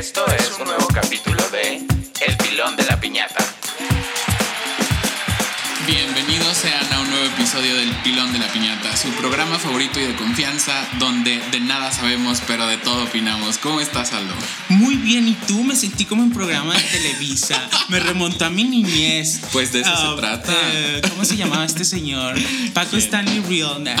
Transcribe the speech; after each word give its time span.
Esto 0.00 0.24
es 0.26 0.52
un 0.58 0.64
nuevo 0.66 0.86
capítulo 0.88 1.42
de 1.50 1.76
El 2.26 2.36
pilón 2.38 2.74
de 2.76 2.84
la 2.84 2.98
piñata. 2.98 3.44
Bienvenidos 5.86 6.56
sean 6.56 6.92
a 6.92 7.00
un 7.00 7.10
nuevo 7.10 7.24
episodio 7.26 7.74
del 7.74 7.90
Pilón 8.04 8.32
de 8.32 8.38
la 8.38 8.46
Piñata, 8.52 8.96
su 8.96 9.08
programa 9.14 9.58
favorito 9.58 9.98
y 9.98 10.04
de 10.04 10.14
confianza, 10.14 10.72
donde 11.00 11.40
de 11.50 11.58
nada 11.60 11.90
sabemos, 11.90 12.40
pero 12.46 12.66
de 12.68 12.76
todo 12.76 13.02
opinamos. 13.04 13.58
¿Cómo 13.58 13.80
estás, 13.80 14.12
Aldo? 14.12 14.32
Muy 14.68 14.94
bien, 14.96 15.26
¿y 15.26 15.34
tú? 15.48 15.64
Me 15.64 15.74
sentí 15.74 16.04
como 16.04 16.22
en 16.22 16.30
programa 16.32 16.74
de 16.74 16.80
Televisa. 16.82 17.68
Me 17.88 17.98
remontó 17.98 18.44
a 18.44 18.50
mi 18.50 18.62
niñez. 18.64 19.40
Pues 19.52 19.72
de 19.72 19.80
eso 19.80 19.90
Ah, 19.92 20.10
se 20.14 20.20
trata. 20.20 20.52
eh, 20.74 21.02
¿Cómo 21.10 21.24
se 21.24 21.36
llamaba 21.36 21.64
este 21.64 21.84
señor? 21.84 22.36
Paco 22.72 22.90
¿Quién? 22.90 23.02
Stanley 23.02 23.40
Real. 23.48 23.82
nah. 23.82 23.96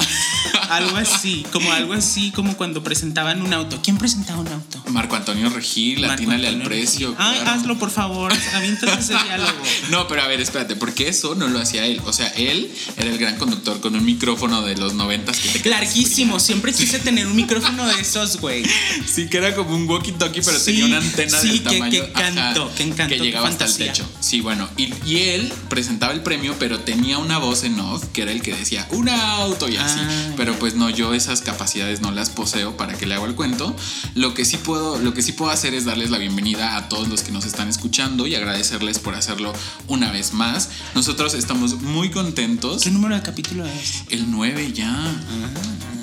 Algo 0.68 0.96
así, 0.96 1.44
como 1.50 1.72
algo 1.72 1.94
así, 1.94 2.30
como 2.30 2.56
cuando 2.56 2.84
presentaban 2.84 3.42
un 3.42 3.52
auto. 3.52 3.80
¿Quién 3.82 3.98
presentaba 3.98 4.38
un 4.40 4.48
auto? 4.48 4.69
Marco 5.00 5.16
Antonio 5.16 5.48
Regil, 5.48 6.00
Marco 6.00 6.12
atínale 6.12 6.46
al 6.48 6.60
precio. 6.62 7.14
Ay, 7.16 7.38
claro. 7.40 7.50
hazlo, 7.58 7.78
por 7.78 7.90
favor. 7.90 8.30
Aviéntate 8.54 9.00
ese 9.00 9.14
diálogo. 9.14 9.50
No, 9.88 10.06
pero 10.06 10.20
a 10.20 10.26
ver, 10.26 10.42
espérate, 10.42 10.76
porque 10.76 11.08
eso 11.08 11.34
no 11.34 11.48
lo 11.48 11.58
hacía 11.58 11.86
él. 11.86 12.02
O 12.04 12.12
sea, 12.12 12.28
él 12.28 12.70
era 12.98 13.08
el 13.08 13.16
gran 13.16 13.38
conductor 13.38 13.80
con 13.80 13.94
un 13.94 14.04
micrófono 14.04 14.60
de 14.60 14.76
los 14.76 14.92
noventas 14.92 15.38
que 15.38 15.58
te 15.58 15.70
Larguísimo, 15.70 16.38
siempre 16.38 16.74
quise 16.74 16.98
tener 16.98 17.26
un 17.26 17.34
micrófono 17.34 17.86
de 17.86 17.98
esos, 17.98 18.36
güey. 18.40 18.62
Sí, 19.06 19.28
que 19.30 19.38
era 19.38 19.54
como 19.54 19.74
un 19.74 19.88
walkie-talkie, 19.88 20.42
pero 20.44 20.58
Sí, 20.58 20.66
tenía 20.66 20.84
una 20.84 20.98
antena 20.98 21.38
sí, 21.38 21.48
del 21.48 21.62
que- 21.62 21.70
tamaño. 21.78 21.90
que 21.90 22.06
encanto, 22.10 22.72
que 22.76 22.82
encanto, 22.82 23.14
Que 23.14 23.20
llegaba 23.22 23.48
hasta 23.48 23.64
el 23.64 23.74
techo. 23.76 24.06
Sí, 24.20 24.42
bueno. 24.42 24.68
Y, 24.76 24.92
y 25.06 25.20
él 25.30 25.50
presentaba 25.70 26.12
el 26.12 26.22
premio, 26.22 26.56
pero 26.58 26.80
tenía 26.80 27.16
una 27.16 27.38
voz 27.38 27.64
en 27.64 27.80
off 27.80 28.04
que 28.12 28.20
era 28.22 28.32
el 28.32 28.42
que 28.42 28.54
decía 28.54 28.86
un 28.90 29.08
auto 29.08 29.66
y 29.70 29.76
así. 29.78 29.98
Ah, 29.98 30.32
pero 30.36 30.58
pues 30.58 30.74
no, 30.74 30.90
yo 30.90 31.14
esas 31.14 31.40
capacidades 31.40 32.02
no 32.02 32.10
las 32.10 32.28
poseo 32.28 32.76
para 32.76 32.98
que 32.98 33.06
le 33.06 33.14
haga 33.14 33.24
el 33.24 33.34
cuento. 33.34 33.74
Lo 34.14 34.34
que 34.34 34.44
sí 34.44 34.56
puedo, 34.58 34.89
lo 34.98 35.14
que 35.14 35.22
sí 35.22 35.32
puedo 35.32 35.50
hacer 35.50 35.74
es 35.74 35.84
darles 35.84 36.10
la 36.10 36.18
bienvenida 36.18 36.76
a 36.76 36.88
todos 36.88 37.08
los 37.08 37.22
que 37.22 37.32
nos 37.32 37.44
están 37.44 37.68
escuchando 37.68 38.26
y 38.26 38.34
agradecerles 38.34 38.98
por 38.98 39.14
hacerlo 39.14 39.52
una 39.88 40.10
vez 40.10 40.32
más. 40.32 40.70
Nosotros 40.94 41.34
estamos 41.34 41.80
muy 41.82 42.10
contentos. 42.10 42.82
¿Qué 42.82 42.90
número 42.90 43.14
de 43.14 43.22
capítulo 43.22 43.66
es? 43.66 44.04
El 44.08 44.30
9 44.30 44.72
ya. 44.72 44.90
Ah. 44.90 45.50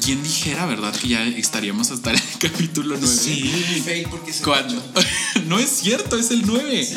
¿Quién 0.03 0.23
dijera, 0.23 0.65
verdad, 0.65 0.95
que 0.95 1.09
ya 1.09 1.23
estaríamos 1.25 1.91
hasta 1.91 2.11
el 2.11 2.21
capítulo 2.39 2.95
9? 2.99 3.07
Sí. 3.07 4.03
¿Cuándo? 4.43 4.81
no 5.47 5.59
es 5.59 5.69
cierto, 5.69 6.17
es 6.17 6.31
el 6.31 6.45
9. 6.45 6.87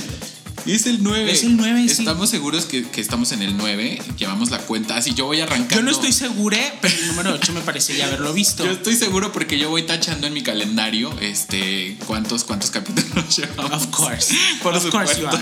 Es 0.66 0.86
el 0.86 1.02
9. 1.02 1.30
Es 1.30 1.42
el 1.42 1.56
9, 1.56 1.88
sí. 1.88 1.90
Estamos 1.90 2.30
seguros 2.30 2.66
que, 2.66 2.84
que 2.84 3.00
estamos 3.00 3.32
en 3.32 3.42
el 3.42 3.56
9. 3.56 4.00
Llevamos 4.16 4.50
la 4.50 4.58
cuenta. 4.58 4.96
Así 4.96 5.14
yo 5.14 5.26
voy 5.26 5.40
arrancando. 5.40 5.76
Yo 5.76 5.82
no 5.82 5.90
estoy 5.90 6.12
segura, 6.12 6.58
pero 6.80 6.94
el 6.94 7.06
número 7.08 7.32
8 7.34 7.52
me 7.52 7.60
parece 7.60 7.96
ya 7.96 8.06
haberlo 8.06 8.32
visto. 8.32 8.64
Yo 8.64 8.72
estoy 8.72 8.96
seguro 8.96 9.32
porque 9.32 9.58
yo 9.58 9.70
voy 9.70 9.82
tachando 9.82 10.26
en 10.26 10.32
mi 10.32 10.42
calendario 10.42 11.12
este 11.20 11.96
cuántos 12.06 12.44
cuántos 12.44 12.70
capítulos 12.70 13.36
llevamos. 13.36 13.72
Of 13.72 13.86
course. 13.88 14.34
Por 14.62 14.74
of 14.74 14.88
course 14.90 15.20
you 15.20 15.26
are. 15.26 15.38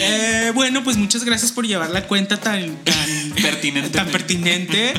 Eh, 0.00 0.52
bueno, 0.54 0.82
pues 0.84 0.96
muchas 0.96 1.24
gracias 1.24 1.52
por 1.52 1.66
llevar 1.66 1.90
la 1.90 2.06
cuenta 2.06 2.38
tan, 2.38 2.76
tan 2.84 3.32
Pertinente. 3.42 3.90
Tan 3.90 4.08
pertinente. 4.08 4.94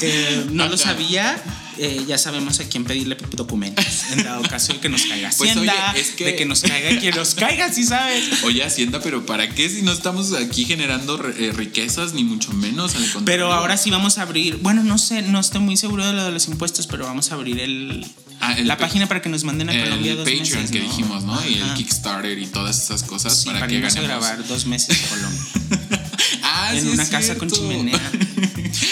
Eh, 0.00 0.46
no 0.50 0.68
lo 0.68 0.76
sabía. 0.76 1.40
Eh, 1.78 2.04
ya 2.06 2.18
sabemos 2.18 2.60
a 2.60 2.68
quién 2.68 2.84
pedirle 2.84 3.16
documentos. 3.32 3.84
En 4.12 4.22
dado 4.22 4.42
caso 4.42 4.72
de 4.72 4.78
que 4.80 4.88
nos 4.88 5.02
caiga 5.06 5.30
Pues, 5.36 5.50
Hacienda, 5.50 5.90
oye, 5.92 6.00
es 6.00 6.10
que- 6.10 6.24
de 6.24 6.36
que 6.36 6.46
nos 6.46 6.60
caiga 6.62 7.00
quien 7.00 7.14
nos 7.16 7.34
caiga, 7.34 7.72
si 7.72 7.84
sabes. 7.84 8.42
Oye, 8.44 8.62
Hacienda, 8.64 9.00
pero 9.02 9.26
¿para 9.26 9.48
qué 9.48 9.68
si 9.68 9.82
no 9.82 9.92
estamos 9.92 10.32
aquí 10.34 10.64
generando 10.64 11.20
eh, 11.36 11.52
riquezas, 11.54 12.12
ni 12.14 12.22
mucho 12.24 12.52
menos? 12.52 12.94
Al. 12.94 13.24
Pero 13.24 13.52
ahora 13.52 13.76
sí 13.76 13.90
vamos 13.90 14.18
a 14.18 14.22
abrir. 14.22 14.56
Bueno, 14.58 14.84
no 14.84 14.98
sé, 14.98 15.22
no 15.22 15.40
estoy 15.40 15.60
muy 15.60 15.76
seguro 15.76 16.06
de 16.06 16.12
lo 16.12 16.24
de 16.24 16.32
los 16.32 16.46
impuestos, 16.48 16.86
pero 16.86 17.04
vamos 17.06 17.30
a 17.32 17.34
abrir 17.34 17.58
el, 17.60 18.06
Ah, 18.40 18.56
la 18.62 18.76
página 18.76 19.06
para 19.06 19.22
que 19.22 19.28
nos 19.30 19.42
manden 19.44 19.70
a 19.70 19.72
Colombia 19.84 20.10
el 20.12 20.18
dos 20.18 20.26
Patreon 20.28 20.42
meses. 20.62 20.70
que 20.70 20.80
¿no? 20.80 20.84
dijimos, 20.88 21.24
¿no? 21.24 21.48
Y 21.48 21.54
el. 21.60 21.74
Kickstarter 21.74 22.38
y 22.38 22.46
todas 22.46 22.78
esas 22.82 23.02
cosas 23.04 23.38
Sí, 23.38 23.46
para, 23.46 23.60
para, 23.60 23.68
que 23.70 23.76
irnos 23.76 23.92
a 23.96 24.00
ganemos. 24.02 24.20
grabar 24.26 24.46
dos 24.46 24.66
meses 24.66 24.98
en 25.00 25.08
Colombia. 25.08 25.40
Ah, 26.68 26.74
en 26.74 26.82
sí 26.82 26.88
una 26.88 27.08
casa 27.08 27.36
con 27.36 27.50
chimenea. 27.50 28.00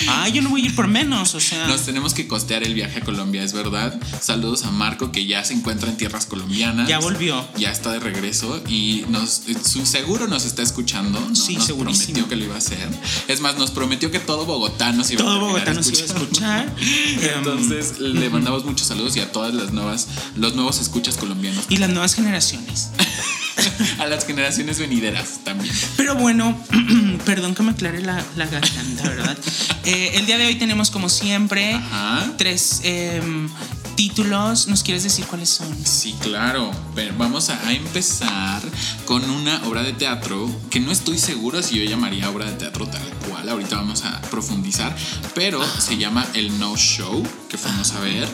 Ah, 0.09 0.29
yo 0.29 0.43
no 0.43 0.51
voy 0.51 0.63
a 0.63 0.67
ir 0.67 0.75
por 0.77 0.87
menos, 0.87 1.35
o 1.35 1.41
sea. 1.41 1.67
Nos 1.67 1.83
tenemos 1.83 2.15
que 2.15 2.29
costear 2.29 2.63
el 2.63 2.75
viaje 2.75 2.99
a 3.01 3.05
Colombia, 3.05 3.43
es 3.43 3.53
verdad. 3.53 3.99
Saludos 4.21 4.65
a 4.65 4.71
Marco 4.71 5.11
que 5.11 5.27
ya 5.27 5.45
se 5.45 5.55
encuentra 5.55 5.89
en 5.91 5.97
tierras 5.97 6.27
colombianas. 6.27 6.89
Ya 6.89 6.99
volvió. 7.01 7.45
Ya 7.57 7.71
está 7.73 7.91
de 7.93 7.99
regreso 7.99 8.63
y 8.69 9.05
nos 9.09 9.43
su- 9.65 9.85
seguro 9.87 10.29
nos 10.29 10.45
está 10.45 10.63
escuchando. 10.63 11.19
¿no? 11.21 11.35
Sí, 11.35 11.57
nos 11.57 11.67
segurísimo. 11.67 12.05
prometió 12.05 12.29
que 12.29 12.37
lo 12.37 12.45
iba 12.45 12.55
a 12.55 12.59
hacer. 12.59 12.89
Es 13.29 13.41
más, 13.41 13.57
nos 13.59 13.71
prometió 13.73 14.11
que 14.13 14.21
todo 14.21 14.45
Bogotá 14.47 14.93
nos 14.93 15.11
iba 15.11 15.23
a 15.23 15.25
Todo 15.25 15.41
Bogotá 15.41 15.75
nos 15.75 15.89
iba 15.89 16.01
a 16.01 16.05
escuchar. 16.05 16.77
Em, 16.81 17.39
Entonces 17.39 17.99
le 17.99 18.31
mandamos 18.31 18.65
muchos 18.65 18.87
saludos 18.87 19.17
y 19.17 19.21
a 19.21 19.33
todas 19.33 19.53
las 19.55 19.73
nuevas, 19.73 20.07
los 20.37 20.55
nuevos 20.55 20.81
escuchas 20.81 21.17
colombianos. 21.17 21.65
y 21.69 21.77
las 21.79 21.91
nuevas 21.91 22.15
generaciones. 22.15 22.91
A 23.99 24.07
las 24.07 24.27
generaciones 24.27 24.79
venideras 24.79 25.41
también. 25.45 25.75
Pero 25.97 26.15
bueno, 26.17 26.57
perdón 27.25 27.55
que 27.55 27.63
me 27.63 27.71
aclare 27.73 28.01
la, 28.03 28.23
la 28.37 28.47
garganta, 28.47 29.09
¿verdad? 29.09 29.37
Eh, 29.85 30.13
el 30.15 30.27
día 30.27 30.39
de 30.39 30.47
hoy 30.47 30.55
tenemos, 30.55 30.93
como 30.93 31.09
siempre, 31.09 31.75
Ajá. 31.75 32.35
tres 32.39 32.83
em, 32.85 33.49
títulos. 33.97 34.69
¿Nos 34.69 34.83
quieres 34.83 35.03
decir 35.03 35.27
cuáles 35.27 35.49
son? 35.49 35.75
Sí, 35.85 36.15
claro. 36.21 36.71
Pero 36.95 37.15
vamos 37.17 37.49
a, 37.51 37.73
empezar 37.73 38.63
con 39.05 39.29
una 39.31 39.63
obra 39.67 39.83
de 39.83 39.93
teatro 39.93 40.51
que 40.71 40.81
no 40.81 40.93
estoy 40.93 41.19
seguro 41.19 41.63
si 41.63 41.79
yo 41.79 41.85
llamaría 41.85 42.31
obra 42.31 42.47
de 42.47 42.53
teatro 42.53 42.87
tal 42.87 43.09
cual. 43.29 43.49
Ahorita 43.49 43.77
vamos 43.77 44.05
a 44.05 44.21
profundizar. 44.23 44.95
Pero 45.35 45.63
se 45.79 45.97
llama 45.97 46.27
El 46.35 46.59
No 46.59 46.77
Show, 46.77 47.27
que 47.49 47.59
fuimos 47.59 47.93
a 47.93 48.01
ver. 48.01 48.29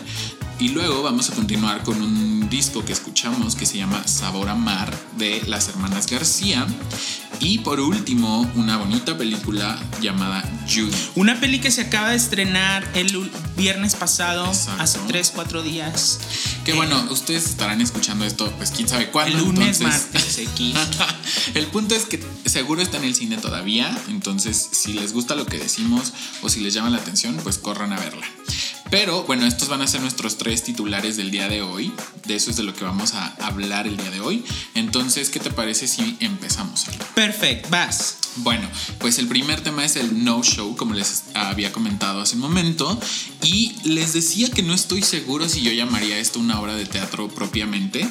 Y 0.60 0.70
luego 0.70 1.02
vamos 1.02 1.30
a 1.30 1.34
continuar 1.34 1.84
con 1.84 2.02
un 2.02 2.48
disco 2.50 2.84
que 2.84 2.92
escuchamos 2.92 3.54
que 3.54 3.64
se 3.64 3.78
llama 3.78 4.06
Sabor 4.08 4.48
a 4.48 4.56
Mar 4.56 4.92
de 5.16 5.42
las 5.46 5.68
hermanas 5.68 6.08
García. 6.08 6.66
Y 7.40 7.58
por 7.60 7.78
último, 7.80 8.50
una 8.56 8.76
bonita 8.78 9.16
película 9.16 9.78
llamada 10.00 10.42
Judy. 10.68 10.90
Una 11.14 11.38
peli 11.38 11.60
que 11.60 11.70
se 11.70 11.82
acaba 11.82 12.10
de 12.10 12.16
estrenar 12.16 12.86
el 12.94 13.30
viernes 13.56 13.94
pasado, 13.94 14.46
Exacto. 14.46 14.82
hace 14.82 14.98
tres, 15.06 15.30
cuatro 15.34 15.62
días. 15.62 16.18
Que 16.64 16.72
Eh, 16.72 16.74
bueno, 16.74 17.06
ustedes 17.10 17.44
estarán 17.46 17.80
escuchando 17.80 18.24
esto, 18.24 18.52
pues 18.56 18.70
quién 18.72 18.88
sabe 18.88 19.10
cuándo. 19.10 19.38
El 19.38 19.44
lunes, 19.44 19.80
entonces- 19.80 20.08
martes, 20.12 20.38
X. 20.38 20.74
el 21.54 21.66
punto 21.68 21.94
es 21.94 22.04
que 22.06 22.22
seguro 22.44 22.82
está 22.82 22.96
en 22.98 23.04
el 23.04 23.14
cine 23.14 23.36
todavía, 23.38 23.96
entonces 24.08 24.68
si 24.72 24.92
les 24.92 25.12
gusta 25.12 25.34
lo 25.36 25.46
que 25.46 25.58
decimos 25.58 26.12
o 26.42 26.48
si 26.48 26.60
les 26.60 26.74
llama 26.74 26.90
la 26.90 26.98
atención, 26.98 27.36
pues 27.42 27.58
corran 27.58 27.92
a 27.92 27.98
verla. 27.98 28.26
Pero 28.90 29.24
bueno, 29.24 29.44
estos 29.44 29.68
van 29.68 29.82
a 29.82 29.86
ser 29.86 30.00
nuestros 30.00 30.38
tres 30.38 30.62
titulares 30.64 31.18
del 31.18 31.30
día 31.30 31.46
de 31.48 31.60
hoy. 31.60 31.92
De 32.26 32.36
eso 32.36 32.50
es 32.50 32.56
de 32.56 32.62
lo 32.62 32.74
que 32.74 32.84
vamos 32.84 33.12
a 33.12 33.34
hablar 33.42 33.86
el 33.86 33.98
día 33.98 34.10
de 34.10 34.20
hoy. 34.22 34.42
Entonces, 34.74 35.28
¿qué 35.28 35.40
te 35.40 35.50
parece 35.50 35.86
si 35.86 36.16
empezamos? 36.20 36.86
Perfecto, 37.32 37.68
vas. 37.70 38.14
Bueno, 38.36 38.68
pues 38.98 39.18
el 39.18 39.26
primer 39.26 39.60
tema 39.62 39.84
es 39.84 39.96
el 39.96 40.22
no 40.24 40.42
show, 40.44 40.76
como 40.76 40.94
les 40.94 41.24
había 41.34 41.72
comentado 41.72 42.20
hace 42.20 42.36
un 42.36 42.40
momento. 42.42 42.98
Y 43.42 43.74
les 43.84 44.12
decía 44.12 44.48
que 44.50 44.62
no 44.62 44.74
estoy 44.74 45.02
seguro 45.02 45.48
si 45.48 45.60
yo 45.62 45.72
llamaría 45.72 46.18
esto 46.18 46.38
una 46.38 46.60
obra 46.60 46.74
de 46.74 46.86
teatro 46.86 47.28
propiamente, 47.28 48.08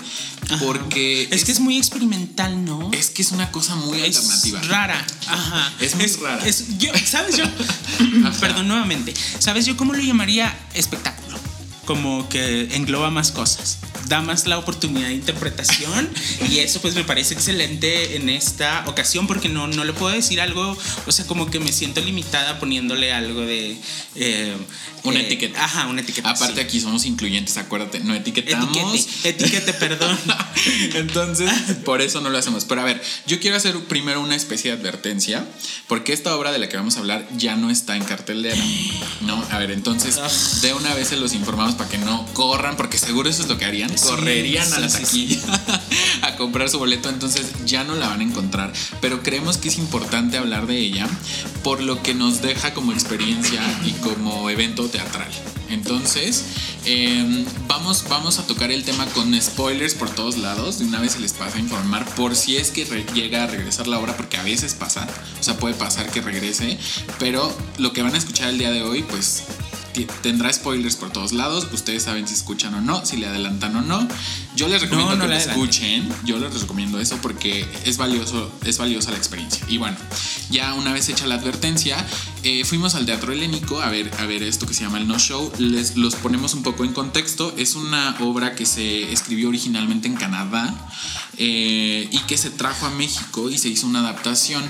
Ajá. 0.49 0.59
porque 0.59 1.29
Es 1.31 1.45
que 1.45 1.51
es 1.53 1.59
muy 1.61 1.77
experimental, 1.77 2.63
¿no? 2.65 2.91
es 2.93 3.09
que 3.09 3.21
es 3.21 3.31
una 3.31 3.51
cosa 3.51 3.75
muy 3.75 4.01
Es 4.01 4.17
alternativa. 4.17 4.61
rara. 4.63 5.07
Ajá. 5.27 5.73
Es 5.79 5.95
muy 5.95 6.07
rara. 6.07 6.45
es- 6.45 6.77
yo, 6.77 6.91
¿Sabes 7.05 7.37
yo? 7.37 7.45
Perdón 8.41 8.67
nuevamente. 8.67 9.13
¿Sabes 9.39 9.65
yo 9.65 9.77
cómo 9.77 9.93
lo 9.93 9.99
llamaría 10.03 10.53
espectáculo? 10.73 11.37
Como 11.85 12.27
que 12.27 12.75
engloba 12.75 13.09
más 13.11 13.31
cosas. 13.31 13.77
Da 14.07 14.21
más 14.21 14.47
la 14.47 14.57
oportunidad 14.57 15.07
de 15.07 15.13
interpretación 15.15 16.09
y 16.49 16.59
eso 16.59 16.79
pues 16.81 16.95
me 16.95 17.03
parece 17.03 17.33
excelente 17.33 18.15
en 18.15 18.29
esta 18.29 18.83
ocasión 18.87 19.27
porque 19.27 19.49
no, 19.49 19.67
no 19.67 19.83
le 19.83 19.93
puedo 19.93 20.13
decir 20.15 20.39
algo, 20.41 20.77
o 21.05 21.11
sea, 21.11 21.25
como 21.27 21.49
que 21.49 21.59
me 21.59 21.71
siento 21.71 22.01
limitada 22.01 22.59
poniéndole 22.59 23.11
algo 23.13 23.41
de... 23.41 23.77
eh, 24.15 24.55
Una 25.03 25.19
eh, 25.19 25.25
etiqueta. 25.25 25.63
Ajá, 25.63 25.87
una 25.87 26.01
etiqueta. 26.01 26.29
Aparte 26.29 26.55
sí. 26.55 26.61
aquí 26.61 26.79
somos 26.79 27.05
incluyentes, 27.05 27.57
acuérdate, 27.57 27.99
no 27.99 28.13
etiquetamos. 28.13 28.75
Etiquete, 28.77 29.29
etiquete, 29.29 29.73
perdón. 29.73 30.17
Entonces, 30.95 31.51
por 31.85 32.01
eso 32.01 32.21
no 32.21 32.29
lo 32.29 32.37
hacemos. 32.37 32.65
Pero 32.65 32.81
a 32.81 32.83
ver, 32.85 33.01
yo 33.25 33.39
quiero 33.39 33.57
hacer 33.57 33.77
primero 33.85 34.21
una 34.21 34.35
especie 34.35 34.71
de 34.71 34.77
advertencia, 34.77 35.45
porque 35.87 36.13
esta 36.13 36.35
obra 36.35 36.51
de 36.51 36.59
la 36.59 36.69
que 36.69 36.77
vamos 36.77 36.95
a 36.97 36.99
hablar 36.99 37.27
ya 37.37 37.55
no 37.55 37.69
está 37.69 37.95
en 37.95 38.03
cartelera. 38.03 38.61
¿No? 39.21 39.43
A 39.51 39.57
ver, 39.59 39.71
entonces, 39.71 40.19
de 40.61 40.73
una 40.73 40.93
vez 40.93 41.09
se 41.09 41.17
los 41.17 41.33
informamos 41.33 41.75
para 41.75 41.89
que 41.89 41.97
no 41.97 42.25
corran, 42.33 42.75
porque 42.77 42.97
seguro 42.97 43.29
eso 43.29 43.41
es 43.43 43.47
lo 43.49 43.57
que 43.57 43.65
harían. 43.65 43.86
Correrían 43.95 44.71
a 44.73 44.79
la 44.79 44.87
taquilla 44.87 45.39
a 46.21 46.35
comprar 46.35 46.69
su 46.69 46.79
boleto, 46.79 47.09
entonces 47.09 47.45
ya 47.65 47.83
no 47.83 47.95
la 47.95 48.07
van 48.09 48.21
a 48.21 48.23
encontrar. 48.23 48.73
Pero 49.01 49.23
creemos 49.23 49.57
que 49.57 49.69
es 49.69 49.77
importante 49.77 50.37
hablar 50.37 50.67
de 50.67 50.77
ella 50.77 51.07
por 51.63 51.81
lo 51.81 52.01
que 52.01 52.13
nos 52.13 52.41
deja 52.41 52.73
como 52.73 52.91
experiencia 52.91 53.61
y 53.85 53.91
como 53.93 54.49
evento 54.49 54.87
teatral. 54.87 55.29
Entonces, 55.69 56.45
eh, 56.85 57.45
vamos, 57.67 58.05
vamos 58.09 58.39
a 58.39 58.47
tocar 58.47 58.71
el 58.71 58.83
tema 58.83 59.05
con 59.07 59.39
spoilers 59.39 59.93
por 59.93 60.09
todos 60.09 60.37
lados. 60.37 60.79
De 60.79 60.85
una 60.85 60.99
vez 60.99 61.13
se 61.13 61.19
les 61.19 61.33
pasa 61.33 61.57
a 61.57 61.59
informar 61.59 62.05
por 62.15 62.35
si 62.35 62.57
es 62.57 62.71
que 62.71 62.85
llega 63.13 63.43
a 63.43 63.47
regresar 63.47 63.87
la 63.87 63.99
obra, 63.99 64.15
porque 64.15 64.37
a 64.37 64.43
veces 64.43 64.73
pasa, 64.73 65.07
o 65.39 65.43
sea, 65.43 65.57
puede 65.57 65.75
pasar 65.75 66.09
que 66.09 66.21
regrese. 66.21 66.77
Pero 67.19 67.55
lo 67.77 67.91
que 67.93 68.01
van 68.01 68.15
a 68.15 68.17
escuchar 68.17 68.49
el 68.49 68.57
día 68.57 68.71
de 68.71 68.81
hoy, 68.81 69.03
pues 69.03 69.43
tendrá 70.21 70.51
spoilers 70.51 70.95
por 70.95 71.11
todos 71.11 71.31
lados. 71.33 71.67
Ustedes 71.71 72.03
saben 72.03 72.27
si 72.27 72.33
escuchan 72.33 72.73
o 72.73 72.81
no, 72.81 73.05
si 73.05 73.17
le 73.17 73.27
adelantan 73.27 73.75
o 73.75 73.81
no. 73.81 74.07
Yo 74.55 74.67
les 74.67 74.81
recomiendo 74.81 75.19
que 75.19 75.27
lo 75.27 75.33
escuchen. 75.33 76.09
Yo 76.25 76.37
les 76.37 76.61
recomiendo 76.61 76.99
eso 76.99 77.17
porque 77.21 77.65
es 77.85 77.97
valioso, 77.97 78.51
es 78.65 78.77
valiosa 78.77 79.11
la 79.11 79.17
experiencia. 79.17 79.65
Y 79.67 79.77
bueno, 79.77 79.97
ya 80.49 80.73
una 80.73 80.93
vez 80.93 81.09
hecha 81.09 81.27
la 81.27 81.35
advertencia, 81.35 81.97
eh, 82.47 82.63
fuimos 82.63 82.95
al 82.95 83.05
Teatro 83.05 83.33
Helénico 83.33 83.81
a 83.81 83.89
ver, 83.89 84.09
a 84.19 84.25
ver 84.25 84.41
esto 84.41 84.65
que 84.65 84.73
se 84.73 84.85
llama 84.85 84.99
el 84.99 85.07
No 85.07 85.19
Show. 85.19 85.51
Les 85.57 85.97
los 85.97 86.15
ponemos 86.15 86.53
un 86.53 86.63
poco 86.63 86.85
en 86.85 86.93
contexto. 86.93 87.53
Es 87.57 87.75
una 87.75 88.15
obra 88.21 88.55
que 88.55 88.65
se 88.65 89.11
escribió 89.11 89.49
originalmente 89.49 90.07
en 90.07 90.15
Canadá 90.15 90.73
eh, 91.37 92.07
y 92.09 92.19
que 92.19 92.37
se 92.37 92.49
trajo 92.49 92.85
a 92.85 92.89
México 92.91 93.49
y 93.49 93.57
se 93.57 93.67
hizo 93.67 93.85
una 93.85 93.99
adaptación. 93.99 94.63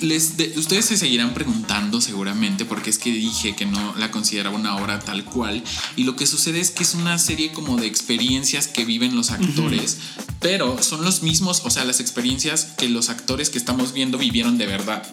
Les 0.00 0.34
ustedes 0.56 0.86
se 0.86 0.96
seguirán 0.96 1.32
preguntando 1.32 2.00
seguramente 2.00 2.64
porque 2.64 2.90
es 2.90 2.98
que 2.98 3.12
dije 3.12 3.54
que 3.54 3.66
no 3.66 3.94
la 3.96 4.10
consideraba 4.10 4.56
una 4.56 4.74
obra 4.74 4.98
tal 4.98 5.24
cual 5.24 5.62
y 5.94 6.02
lo 6.02 6.16
que 6.16 6.26
sucede 6.26 6.58
es 6.58 6.72
que 6.72 6.82
es 6.82 6.94
una 6.94 7.18
serie 7.18 7.52
como 7.52 7.76
de 7.76 7.86
experiencias 7.86 8.66
que 8.66 8.84
viven 8.84 9.14
los 9.14 9.30
actores, 9.30 9.98
pero 10.40 10.82
son 10.82 11.04
los 11.04 11.22
mismos, 11.22 11.62
o 11.64 11.70
sea, 11.70 11.84
las 11.84 12.00
experiencias 12.00 12.64
que 12.76 12.88
los 12.88 13.10
actores 13.10 13.48
que 13.48 13.58
estamos 13.58 13.92
viendo 13.92 14.18
vivieron 14.18 14.58
de 14.58 14.66
verdad. 14.66 15.06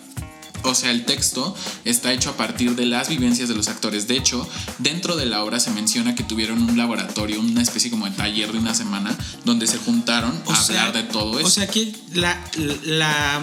O 0.63 0.75
sea, 0.75 0.91
el 0.91 1.05
texto 1.05 1.55
está 1.85 2.13
hecho 2.13 2.29
a 2.29 2.37
partir 2.37 2.75
de 2.75 2.85
las 2.85 3.09
vivencias 3.09 3.49
de 3.49 3.55
los 3.55 3.67
actores. 3.67 4.07
De 4.07 4.17
hecho, 4.17 4.47
dentro 4.79 5.15
de 5.15 5.25
la 5.25 5.43
obra 5.43 5.59
se 5.59 5.71
menciona 5.71 6.15
que 6.15 6.23
tuvieron 6.23 6.61
un 6.61 6.77
laboratorio, 6.77 7.39
una 7.39 7.61
especie 7.61 7.91
como 7.91 8.05
de 8.05 8.11
taller 8.11 8.51
de 8.51 8.57
una 8.57 8.73
semana, 8.73 9.15
donde 9.45 9.67
se 9.67 9.77
juntaron 9.77 10.41
a 10.47 10.61
hablar 10.61 10.93
de 10.93 11.03
todo 11.03 11.39
eso. 11.39 11.47
O 11.47 11.51
sea 11.51 11.67
que 11.67 11.93
la, 12.13 12.39
la 12.83 13.41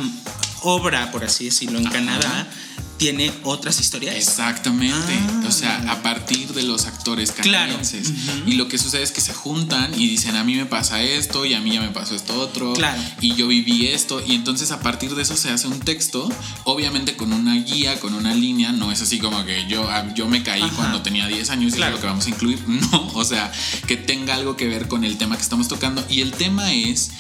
obra, 0.62 1.12
por 1.12 1.24
así 1.24 1.46
decirlo, 1.46 1.78
en 1.78 1.84
Canadá 1.84 2.48
tiene 3.00 3.32
otras 3.44 3.80
historias. 3.80 4.14
Exactamente. 4.14 5.14
Ah. 5.18 5.44
O 5.48 5.50
sea, 5.50 5.90
a 5.90 6.02
partir 6.02 6.52
de 6.52 6.62
los 6.64 6.84
actores 6.84 7.32
canadienses. 7.32 8.12
Y 8.46 8.52
lo 8.52 8.68
que 8.68 8.76
sucede 8.76 9.02
es 9.02 9.10
que 9.10 9.22
se 9.22 9.32
juntan 9.32 9.98
y 9.98 10.06
dicen, 10.06 10.36
a 10.36 10.44
mí 10.44 10.54
me 10.54 10.66
pasa 10.66 11.02
esto 11.02 11.46
y 11.46 11.54
a 11.54 11.60
mí 11.60 11.72
ya 11.72 11.80
me 11.80 11.88
pasó 11.88 12.14
esto 12.14 12.38
otro. 12.38 12.74
Claro. 12.74 13.00
Y 13.22 13.34
yo 13.36 13.48
viví 13.48 13.86
esto. 13.86 14.22
Y 14.24 14.34
entonces 14.34 14.70
a 14.70 14.80
partir 14.80 15.14
de 15.14 15.22
eso 15.22 15.34
se 15.34 15.48
hace 15.48 15.66
un 15.66 15.80
texto, 15.80 16.28
obviamente 16.64 17.16
con 17.16 17.32
una 17.32 17.54
guía, 17.54 17.98
con 18.00 18.12
una 18.12 18.34
línea. 18.34 18.70
No 18.72 18.92
es 18.92 19.00
así 19.00 19.18
como 19.18 19.46
que 19.46 19.66
yo, 19.66 19.88
ah, 19.88 20.12
yo 20.14 20.28
me 20.28 20.42
caí 20.42 20.68
cuando 20.76 21.00
tenía 21.00 21.26
10 21.26 21.48
años 21.48 21.74
y 21.74 21.82
es 21.82 21.90
lo 21.90 21.98
que 21.98 22.06
vamos 22.06 22.26
a 22.26 22.28
incluir. 22.28 22.60
No, 22.90 23.08
o 23.14 23.24
sea, 23.24 23.52
que 23.86 23.96
tenga 23.96 24.34
algo 24.34 24.56
que 24.56 24.66
ver 24.66 24.88
con 24.88 25.04
el 25.04 25.16
tema 25.16 25.36
que 25.36 25.42
estamos 25.42 25.68
tocando. 25.68 26.04
Y 26.08 26.20
el 26.20 26.32
tema 26.32 26.72
es 26.72 27.10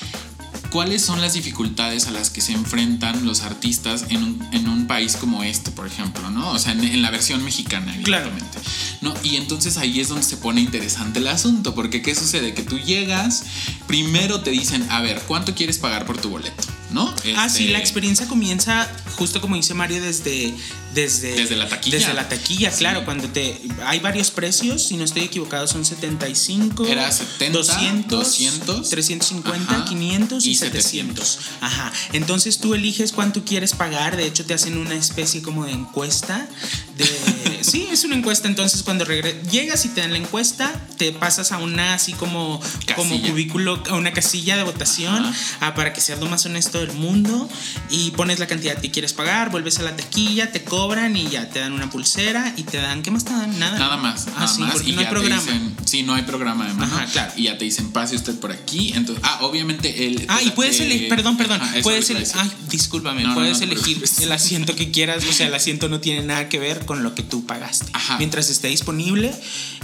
¿Cuáles 0.70 1.02
son 1.02 1.20
las 1.20 1.32
dificultades 1.32 2.06
a 2.06 2.12
las 2.12 2.30
que 2.30 2.40
se 2.40 2.52
enfrentan 2.52 3.26
los 3.26 3.42
artistas 3.42 4.06
en 4.08 4.22
un, 4.22 4.48
en 4.52 4.68
un 4.68 4.86
país 4.86 5.16
como 5.16 5.42
este, 5.42 5.70
por 5.72 5.86
ejemplo, 5.86 6.30
¿no? 6.30 6.52
O 6.52 6.58
sea, 6.58 6.72
en, 6.72 7.02
la 7.02 7.10
versión 7.10 7.44
mexicana, 7.44 7.94
evidentemente. 7.94 8.58
¿no? 9.00 9.14
Y 9.24 9.36
entonces 9.36 9.78
ahí 9.78 10.00
es 10.00 10.08
donde 10.08 10.22
se 10.22 10.36
pone 10.36 10.60
interesante 10.60 11.18
el 11.18 11.26
asunto, 11.26 11.74
porque 11.74 12.02
¿qué 12.02 12.14
sucede? 12.14 12.54
Que 12.54 12.62
tú 12.62 12.78
llegas, 12.78 13.44
primero 13.86 14.42
te 14.42 14.50
dicen, 14.50 14.86
a 14.90 15.00
ver, 15.00 15.20
¿cuánto 15.26 15.54
quieres 15.54 15.78
pagar 15.78 16.06
por 16.06 16.18
tu 16.18 16.30
boleto? 16.30 16.62
¿No? 16.92 17.12
Ah, 17.36 17.48
sí, 17.48 17.68
la 17.68 17.78
este, 17.78 17.78
experiencia 17.78 18.26
comienza, 18.26 18.88
justo 19.16 19.40
como 19.40 19.56
dice 19.56 19.74
Mario, 19.74 20.02
desde 20.02 20.54
desde, 20.94 21.32
desde 21.34 21.56
la 21.56 21.68
taquilla. 21.68 21.98
Desde 21.98 22.14
la 22.14 22.28
taquilla, 22.28 22.70
claro. 22.70 23.04
Cuando 23.04 23.28
te. 23.28 23.60
Hay 23.86 24.00
varios 24.00 24.30
precios, 24.30 24.82
si 24.82 24.96
no 24.96 25.04
estoy 25.04 25.22
equivocado, 25.22 25.66
son 25.66 25.84
75. 25.84 26.86
Era 26.86 27.10
70, 27.10 27.58
200, 27.58 28.08
200 28.08 28.90
350, 28.90 29.84
500 29.84 30.46
y, 30.46 30.54
700. 30.54 31.38
Ajá. 31.60 31.92
Entonces 32.12 32.58
tú 32.58 32.74
eliges 32.74 33.12
cuánto 33.12 33.44
quieres 33.44 33.72
pagar. 33.72 34.16
De 34.16 34.26
hecho, 34.26 34.44
te 34.44 34.54
hacen 34.54 34.76
una 34.76 34.94
especie 34.94 35.42
como 35.42 35.64
de 35.64 35.72
encuesta. 35.72 36.48
De, 36.96 37.06
sí, 37.62 37.88
es 37.90 38.04
una 38.04 38.16
encuesta. 38.16 38.48
Entonces, 38.48 38.82
cuando 38.82 39.04
llegas 39.50 39.84
y 39.84 39.88
te 39.90 40.00
dan 40.00 40.12
la 40.12 40.18
encuesta, 40.18 40.72
te 40.98 41.12
pasas 41.12 41.52
a 41.52 41.58
una 41.58 41.94
así 41.94 42.12
como, 42.14 42.60
como 42.96 43.20
cubículo, 43.22 43.82
a 43.88 43.94
una 43.94 44.12
casilla 44.12 44.56
de 44.56 44.64
votación 44.64 45.32
ah, 45.60 45.74
para 45.74 45.92
que 45.92 46.00
seas 46.00 46.20
lo 46.20 46.26
más 46.26 46.44
honesto 46.46 46.80
del 46.80 46.92
mundo. 46.92 47.48
Y 47.90 48.10
pones 48.12 48.38
la 48.38 48.46
cantidad 48.46 48.80
que 48.80 48.90
quieres 48.90 49.12
pagar, 49.12 49.50
vuelves 49.50 49.78
a 49.78 49.82
la 49.82 49.96
taquilla, 49.96 50.50
te 50.52 50.64
cobran 50.80 51.14
y 51.14 51.28
ya 51.28 51.50
te 51.50 51.58
dan 51.58 51.74
una 51.74 51.90
pulsera 51.90 52.54
y 52.56 52.62
te 52.62 52.78
dan, 52.78 53.02
¿qué 53.02 53.10
más 53.10 53.26
te 53.26 53.32
dan? 53.32 53.58
Nada. 53.58 53.78
Nada 53.78 53.98
más. 53.98 54.28
Ah, 54.34 54.48
sí, 54.48 54.62
porque 54.72 54.92
no 54.92 55.00
hay 55.00 55.06
programa. 55.08 55.42
sí, 55.84 56.02
no 56.02 56.14
hay 56.14 56.22
programa 56.22 56.64
además. 56.64 56.90
Ajá, 56.90 57.04
claro. 57.04 57.32
Y 57.36 57.42
ya 57.42 57.58
te 57.58 57.66
dicen, 57.66 57.92
pase 57.92 58.16
usted 58.16 58.40
por 58.40 58.50
aquí. 58.50 58.94
Entonces, 58.94 59.22
ah, 59.26 59.40
obviamente 59.42 60.06
el. 60.06 60.24
Ah, 60.28 60.40
y 60.42 60.52
puedes 60.52 60.80
elegir, 60.80 61.10
perdón, 61.10 61.36
perdón. 61.36 61.60
puedes 61.82 62.08
elegir, 62.08 62.32
ay, 62.34 62.50
discúlpame, 62.70 63.26
puedes 63.34 63.60
elegir 63.60 64.02
el 64.22 64.32
asiento 64.32 64.74
que 64.74 64.90
quieras. 64.90 65.22
O 65.28 65.32
sea, 65.34 65.48
el 65.48 65.54
asiento 65.60 65.90
no 65.90 66.00
tiene 66.00 66.22
nada 66.22 66.48
que 66.48 66.58
ver 66.58 66.86
con 66.86 67.02
lo 67.02 67.14
que 67.14 67.22
tú 67.22 67.44
pagaste. 67.44 67.90
Ajá. 67.92 68.16
Mientras 68.16 68.48
esté 68.48 68.68
disponible, 68.68 69.38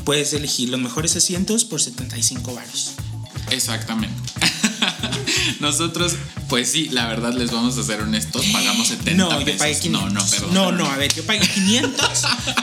puedes 0.04 0.32
elegir 0.32 0.70
los 0.70 0.81
mejores 0.81 1.14
asientos 1.14 1.66
por 1.66 1.82
75 1.82 2.54
varos. 2.54 2.92
Exactamente. 3.50 4.16
Nosotros, 5.60 6.14
pues 6.48 6.70
sí, 6.70 6.88
la 6.90 7.06
verdad 7.06 7.32
les 7.34 7.50
vamos 7.50 7.76
a 7.78 7.82
ser 7.82 8.00
honestos, 8.00 8.44
pagamos 8.52 8.88
70 8.88 9.14
no, 9.14 9.28
pesos. 9.28 9.52
Yo 9.52 9.58
pagué 9.58 9.78
500. 9.78 10.12
No, 10.12 10.20
no, 10.20 10.30
perdón. 10.30 10.54
No, 10.54 10.72
no, 10.72 10.86
a 10.86 10.96
ver, 10.96 11.14
yo 11.14 11.24
pagué 11.24 11.46
500. 11.46 12.22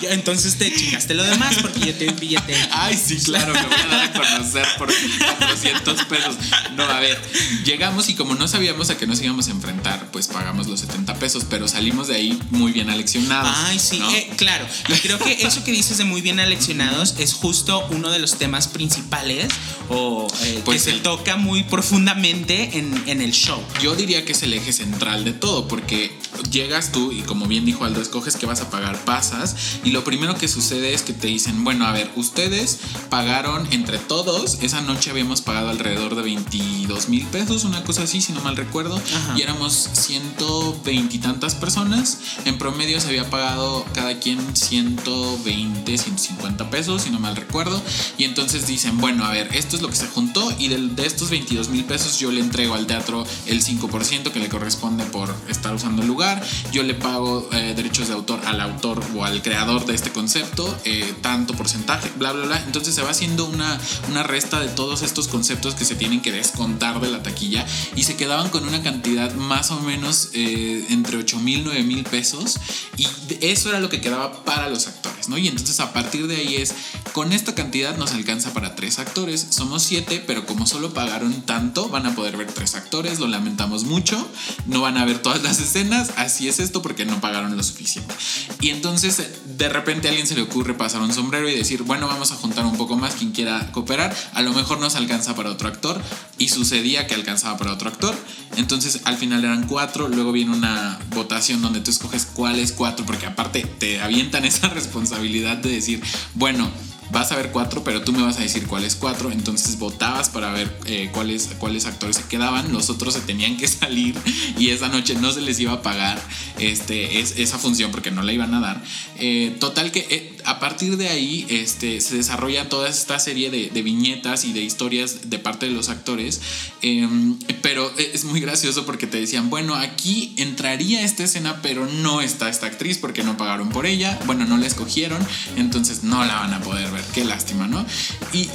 entonces 0.09 0.57
te 0.57 0.73
chingaste 0.73 1.13
lo 1.13 1.23
demás 1.23 1.57
porque 1.61 1.79
yo 1.79 1.93
te 1.93 2.11
billete. 2.11 2.55
Ay, 2.71 2.99
sí, 3.03 3.17
claro, 3.17 3.53
me 3.53 3.61
voy 3.61 3.79
a 3.81 3.87
dar 3.87 4.01
a 4.03 4.13
conocer 4.13 4.67
por 4.77 4.91
400 5.37 6.05
pesos. 6.05 6.35
No, 6.75 6.83
a 6.83 6.99
ver, 6.99 7.19
llegamos 7.65 8.09
y 8.09 8.15
como 8.15 8.35
no 8.35 8.47
sabíamos 8.47 8.89
a 8.89 8.97
qué 8.97 9.07
nos 9.07 9.21
íbamos 9.21 9.47
a 9.47 9.51
enfrentar, 9.51 10.09
pues 10.11 10.27
pagamos 10.27 10.67
los 10.67 10.79
70 10.81 11.15
pesos, 11.15 11.45
pero 11.49 11.67
salimos 11.67 12.07
de 12.07 12.15
ahí 12.15 12.39
muy 12.51 12.71
bien 12.71 12.89
aleccionados. 12.89 13.51
Ay, 13.65 13.79
sí, 13.79 14.01
eh, 14.13 14.31
claro. 14.37 14.65
Creo 15.01 15.19
que 15.19 15.45
eso 15.45 15.63
que 15.63 15.71
dices 15.71 15.97
de 15.97 16.05
muy 16.05 16.21
bien 16.21 16.39
aleccionados 16.39 17.15
es 17.19 17.33
justo 17.33 17.85
uno 17.91 18.11
de 18.11 18.19
los 18.19 18.37
temas 18.37 18.67
principales 18.67 19.47
o 19.89 20.27
eh, 20.43 20.61
pues 20.65 20.83
que 20.83 20.91
se 20.91 20.99
toca 20.99 21.35
muy 21.35 21.63
profundamente 21.63 22.32
en, 22.33 23.21
el 23.21 23.31
show. 23.31 23.61
Yo 23.81 23.95
diría 23.95 24.25
que 24.25 24.31
es 24.31 24.43
el 24.43 24.53
eje 24.53 24.73
central 24.73 25.23
de 25.23 25.33
todo, 25.33 25.67
porque 25.67 26.17
llegas 26.51 26.91
tú 26.91 27.11
y 27.11 27.21
como 27.21 27.45
bien 27.45 27.65
dijo 27.65 27.85
Aldo, 27.85 28.01
escoges 28.01 28.35
que 28.35 28.45
vas 28.45 28.61
a 28.61 28.69
pagar, 28.69 28.97
pasas 29.05 29.55
y 29.83 29.91
lo 29.91 30.03
primero 30.03 30.35
que 30.35 30.47
sucede 30.47 30.93
es 30.93 31.03
que 31.03 31.13
te 31.13 31.27
dicen, 31.27 31.63
bueno, 31.63 31.85
a 31.85 31.91
ver, 31.91 32.09
ustedes 32.15 32.79
pagaron 33.09 33.67
entre 33.71 33.99
todos, 33.99 34.57
esa 34.61 34.81
noche 34.81 35.11
habíamos 35.11 35.41
pagado 35.41 35.69
alrededor 35.69 36.15
de 36.15 36.23
22 36.23 37.09
mil 37.09 37.25
pesos, 37.27 37.65
una 37.65 37.83
cosa 37.83 38.03
así, 38.03 38.21
si 38.21 38.33
no 38.33 38.41
mal 38.41 38.57
recuerdo, 38.57 38.99
y 39.35 39.41
éramos 39.41 39.89
120 39.93 41.15
y 41.15 41.19
tantas 41.19 41.55
personas, 41.55 42.19
en 42.45 42.57
promedio 42.57 42.99
se 42.99 43.07
había 43.07 43.29
pagado 43.29 43.85
cada 43.93 44.19
quien 44.19 44.39
120, 44.55 45.97
150 45.97 46.69
pesos, 46.69 47.03
si 47.03 47.09
no 47.09 47.19
mal 47.19 47.35
recuerdo, 47.35 47.81
y 48.17 48.23
entonces 48.23 48.65
dicen, 48.65 48.97
bueno, 48.97 49.23
a 49.23 49.31
ver, 49.31 49.49
esto 49.53 49.75
es 49.75 49.81
lo 49.81 49.89
que 49.89 49.95
se 49.95 50.07
juntó 50.07 50.51
y 50.57 50.69
de, 50.69 50.77
de 50.77 51.05
estos 51.05 51.29
22 51.29 51.69
mil 51.69 51.83
pesos 51.85 52.17
yo 52.23 52.31
le 52.31 52.39
entrego 52.39 52.73
al 52.73 52.87
teatro 52.87 53.27
el 53.47 53.61
5% 53.61 54.31
que 54.31 54.39
le 54.39 54.47
corresponde 54.47 55.03
por 55.03 55.35
estar 55.49 55.75
usando 55.75 56.03
el 56.03 56.07
lugar, 56.07 56.41
yo 56.71 56.81
le 56.81 56.93
pago 56.93 57.49
eh, 57.51 57.73
derechos 57.75 58.07
de 58.07 58.13
autor 58.13 58.39
al 58.45 58.61
autor 58.61 59.03
o 59.13 59.25
al 59.25 59.41
creador 59.41 59.85
de 59.85 59.93
este 59.93 60.09
concepto, 60.09 60.73
eh, 60.85 61.13
tanto 61.21 61.53
porcentaje, 61.53 62.09
bla, 62.15 62.31
bla, 62.31 62.45
bla. 62.45 62.63
Entonces 62.65 62.95
se 62.95 63.01
va 63.01 63.09
haciendo 63.09 63.43
una, 63.43 63.77
una 64.09 64.23
resta 64.23 64.61
de 64.61 64.69
todos 64.69 65.01
estos 65.01 65.27
conceptos 65.27 65.75
que 65.75 65.83
se 65.83 65.95
tienen 65.95 66.21
que 66.21 66.31
descontar 66.31 67.01
de 67.01 67.09
la 67.09 67.21
taquilla 67.21 67.65
y 67.93 68.03
se 68.03 68.15
quedaban 68.15 68.49
con 68.49 68.65
una 68.65 68.81
cantidad 68.81 69.33
más 69.33 69.71
o 69.71 69.81
menos 69.81 70.29
eh, 70.31 70.85
entre 70.91 71.17
8 71.17 71.39
mil, 71.39 71.65
9 71.65 71.83
mil 71.83 72.05
pesos 72.05 72.57
y 72.95 73.05
eso 73.41 73.67
era 73.67 73.81
lo 73.81 73.89
que 73.89 73.99
quedaba 73.99 74.45
para 74.45 74.69
los 74.69 74.87
actores, 74.87 75.27
¿no? 75.27 75.37
Y 75.37 75.49
entonces 75.49 75.81
a 75.81 75.91
partir 75.91 76.27
de 76.27 76.37
ahí 76.37 76.55
es, 76.55 76.73
con 77.11 77.33
esta 77.33 77.53
cantidad 77.53 77.97
nos 77.97 78.13
alcanza 78.13 78.53
para 78.53 78.75
tres 78.75 78.99
actores, 78.99 79.45
somos 79.49 79.83
siete, 79.83 80.23
pero 80.25 80.45
como 80.45 80.65
solo 80.65 80.93
pagaron 80.93 81.41
tanto, 81.41 81.89
van 81.89 82.05
a 82.05 82.12
poder 82.13 82.37
ver 82.37 82.51
tres 82.51 82.75
actores, 82.75 83.19
lo 83.19 83.27
lamentamos 83.27 83.83
mucho, 83.83 84.27
no 84.67 84.81
van 84.81 84.97
a 84.97 85.05
ver 85.05 85.19
todas 85.19 85.43
las 85.43 85.59
escenas, 85.59 86.11
así 86.17 86.47
es 86.47 86.59
esto 86.59 86.81
porque 86.81 87.05
no 87.05 87.21
pagaron 87.21 87.55
lo 87.55 87.63
suficiente. 87.63 88.13
Y 88.61 88.69
entonces 88.69 89.21
de 89.57 89.69
repente 89.69 90.07
a 90.07 90.11
alguien 90.11 90.27
se 90.27 90.35
le 90.35 90.41
ocurre 90.41 90.73
pasar 90.73 91.01
un 91.01 91.13
sombrero 91.13 91.49
y 91.49 91.55
decir, 91.55 91.83
bueno, 91.83 92.07
vamos 92.07 92.31
a 92.31 92.35
juntar 92.35 92.65
un 92.65 92.77
poco 92.77 92.95
más 92.95 93.15
quien 93.15 93.31
quiera 93.31 93.71
cooperar, 93.71 94.15
a 94.33 94.41
lo 94.41 94.53
mejor 94.53 94.79
nos 94.79 94.95
alcanza 94.95 95.35
para 95.35 95.51
otro 95.51 95.67
actor 95.67 96.01
y 96.37 96.49
sucedía 96.49 97.07
que 97.07 97.13
alcanzaba 97.13 97.57
para 97.57 97.73
otro 97.73 97.89
actor, 97.89 98.15
entonces 98.57 99.01
al 99.05 99.17
final 99.17 99.43
eran 99.43 99.67
cuatro, 99.67 100.07
luego 100.07 100.31
viene 100.31 100.51
una 100.51 100.99
votación 101.09 101.61
donde 101.61 101.81
tú 101.81 101.91
escoges 101.91 102.25
cuáles 102.25 102.71
cuatro, 102.71 103.05
porque 103.05 103.25
aparte 103.25 103.61
te 103.79 104.01
avientan 104.01 104.45
esa 104.53 104.69
responsabilidad 104.69 105.57
de 105.57 105.69
decir, 105.69 106.01
bueno, 106.35 106.71
vas 107.11 107.31
a 107.31 107.35
ver 107.35 107.51
cuatro, 107.51 107.83
pero 107.83 108.03
tú 108.03 108.11
me 108.11 108.21
vas 108.21 108.37
a 108.37 108.41
decir 108.41 108.67
cuáles 108.67 108.95
cuatro. 108.95 109.31
Entonces 109.31 109.77
votabas 109.79 110.29
para 110.29 110.51
ver 110.51 110.75
eh, 110.85 111.09
cuáles, 111.13 111.49
cuáles 111.59 111.85
actores 111.85 112.17
se 112.17 112.23
quedaban. 112.23 112.71
Los 112.71 112.89
otros 112.89 113.13
se 113.13 113.21
tenían 113.21 113.57
que 113.57 113.67
salir 113.67 114.15
y 114.57 114.69
esa 114.69 114.89
noche 114.89 115.15
no 115.15 115.31
se 115.31 115.41
les 115.41 115.59
iba 115.59 115.73
a 115.73 115.81
pagar 115.81 116.21
este, 116.59 117.19
es, 117.19 117.37
esa 117.37 117.57
función 117.57 117.91
porque 117.91 118.11
no 118.11 118.23
la 118.23 118.33
iban 118.33 118.53
a 118.53 118.59
dar. 118.59 118.83
Eh, 119.19 119.55
total 119.59 119.91
que 119.91 120.07
eh, 120.09 120.32
a 120.45 120.59
partir 120.59 120.97
de 120.97 121.09
ahí 121.09 121.45
este, 121.49 122.01
se 122.01 122.17
desarrolla 122.17 122.69
toda 122.69 122.89
esta 122.89 123.19
serie 123.19 123.49
de, 123.49 123.83
viñetas 123.83 124.45
y 124.45 124.53
de 124.53 124.61
historias 124.61 125.29
de 125.29 125.39
parte 125.39 125.65
de 125.65 125.71
los 125.73 125.89
actores. 125.89 126.41
em, 126.81 127.37
pero 127.61 127.91
es 127.97 128.23
muy 128.25 128.39
gracioso 128.39 128.85
porque 128.85 129.07
te 129.07 129.19
decían, 129.19 129.49
bueno, 129.49 129.75
aquí 129.75 130.33
entraría 130.37 131.03
esta 131.03 131.23
escena, 131.23 131.61
pero 131.61 131.85
no 131.85 132.21
está 132.21 132.49
esta 132.49 132.67
actriz 132.67 132.97
porque 132.97 133.23
no 133.23 133.37
pagaron 133.37 133.69
por 133.69 133.85
ella. 133.85 134.19
Bueno, 134.25 134.45
no 134.45 134.57
la 134.57 134.67
escogieron, 134.67 135.25
entonces 135.55 136.03
no 136.03 136.23
la 136.25 136.35
van 136.35 136.53
a 136.53 136.61
poder 136.61 136.89
ver. 136.91 137.03
Qué 137.13 137.23
lástima, 137.25 137.67
¿no? 137.67 137.85
Y 138.31 138.49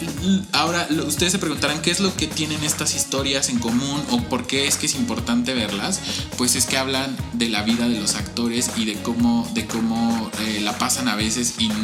ahora 0.52 0.88
ustedes 1.06 1.32
se 1.32 1.38
preguntarán 1.38 1.82
qué 1.82 1.90
es 1.90 2.00
lo 2.00 2.14
que 2.16 2.26
tienen 2.26 2.62
estas 2.64 2.94
historias 2.94 3.48
en 3.48 3.58
común 3.58 4.02
o 4.10 4.22
por 4.22 4.46
qué 4.46 4.66
es 4.66 4.76
que 4.76 4.86
es 4.86 4.94
importante 4.94 5.54
verlas. 5.54 6.00
Pues 6.36 6.54
es 6.56 6.66
que 6.66 6.76
hablan 6.76 7.16
de 7.32 7.48
la 7.48 7.62
vida 7.62 7.88
de 7.88 8.00
los 8.00 8.14
actores 8.14 8.70
y 8.76 8.84
de 8.84 8.94
cómo, 8.94 9.50
de 9.54 9.66
cómo 9.66 10.30
eh, 10.40 10.60
la 10.60 10.76
pasan 10.78 11.08
a 11.08 11.16
veces 11.16 11.54
y 11.58 11.68
no 11.68 11.77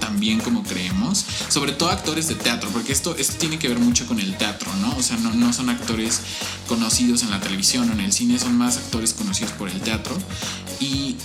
tan 0.00 0.18
bien 0.20 0.40
como 0.40 0.62
creemos. 0.62 1.24
Sobre 1.48 1.72
todo 1.72 1.90
actores 1.90 2.28
de 2.28 2.34
teatro, 2.34 2.68
porque 2.70 2.92
esto, 2.92 3.16
esto 3.16 3.34
tiene 3.38 3.58
que 3.58 3.68
ver 3.68 3.78
mucho 3.78 4.06
con 4.06 4.20
el 4.20 4.36
teatro, 4.36 4.70
¿no? 4.80 4.94
O 4.96 5.02
sea, 5.02 5.16
no, 5.18 5.32
no 5.32 5.52
son 5.52 5.70
actores 5.70 6.20
conocidos 6.68 7.22
en 7.22 7.30
la 7.30 7.40
televisión 7.40 7.88
o 7.88 7.92
en 7.92 8.00
el 8.00 8.12
cine, 8.12 8.38
son 8.38 8.56
más 8.56 8.76
actores 8.76 9.14
conocidos 9.14 9.52
por 9.52 9.68
el 9.68 9.80
teatro. 9.80 10.16
Y 10.80 11.16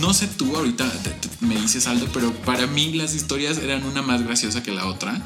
no 0.00 0.12
sé 0.14 0.26
tú 0.26 0.56
ahorita 0.56 0.90
te- 1.02 1.10
te- 1.10 1.28
me 1.46 1.54
dices 1.60 1.86
algo, 1.86 2.06
pero 2.12 2.32
para 2.42 2.66
mí 2.66 2.92
las 2.94 3.14
historias 3.14 3.58
eran 3.58 3.84
una 3.84 4.02
más 4.02 4.22
graciosa 4.24 4.62
que 4.62 4.72
la 4.72 4.86
otra 4.86 5.20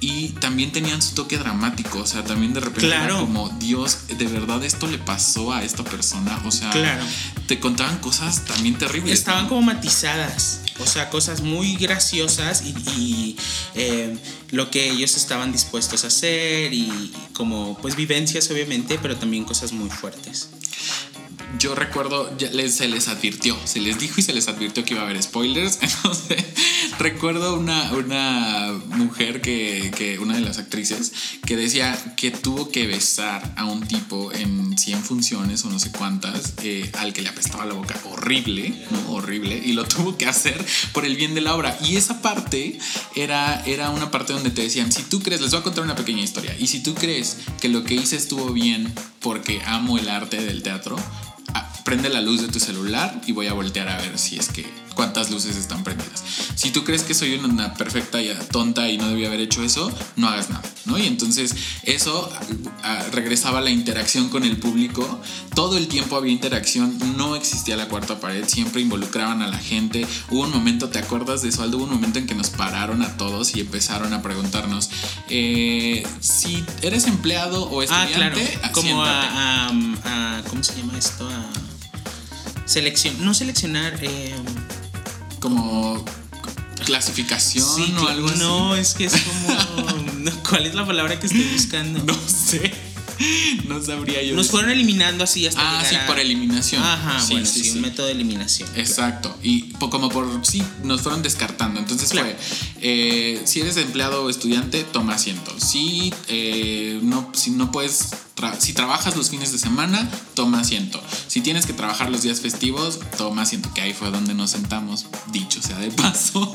y 0.00 0.28
también 0.40 0.70
tenían 0.70 1.02
su 1.02 1.14
toque 1.16 1.36
dramático, 1.38 1.98
o 1.98 2.06
sea, 2.06 2.22
también 2.22 2.54
de 2.54 2.60
repente 2.60 2.86
era 2.86 2.98
Claro. 3.06 3.20
como, 3.20 3.48
Dios, 3.58 3.98
de 4.16 4.26
verdad 4.28 4.62
esto 4.64 4.86
le 4.86 4.98
pasó 4.98 5.52
a 5.52 5.64
esta 5.64 5.82
persona, 5.82 6.40
o 6.44 6.52
sea, 6.52 6.70
Claro. 6.70 7.04
te 7.48 7.58
contaban 7.58 7.98
cosas 7.98 8.44
también 8.44 8.78
terribles. 8.78 9.18
Estaban 9.18 9.44
¿no? 9.44 9.48
como 9.48 9.62
matizadas, 9.62 10.60
o 10.78 10.86
sea, 10.86 11.10
cosas 11.10 11.40
muy 11.40 11.74
graciosas 11.78 12.62
y, 12.64 13.36
eh, 13.74 14.16
lo 14.50 14.70
que 14.70 14.90
ellos 14.90 15.16
estaban 15.16 15.52
dispuestos 15.52 16.04
a 16.04 16.08
hacer 16.08 16.72
y 16.72 17.12
como 17.34 17.76
pues 17.80 17.96
vivencias 17.96 18.50
obviamente, 18.50 18.98
pero 19.00 19.16
también 19.16 19.44
cosas 19.44 19.72
muy 19.72 19.90
fuertes. 19.90 20.48
Yo 21.58 21.74
recuerdo, 21.74 22.36
ya 22.36 22.50
les- 22.50 22.76
se 22.76 22.88
les 22.88 23.08
advirtió, 23.08 23.56
se 23.64 23.80
les 23.80 23.98
dijo 23.98 24.16
y 24.18 24.22
se 24.22 24.32
les 24.34 24.48
advirtió 24.48 24.84
que 24.84 24.94
iba 24.94 25.02
a 25.02 25.06
haber 25.06 25.20
spoilers. 25.22 25.78
Entonces, 25.82 26.44
recuerdo 26.98 27.58
una, 27.58 27.90
una 27.92 28.72
mujer 28.96 29.40
que, 29.40 29.90
que, 29.96 30.18
una 30.18 30.34
de 30.34 30.42
las 30.42 30.58
actrices, 30.58 31.12
que 31.46 31.56
decía 31.56 31.96
que 32.16 32.30
tuvo 32.30 32.70
que 32.70 32.86
besar 32.86 33.54
a 33.56 33.64
un 33.64 33.86
tipo 33.88 34.30
en 34.32 34.76
100 34.76 35.02
funciones 35.02 35.64
o 35.64 35.70
no 35.70 35.78
sé 35.78 35.90
cuántas, 35.90 36.52
eh, 36.62 36.90
al 36.98 37.12
que 37.14 37.22
le 37.22 37.30
apestaba 37.30 37.64
la 37.64 37.74
boca 37.74 37.98
horrible, 38.04 38.74
¿no? 38.90 39.12
Horrible, 39.14 39.60
y 39.64 39.72
lo 39.72 39.84
tuvo 39.88 40.18
que 40.18 40.26
hacer 40.26 40.64
por 40.92 41.04
el 41.06 41.16
bien 41.16 41.34
de 41.34 41.40
la 41.40 41.54
obra. 41.54 41.78
Y 41.82 41.96
esa 41.96 42.20
parte 42.20 42.78
era, 43.16 43.62
era 43.64 43.90
una 43.90 44.10
parte 44.10 44.32
donde 44.34 44.50
te 44.50 44.62
decían, 44.62 44.92
si 44.92 45.02
tú 45.02 45.22
crees, 45.22 45.40
les 45.40 45.50
voy 45.52 45.60
a 45.60 45.62
contar 45.62 45.82
una 45.82 45.96
pequeña 45.96 46.22
historia, 46.22 46.54
y 46.58 46.66
si 46.66 46.82
tú 46.82 46.94
crees 46.94 47.38
que 47.60 47.68
lo 47.68 47.84
que 47.84 47.94
hice 47.94 48.16
estuvo 48.16 48.52
bien 48.52 48.92
porque 49.20 49.60
amo 49.66 49.98
el 49.98 50.08
arte 50.08 50.36
del 50.40 50.62
teatro, 50.62 50.96
prende 51.84 52.08
la 52.08 52.20
luz 52.20 52.42
de 52.42 52.48
tu 52.48 52.60
celular 52.60 53.20
y 53.26 53.32
voy 53.32 53.46
a 53.46 53.52
voltear 53.52 53.88
a 53.88 53.96
ver 53.98 54.18
si 54.18 54.38
es 54.38 54.48
que 54.48 54.66
cuántas 54.98 55.30
luces 55.30 55.54
están 55.54 55.84
prendidas. 55.84 56.24
Si 56.56 56.72
tú 56.72 56.82
crees 56.82 57.04
que 57.04 57.14
soy 57.14 57.34
una, 57.34 57.72
perfecta 57.74 58.20
y 58.20 58.36
tonta 58.50 58.88
y 58.90 58.98
no 58.98 59.08
debía 59.08 59.28
haber 59.28 59.38
hecho 59.38 59.62
eso, 59.62 59.92
no 60.16 60.26
hagas 60.28 60.50
nada, 60.50 60.62
¿no? 60.86 60.98
Y 60.98 61.06
entonces 61.06 61.54
eso 61.84 62.28
regresaba 63.12 63.60
a 63.60 63.62
la 63.62 63.70
interacción 63.70 64.28
con 64.28 64.42
el 64.42 64.56
público. 64.56 65.20
Todo 65.54 65.78
el 65.78 65.86
tiempo 65.86 66.16
había 66.16 66.32
interacción, 66.32 66.98
no 67.16 67.36
existía 67.36 67.76
la 67.76 67.86
cuarta 67.86 68.18
pared, 68.18 68.44
siempre 68.48 68.80
involucraban 68.80 69.40
a 69.42 69.46
la 69.46 69.58
gente. 69.58 70.04
Hubo 70.30 70.40
un 70.42 70.50
momento, 70.50 70.88
¿te 70.88 70.98
acuerdas 70.98 71.42
de 71.42 71.50
eso? 71.50 71.62
Aldo? 71.62 71.76
Hubo 71.76 71.84
un 71.84 71.92
momento 71.92 72.18
en 72.18 72.26
que 72.26 72.34
nos 72.34 72.50
pararon 72.50 73.02
a 73.02 73.16
todos 73.16 73.54
y 73.54 73.60
empezaron 73.60 74.12
a 74.14 74.20
preguntarnos 74.20 74.90
eh, 75.28 76.04
si 76.18 76.64
eres 76.82 77.06
empleado 77.06 77.70
o 77.70 77.82
Ah, 77.82 77.84
estudiante. 77.84 78.40
claro, 78.40 78.60
ah, 78.64 78.72
como 78.72 79.04
a, 79.04 79.68
a- 79.68 80.38
a- 80.38 80.42
¿cómo 80.48 80.64
se 80.64 80.74
llama 80.76 80.98
esto? 80.98 81.28
A 81.28 81.46
selección, 82.66 83.14
no 83.24 83.32
seleccionar, 83.32 83.96
eh, 84.02 84.34
como 85.40 86.04
clasificación 86.84 87.66
sí, 87.76 87.94
o 87.98 88.08
algo 88.08 88.28
así. 88.28 88.38
no, 88.38 88.76
es 88.76 88.94
que 88.94 89.06
es 89.06 89.12
como, 89.14 90.32
¿cuál 90.48 90.66
es 90.66 90.74
la 90.74 90.86
palabra 90.86 91.18
que 91.18 91.26
estoy 91.26 91.44
buscando? 91.52 91.98
No 92.04 92.14
sé. 92.28 92.72
No 93.66 93.82
sabría 93.82 94.22
yo. 94.22 94.36
Nos 94.36 94.44
decir. 94.46 94.50
fueron 94.52 94.70
eliminando 94.70 95.24
así 95.24 95.44
hasta 95.44 95.80
Ah, 95.80 95.84
sí, 95.84 95.96
a- 95.96 96.06
por 96.06 96.20
eliminación. 96.20 96.80
Ajá, 96.80 97.18
sí, 97.20 97.32
bueno, 97.32 97.46
sí, 97.48 97.64
sí, 97.64 97.70
un 97.70 97.80
método 97.80 98.06
de 98.06 98.12
eliminación. 98.12 98.68
Exacto. 98.76 99.36
Y 99.42 99.72
como 99.72 100.08
por 100.08 100.46
sí, 100.46 100.62
nos 100.84 101.00
fueron 101.02 101.20
descartando. 101.22 101.80
Entonces 101.80 102.10
Claro. 102.10 102.28
fue, 102.28 102.36
eh, 102.80 103.42
si 103.44 103.60
eres 103.60 103.76
empleado 103.76 104.22
o 104.24 104.30
estudiante, 104.30 104.84
toma 104.84 105.14
asiento. 105.14 105.52
Si 105.58 106.14
eh, 106.28 107.00
no, 107.02 107.32
si 107.34 107.50
no 107.50 107.72
puedes, 107.72 108.10
si 108.58 108.72
trabajas 108.72 109.16
los 109.16 109.30
fines 109.30 109.52
de 109.52 109.58
semana, 109.58 110.08
toma 110.34 110.60
asiento. 110.60 111.02
Si 111.26 111.40
tienes 111.40 111.66
que 111.66 111.72
trabajar 111.72 112.10
los 112.10 112.22
días 112.22 112.40
festivos, 112.40 113.00
toma 113.16 113.42
asiento. 113.42 113.72
Que 113.74 113.82
ahí 113.82 113.92
fue 113.92 114.10
donde 114.10 114.34
nos 114.34 114.50
sentamos, 114.50 115.06
dicho 115.32 115.62
sea 115.62 115.78
de 115.78 115.90
paso. 116.02 116.52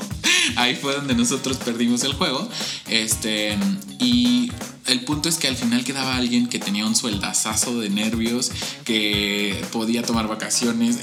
ahí 0.56 0.76
fue 0.76 0.94
donde 0.94 1.14
nosotros 1.14 1.58
perdimos 1.58 2.02
el 2.04 2.14
juego. 2.14 2.48
Este, 2.88 3.58
y 3.98 4.50
el 4.86 5.04
punto 5.04 5.28
es 5.28 5.36
que 5.36 5.48
al 5.48 5.56
final 5.56 5.84
quedaba 5.84 6.16
alguien 6.16 6.46
que 6.46 6.58
tenía 6.58 6.86
un 6.86 6.94
sueldazazo 6.94 7.80
de 7.80 7.88
nervios, 7.88 8.50
que 8.84 9.64
podía 9.72 10.02
tomar 10.02 10.28
vacaciones. 10.28 10.98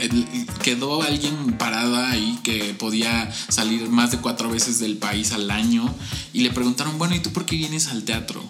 Quedó 0.61 1.01
alguien 1.01 1.57
parada 1.57 2.11
ahí 2.11 2.39
que 2.43 2.75
podía 2.75 3.31
salir 3.49 3.89
más 3.89 4.11
de 4.11 4.19
cuatro 4.19 4.49
veces 4.49 4.79
del 4.79 4.97
país 4.97 5.31
al 5.31 5.49
año. 5.49 5.93
Y 6.31 6.41
le 6.41 6.51
preguntaron, 6.51 6.97
bueno, 6.97 7.15
¿y 7.15 7.19
tú 7.19 7.31
por 7.31 7.45
qué 7.45 7.55
vienes 7.55 7.87
al 7.87 8.03
teatro? 8.03 8.43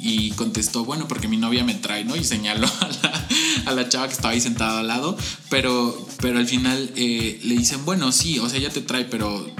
Y 0.00 0.30
contestó, 0.32 0.84
bueno, 0.84 1.08
porque 1.08 1.26
mi 1.26 1.36
novia 1.36 1.64
me 1.64 1.74
trae, 1.74 2.04
¿no? 2.04 2.14
Y 2.14 2.22
señaló 2.22 2.68
a 2.80 2.88
la, 3.02 3.28
a 3.66 3.72
la 3.72 3.88
chava 3.88 4.06
que 4.06 4.14
estaba 4.14 4.34
ahí 4.34 4.40
sentada 4.40 4.80
al 4.80 4.86
lado. 4.86 5.16
Pero, 5.50 6.06
pero 6.20 6.38
al 6.38 6.46
final 6.46 6.92
eh, 6.94 7.40
le 7.42 7.56
dicen, 7.56 7.84
bueno, 7.84 8.12
sí, 8.12 8.38
o 8.38 8.48
sea, 8.48 8.58
ella 8.58 8.70
te 8.70 8.82
trae, 8.82 9.04
pero 9.04 9.50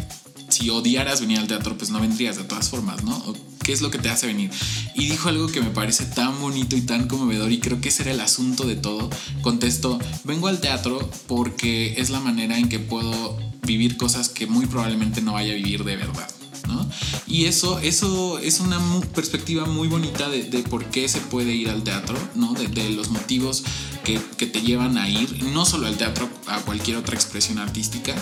si 0.48 0.70
odiaras 0.70 1.20
venir 1.20 1.40
al 1.40 1.48
teatro, 1.48 1.76
pues 1.76 1.90
no 1.90 2.00
vendrías 2.00 2.36
de 2.36 2.44
todas 2.44 2.68
formas, 2.68 3.02
¿no? 3.02 3.34
¿O 3.66 3.68
¿Qué 3.68 3.72
es 3.72 3.80
lo 3.80 3.90
que 3.90 3.98
te 3.98 4.08
hace 4.08 4.28
venir? 4.28 4.48
Y 4.94 5.08
dijo 5.08 5.28
algo 5.28 5.48
que 5.48 5.60
me 5.60 5.70
parece 5.70 6.04
tan 6.04 6.40
bonito 6.40 6.76
y 6.76 6.82
tan 6.82 7.08
conmovedor 7.08 7.50
y 7.50 7.58
creo 7.58 7.80
que 7.80 7.88
ese 7.88 8.04
era 8.04 8.12
el 8.12 8.20
asunto 8.20 8.64
de 8.64 8.76
todo. 8.76 9.10
Contestó, 9.42 9.98
vengo 10.22 10.46
al 10.46 10.60
teatro 10.60 11.10
porque 11.26 12.00
es 12.00 12.10
la 12.10 12.20
manera 12.20 12.58
en 12.58 12.68
que 12.68 12.78
puedo 12.78 13.36
vivir 13.66 13.96
cosas 13.96 14.28
que 14.28 14.46
muy 14.46 14.66
probablemente 14.66 15.20
no 15.20 15.32
vaya 15.32 15.52
a 15.52 15.56
vivir 15.56 15.82
de 15.82 15.96
verdad. 15.96 16.35
¿No? 16.66 16.88
Y 17.26 17.44
eso, 17.46 17.78
eso 17.80 18.38
es 18.38 18.60
una 18.60 18.78
mu- 18.78 19.00
perspectiva 19.00 19.64
muy 19.66 19.88
bonita 19.88 20.28
de, 20.28 20.44
de 20.44 20.62
por 20.62 20.84
qué 20.86 21.08
se 21.08 21.20
puede 21.20 21.54
ir 21.54 21.70
al 21.70 21.82
teatro, 21.82 22.16
¿no? 22.34 22.54
de, 22.54 22.68
de 22.68 22.90
los 22.90 23.10
motivos 23.10 23.62
que, 24.04 24.20
que 24.36 24.46
te 24.46 24.60
llevan 24.60 24.98
a 24.98 25.08
ir, 25.08 25.42
no 25.52 25.64
solo 25.64 25.86
al 25.86 25.96
teatro, 25.96 26.28
a 26.46 26.58
cualquier 26.60 26.96
otra 26.96 27.14
expresión 27.14 27.58
artística. 27.58 28.14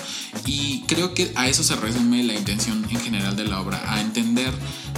Y 0.47 0.83
creo 0.87 1.15
que 1.15 1.33
a 1.35 1.49
eso 1.49 1.63
se 1.63 1.77
resume 1.77 2.23
la 2.25 2.35
intención 2.35 2.85
en 2.91 3.01
general 3.01 3.37
de 3.37 3.45
la 3.45 3.61
obra, 3.61 3.83
a 3.93 4.01
entender 4.01 4.53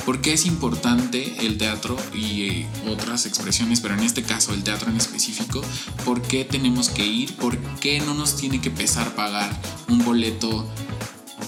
por 0.05 0.21
qué 0.21 0.33
es 0.35 0.47
importante 0.47 1.47
el 1.47 1.59
teatro 1.59 1.97
y 2.15 2.43
eh, 2.43 2.67
otras 2.89 3.27
expresiones, 3.27 3.81
pero 3.81 3.95
en 3.95 4.01
este 4.01 4.23
caso 4.23 4.55
el 4.55 4.63
teatro 4.63 4.91
en 4.91 4.97
específico, 4.97 5.61
por 6.05 6.23
qué 6.23 6.45
tenemos 6.45 6.89
que 6.89 7.05
ir, 7.07 7.35
por 7.37 7.59
qué 7.81 8.01
no 8.01 8.15
nos 8.15 8.37
tiene 8.37 8.61
que 8.61 8.71
pesar 8.71 9.15
pagar 9.17 9.51
un 9.89 10.05
boleto 10.05 10.69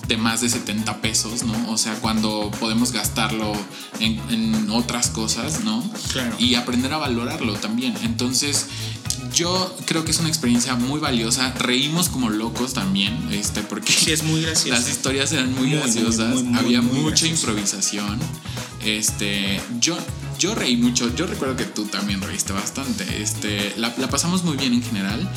de 0.09 0.17
más 0.17 0.41
de 0.41 0.49
70 0.49 1.01
pesos, 1.03 1.43
¿no? 1.45 1.71
O 1.71 1.77
sea, 1.79 1.95
cuando 1.97 2.51
podemos 2.59 2.93
gastarlo 2.93 3.53
en, 4.01 4.19
en 4.31 4.71
otras 4.71 5.11
cosas, 5.11 5.65
¿no? 5.65 5.83
Claro. 6.13 6.35
Y 6.39 6.55
aprender 6.55 6.93
a 6.95 6.97
valorarlo 6.99 7.55
también. 7.55 7.95
Entonces, 8.03 8.67
yo 9.35 9.77
creo 9.85 10.05
que 10.05 10.11
es 10.13 10.19
una 10.21 10.29
experiencia 10.31 10.75
muy 10.77 10.99
valiosa. 10.99 11.53
Reímos 11.59 12.09
como 12.09 12.31
locos 12.31 12.73
también, 12.73 13.15
este, 13.31 13.61
porque 13.63 13.93
Sí, 13.93 14.11
es 14.11 14.23
muy 14.23 14.41
gracioso. 14.43 14.71
las 14.81 14.89
historias 14.89 15.31
eran 15.33 15.55
muy, 15.55 15.71
graciosas. 15.73 16.35
muy, 16.35 16.43
muy, 16.45 16.59
Había 16.59 16.81
mucha 16.83 17.09
gracioso. 17.09 17.27
improvisación. 17.35 18.19
Este, 18.85 19.61
yo, 19.81 19.97
yo 20.39 20.55
reí 20.55 20.77
mucho. 20.77 21.15
Yo 21.15 21.27
recuerdo 21.27 21.57
que 21.57 21.65
tú 21.65 21.85
también 21.87 22.21
reíste 22.23 22.53
bastante. 22.53 23.23
Este, 23.23 23.75
la, 23.77 23.95
la 23.99 24.09
pasamos 24.09 24.45
muy 24.45 24.57
bien 24.57 24.73
en 24.75 24.83
general. 24.83 25.29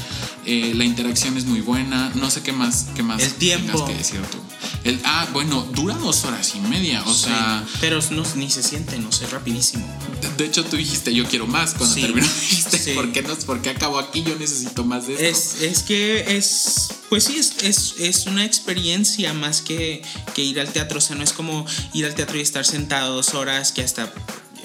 Eh, 0.45 0.73
la 0.75 0.83
interacción 0.85 1.37
es 1.37 1.45
muy 1.45 1.61
buena. 1.61 2.11
No 2.15 2.29
sé 2.31 2.41
qué 2.41 2.51
más, 2.51 2.87
qué 2.95 3.03
más 3.03 3.21
El 3.21 3.33
tiempo. 3.33 3.71
tengas 3.85 3.89
que 3.89 3.97
decir 3.97 4.21
tú. 4.31 4.37
El, 4.83 4.99
ah, 5.03 5.27
bueno, 5.33 5.67
dura 5.73 5.95
dos 5.95 6.23
horas 6.25 6.53
y 6.55 6.59
media. 6.61 7.03
O 7.05 7.13
Sí, 7.13 7.25
sea, 7.25 7.63
pero 7.79 7.99
no, 8.11 8.23
ni 8.35 8.49
se 8.49 8.63
siente, 8.63 8.97
no 8.97 9.11
sé, 9.11 9.27
rapidísimo. 9.27 9.85
de, 10.21 10.29
de 10.29 10.45
hecho 10.45 10.63
tú 10.65 10.75
dijiste 10.77 11.13
yo 11.13 11.25
quiero 11.27 11.45
más 11.47 11.73
cuando 11.75 11.93
Sí. 11.95 12.01
terminó. 12.01 12.25
Dijiste, 12.49 12.77
Sí. 12.79 12.91
¿por 12.93 13.11
qué, 13.11 13.21
no, 13.21 13.35
¿por 13.35 13.61
qué 13.61 13.69
acabo 13.71 13.99
aquí? 13.99 14.23
Yo 14.23 14.35
necesito 14.37 14.83
más 14.83 15.05
de 15.07 15.13
esto. 15.13 15.25
Es, 15.25 15.61
es 15.61 15.83
que 15.83 16.35
es, 16.37 16.87
pues 17.09 17.25
sí, 17.25 17.37
es, 17.37 17.53
es, 17.63 17.95
es 17.99 18.25
una 18.25 18.43
experiencia 18.45 19.33
más 19.33 19.61
que, 19.61 20.01
que 20.33 20.43
ir 20.43 20.59
al 20.59 20.71
teatro. 20.71 20.97
O 20.97 21.01
sea, 21.01 21.15
no 21.15 21.23
es 21.23 21.33
como 21.33 21.65
ir 21.93 22.05
al 22.05 22.15
teatro 22.15 22.37
y 22.37 22.41
estar 22.41 22.65
sentado 22.65 23.15
dos 23.15 23.33
horas 23.35 23.71
que 23.71 23.81
hasta... 23.83 24.11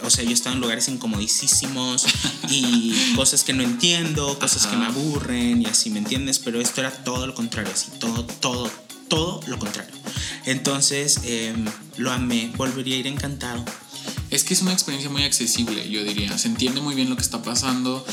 O 0.02 0.10
sea, 0.10 0.24
yo 0.24 0.30
he 0.30 0.34
estado 0.34 0.54
en 0.54 0.60
lugares 0.60 0.88
incomodísimos 0.88 2.04
y 2.50 3.14
cosas 3.14 3.44
que 3.44 3.52
no 3.52 3.62
entiendo, 3.62 4.38
cosas 4.38 4.66
que 4.66 4.76
me 4.76 4.86
Ajá. 4.86 4.92
aburren 4.92 5.62
y 5.62 5.66
así, 5.66 5.90
¿me 5.90 5.98
entiendes? 5.98 6.38
Pero 6.38 6.60
esto 6.60 6.80
era 6.80 6.90
todo 6.90 7.26
lo 7.26 7.34
contrario, 7.34 7.72
así, 7.72 7.90
todo, 7.98 8.24
todo, 8.24 8.70
todo 9.08 9.40
lo 9.46 9.58
contrario. 9.58 9.94
Entonces, 10.44 11.20
em, 11.24 11.64
lo 11.96 12.12
amé, 12.12 12.52
volvería 12.56 12.96
a 12.96 12.98
ir 12.98 13.06
encantado. 13.06 13.64
Es 14.30 14.44
que 14.44 14.54
es 14.54 14.62
una 14.62 14.72
experiencia 14.72 15.10
muy 15.10 15.22
accesible, 15.24 15.88
yo 15.88 16.02
diría. 16.04 16.36
Se 16.38 16.48
entiende 16.48 16.80
muy 16.80 16.94
bien 16.94 17.08
lo 17.08 17.16
que 17.16 17.22
está 17.22 17.42
pasando. 17.42 18.04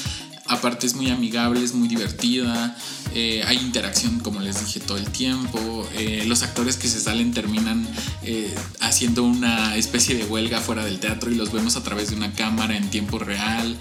Aparte 0.46 0.86
es 0.86 0.96
muy 0.96 1.10
amigable, 1.10 1.64
es 1.64 1.74
muy 1.74 1.88
divertida. 1.88 2.76
eh, 3.16 3.44
hay 3.46 3.58
interacción, 3.58 4.20
como 4.20 4.40
les 4.42 4.60
dije, 4.66 4.80
todo 4.80 4.98
el 4.98 5.10
tiempo. 5.10 5.88
eh, 5.96 6.24
los 6.28 6.42
actores 6.44 6.78
que 6.78 6.88
se 6.88 7.00
salen 7.00 7.32
terminan 7.32 7.88
eh, 8.24 8.54
haciendo 8.82 9.24
una 9.24 9.76
especie 9.78 10.16
de 10.16 10.26
huelga 10.26 10.60
fuera 10.60 10.84
del 10.84 11.00
teatro 11.00 11.32
y 11.32 11.36
los 11.36 11.52
vemos 11.52 11.76
a 11.78 11.84
través 11.84 12.10
de 12.10 12.16
una 12.16 12.34
cámara 12.34 12.76
en 12.76 12.90
tiempo 12.90 13.20
real. 13.20 13.78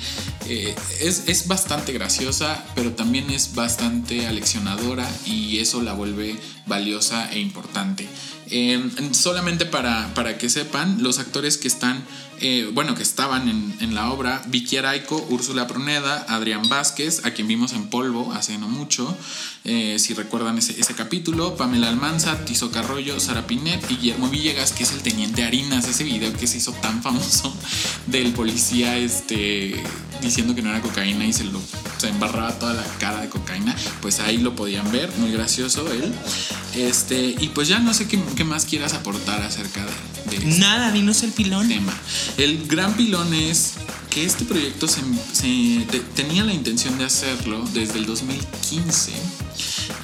Es, 1.00 1.24
es 1.26 1.48
bastante 1.48 1.92
graciosa, 1.92 2.62
pero 2.74 2.92
también 2.92 3.30
es 3.30 3.54
bastante 3.54 4.26
aleccionadora 4.26 5.08
y 5.24 5.58
eso 5.58 5.80
la 5.82 5.94
vuelve 5.94 6.38
valiosa 6.66 7.32
e 7.32 7.40
importante. 7.40 8.06
Eh, 8.54 8.78
solamente 9.12 9.64
para, 9.64 10.12
para 10.12 10.36
que 10.36 10.50
sepan, 10.50 11.02
los 11.02 11.18
actores 11.18 11.56
que 11.56 11.68
están, 11.68 12.04
eh, 12.38 12.68
bueno, 12.74 12.94
que 12.94 13.02
estaban 13.02 13.48
en, 13.48 13.74
en 13.80 13.94
la 13.94 14.12
obra, 14.12 14.42
Vicky 14.48 14.76
Araico, 14.76 15.16
Úrsula 15.30 15.66
Pruneda, 15.66 16.26
Adrián 16.28 16.68
Vázquez, 16.68 17.24
a 17.24 17.30
quien 17.30 17.48
vimos 17.48 17.72
en 17.72 17.88
Polvo 17.88 18.30
hace 18.34 18.58
no 18.58 18.68
mucho, 18.68 19.16
eh, 19.64 19.98
si 19.98 20.12
recuerdan 20.12 20.58
ese, 20.58 20.78
ese 20.78 20.94
capítulo, 20.94 21.56
Pamela 21.56 21.88
Almanza, 21.88 22.44
Tizo 22.44 22.70
Carrollo, 22.70 23.18
Sara 23.20 23.46
Pinet 23.46 23.90
y 23.90 23.96
Guillermo 23.96 24.28
Villegas, 24.28 24.72
que 24.72 24.82
es 24.82 24.92
el 24.92 25.00
teniente 25.00 25.44
Harinas, 25.44 25.88
ese 25.88 26.04
video 26.04 26.30
que 26.34 26.46
se 26.46 26.58
hizo 26.58 26.72
tan 26.72 27.02
famoso 27.02 27.56
del 28.06 28.34
policía 28.34 28.98
este, 28.98 29.82
diciendo 30.20 30.54
que 30.54 30.60
no 30.60 30.68
era 30.68 30.82
cocaína 30.82 31.24
y 31.24 31.32
se 31.32 31.44
lo 31.44 31.58
se 32.02 32.08
embarraba 32.08 32.52
toda 32.58 32.74
la 32.74 32.84
cara 32.98 33.20
de 33.20 33.28
cocaína, 33.28 33.74
pues 34.00 34.20
ahí 34.20 34.38
lo 34.38 34.54
podían 34.54 34.90
ver, 34.92 35.10
muy 35.18 35.30
gracioso 35.32 35.90
él. 35.92 36.12
Este, 36.74 37.34
y 37.38 37.48
pues 37.54 37.68
ya 37.68 37.78
no 37.78 37.92
sé 37.94 38.06
qué, 38.08 38.20
qué 38.36 38.44
más 38.44 38.64
quieras 38.64 38.94
aportar 38.94 39.42
acerca 39.42 39.84
de, 39.84 40.30
de 40.30 40.36
este 40.48 40.60
Nada, 40.60 40.90
dinos 40.92 41.22
el 41.22 41.30
pilón. 41.32 41.68
tema. 41.68 41.92
El 42.38 42.66
gran 42.66 42.94
pilón 42.94 43.32
es 43.34 43.72
que 44.10 44.24
este 44.24 44.44
proyecto 44.44 44.88
se, 44.88 45.00
se- 45.32 45.86
te- 45.90 46.00
tenía 46.14 46.44
la 46.44 46.52
intención 46.52 46.96
de 46.98 47.04
hacerlo 47.04 47.64
desde 47.72 47.98
el 47.98 48.06
2015 48.06 49.12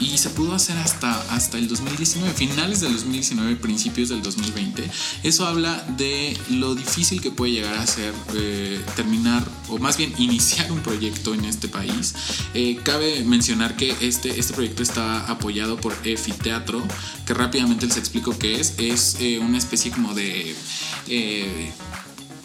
y 0.01 0.19
se 0.19 0.31
pudo 0.31 0.55
hacer 0.55 0.77
hasta, 0.79 1.11
hasta 1.35 1.59
el 1.59 1.69
2019, 1.69 2.33
finales 2.35 2.81
del 2.81 2.93
2019, 2.93 3.57
principios 3.57 4.09
del 4.09 4.23
2020. 4.23 4.89
Eso 5.23 5.47
habla 5.47 5.85
de 5.97 6.37
lo 6.51 6.75
difícil 6.75 7.21
que 7.21 7.31
puede 7.31 7.53
llegar 7.53 7.75
a 7.75 7.87
ser 7.87 8.15
eh, 8.35 8.81
terminar, 8.97 9.47
o 9.69 9.79
más 9.79 9.97
bien 9.97 10.13
iniciar 10.19 10.71
un 10.73 10.81
proyecto 10.81 11.35
en 11.35 11.45
este 11.45 11.69
país. 11.69 12.15
Eh, 12.55 12.79
cabe 12.83 13.25
mencionar 13.25 13.77
que 13.77 13.95
este, 14.01 14.39
este 14.39 14.55
proyecto 14.55 14.83
está 14.83 15.27
apoyado 15.29 15.77
por 15.81 15.95
EFI 16.05 16.33
Teatro, 16.33 16.83
que 17.27 17.35
rápidamente 17.35 17.87
les 17.87 17.97
explico 17.97 18.39
qué 18.39 18.61
es. 18.61 18.75
Es 18.79 19.17
eh, 19.21 19.39
una 19.39 19.59
especie 19.59 19.91
como 19.91 20.15
de... 20.15 20.55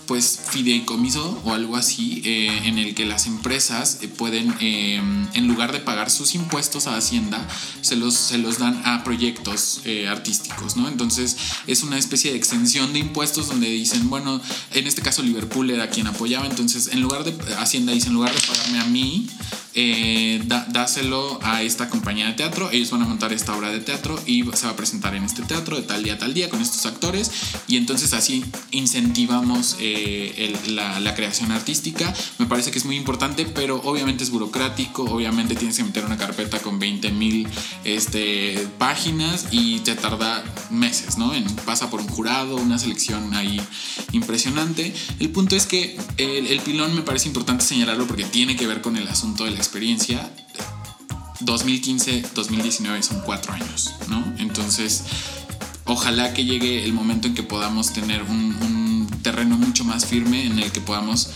pues 0.06 0.40
fideicomiso 0.50 1.42
o 1.44 1.54
algo 1.54 1.76
así 1.76 2.22
eh, 2.26 2.62
en 2.66 2.78
el 2.78 2.96
que 2.96 3.06
las 3.06 3.26
empresas 3.28 4.00
eh, 4.02 4.08
pueden 4.08 4.54
eh, 4.60 5.02
en 5.34 5.48
lugar 5.48 5.72
de 5.72 5.80
pagar 5.80 6.10
sus 6.10 6.36
impuestos 6.36 6.88
a 6.88 6.96
Hacienda 6.96 7.48
se 7.82 7.96
los, 7.96 8.14
se 8.14 8.38
los 8.38 8.60
dan 8.60 8.82
a 8.86 9.04
proyectos 9.04 9.82
artísticos 10.10 10.78
no 10.78 10.88
entonces 10.88 11.38
es 11.68 11.84
una 11.84 11.98
especie 11.98 12.32
de 12.32 12.38
extensión 12.38 12.94
de 12.94 13.00
impuestos 13.00 13.48
donde 13.48 13.68
dicen 13.68 14.10
bueno 14.10 14.42
en 14.74 14.88
este 14.88 15.02
caso 15.02 15.22
Liverpool 15.24 15.70
era 15.70 15.90
quien 15.90 16.08
apoyaba 16.08 16.46
entonces 16.46 16.88
en 16.88 17.02
lugar 17.02 17.24
de 17.24 17.34
Hacienda 17.56 17.94
dice 17.94 18.08
en 18.08 18.14
lugar 18.14 18.34
de 18.34 18.42
pagarme 18.42 18.80
a 18.80 18.86
mí 18.86 19.28
eh, 19.76 20.42
dáselo 20.70 21.40
a 21.44 21.62
esta 21.64 21.90
compañía 21.90 22.28
de 22.28 22.34
teatro. 22.34 22.70
Ellos 22.72 22.92
van 22.92 23.02
a 23.02 23.06
montar 23.06 23.34
esta 23.34 23.56
obra 23.56 23.70
de 23.72 23.80
teatro 23.80 24.20
y 24.26 24.44
se 24.54 24.66
va 24.66 24.72
a 24.74 24.76
presentar 24.76 25.16
en 25.16 25.24
este 25.24 25.42
teatro 25.44 25.76
de 25.78 25.84
tal 25.84 26.04
día 26.04 26.14
a 26.14 26.18
tal 26.18 26.34
día 26.34 26.50
con 26.50 26.62
estos 26.62 26.86
actores. 26.86 27.32
Y 27.68 27.78
entonces 27.78 28.14
así 28.14 28.44
incentivamos 28.72 29.78
eh, 29.80 30.54
el- 30.66 30.76
la, 30.76 31.00
la 31.00 31.16
creación 31.16 31.52
artística. 31.52 32.14
Me 32.38 32.46
parece 32.46 32.72
que 32.72 32.78
es 32.80 32.86
muy 32.86 32.96
importante, 32.96 33.46
pero 33.46 33.82
obviamente 33.84 34.24
es 34.24 34.30
burocrático. 34.30 35.04
Obviamente 35.04 35.56
tienes 35.56 35.78
que 35.78 35.84
meter 35.84 36.06
una 36.06 36.18
carpeta 36.18 36.60
con 36.60 36.80
20 36.80 37.12
mil 37.12 37.48
este, 37.84 38.68
páginas 38.78 39.48
y 39.52 39.80
te 39.80 39.96
tarda 39.96 40.44
meses, 40.70 41.18
¿no? 41.18 41.34
En- 41.34 41.44
pasa 41.66 41.90
por 41.90 42.02
un 42.02 42.08
jurado, 42.08 42.56
una 42.58 42.78
selección 42.78 43.34
ahí 43.34 43.60
impresionante. 44.12 44.94
El 45.20 45.30
punto 45.30 45.56
es 45.56 45.66
que 45.66 45.98
el, 46.18 46.48
el 46.48 46.60
pilón 46.62 46.94
me 46.96 47.02
parece 47.02 47.28
importante 47.28 47.64
señalarlo 47.66 48.06
porque 48.08 48.24
tiene 48.26 48.56
que 48.56 48.68
ver 48.68 48.82
con 48.82 48.98
el 48.98 49.08
asunto 49.08 49.46
de 49.46 49.52
la 49.52 49.60
experiencia. 49.64 50.30
2015-2019 51.42 53.02
son 53.02 53.22
cuatro 53.22 53.54
años, 53.54 53.94
¿no? 54.10 54.24
Entonces, 54.38 55.04
ojalá 55.86 56.34
que 56.34 56.46
llegue 56.46 56.84
el 56.86 56.94
momento 56.94 57.28
en 57.28 57.34
que 57.34 57.44
podamos 57.44 57.94
tener 57.94 58.24
un, 58.24 58.54
terreno 59.24 59.58
mucho 59.58 59.86
más 59.86 60.06
firme 60.06 60.46
en 60.46 60.60
el 60.60 60.70
que 60.74 60.82
podamos 60.82 61.30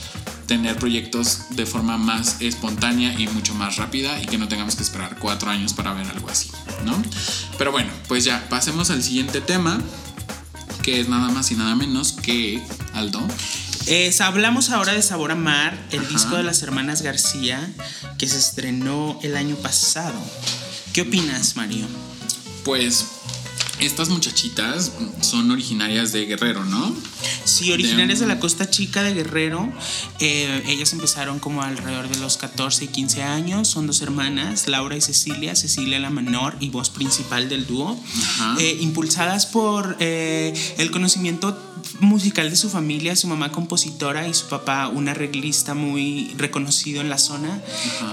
tener 0.45 0.75
proyectos 0.75 1.43
de 1.51 1.65
forma 1.65 1.97
más 1.97 2.41
espontánea 2.41 3.17
y 3.17 3.27
mucho 3.29 3.53
más 3.55 3.77
rápida 3.77 4.21
y 4.21 4.25
que 4.25 4.37
no 4.37 4.49
tengamos 4.49 4.75
que 4.75 4.83
esperar 4.83 5.17
cuatro 5.19 5.49
años 5.49 5.73
para 5.73 5.93
ver 5.93 6.05
algo 6.07 6.29
así, 6.29 6.51
¿no? 6.83 7.01
Pero 7.57 7.71
bueno, 7.71 7.89
pues 8.09 8.25
ya, 8.25 8.45
pasemos 8.49 8.89
al 8.89 9.03
siguiente 9.03 9.39
tema, 9.39 9.79
que 10.83 10.99
es 10.99 11.07
nada 11.07 11.29
más 11.29 11.49
y 11.51 11.55
nada 11.55 11.75
menos 11.75 12.11
que 12.11 12.61
Aldo. 12.93 13.25
Es- 13.87 14.21
hablamos 14.21 14.69
ahora 14.69 14.93
de 14.93 15.01
Sabor 15.01 15.31
a 15.31 15.35
Mar, 15.35 15.77
el 15.91 16.01
Ajá. 16.01 16.09
disco 16.09 16.35
de 16.35 16.43
las 16.43 16.61
hermanas 16.61 17.01
García, 17.01 17.73
que 18.17 18.27
se 18.27 18.37
estrenó 18.37 19.19
el 19.23 19.35
año 19.37 19.55
pasado. 19.55 20.19
¿Qué 20.93 21.01
opinas, 21.01 21.55
Mario? 21.55 21.85
Pues 22.65 23.05
estas 23.79 24.09
muchachitas 24.09 24.91
son 25.21 25.51
originarias 25.51 26.11
de 26.11 26.25
Guerrero, 26.25 26.65
¿no? 26.65 26.93
Sí, 27.45 27.71
originarias 27.71 28.19
de 28.19 28.25
la 28.25 28.39
Costa 28.39 28.69
Chica 28.69 29.03
de 29.03 29.13
Guerrero. 29.13 29.71
Eh, 30.19 30.63
ellas 30.67 30.91
empezaron 30.93 31.39
como 31.39 31.61
alrededor 31.61 32.09
de 32.09 32.17
los 32.17 32.35
14 32.37 32.85
y 32.85 32.87
15 32.87 33.21
años. 33.23 33.67
Son 33.69 33.85
dos 33.87 34.01
hermanas, 34.01 34.67
Laura 34.67 34.97
y 34.97 35.01
Cecilia. 35.01 35.55
Cecilia 35.55 35.99
la 35.99 36.09
menor 36.09 36.57
y 36.59 36.69
voz 36.69 36.89
principal 36.89 37.47
del 37.47 37.67
dúo. 37.67 37.97
Eh, 38.59 38.77
impulsadas 38.81 39.45
por 39.45 39.95
eh, 39.99 40.53
el 40.79 40.89
conocimiento 40.91 41.66
musical 41.99 42.49
de 42.49 42.55
su 42.55 42.69
familia, 42.69 43.15
su 43.15 43.27
mamá 43.27 43.51
compositora 43.51 44.27
y 44.27 44.33
su 44.33 44.47
papá 44.47 44.87
un 44.87 45.09
arreglista 45.09 45.73
muy 45.73 46.33
reconocido 46.37 47.01
en 47.01 47.09
la 47.09 47.17
zona. 47.17 47.61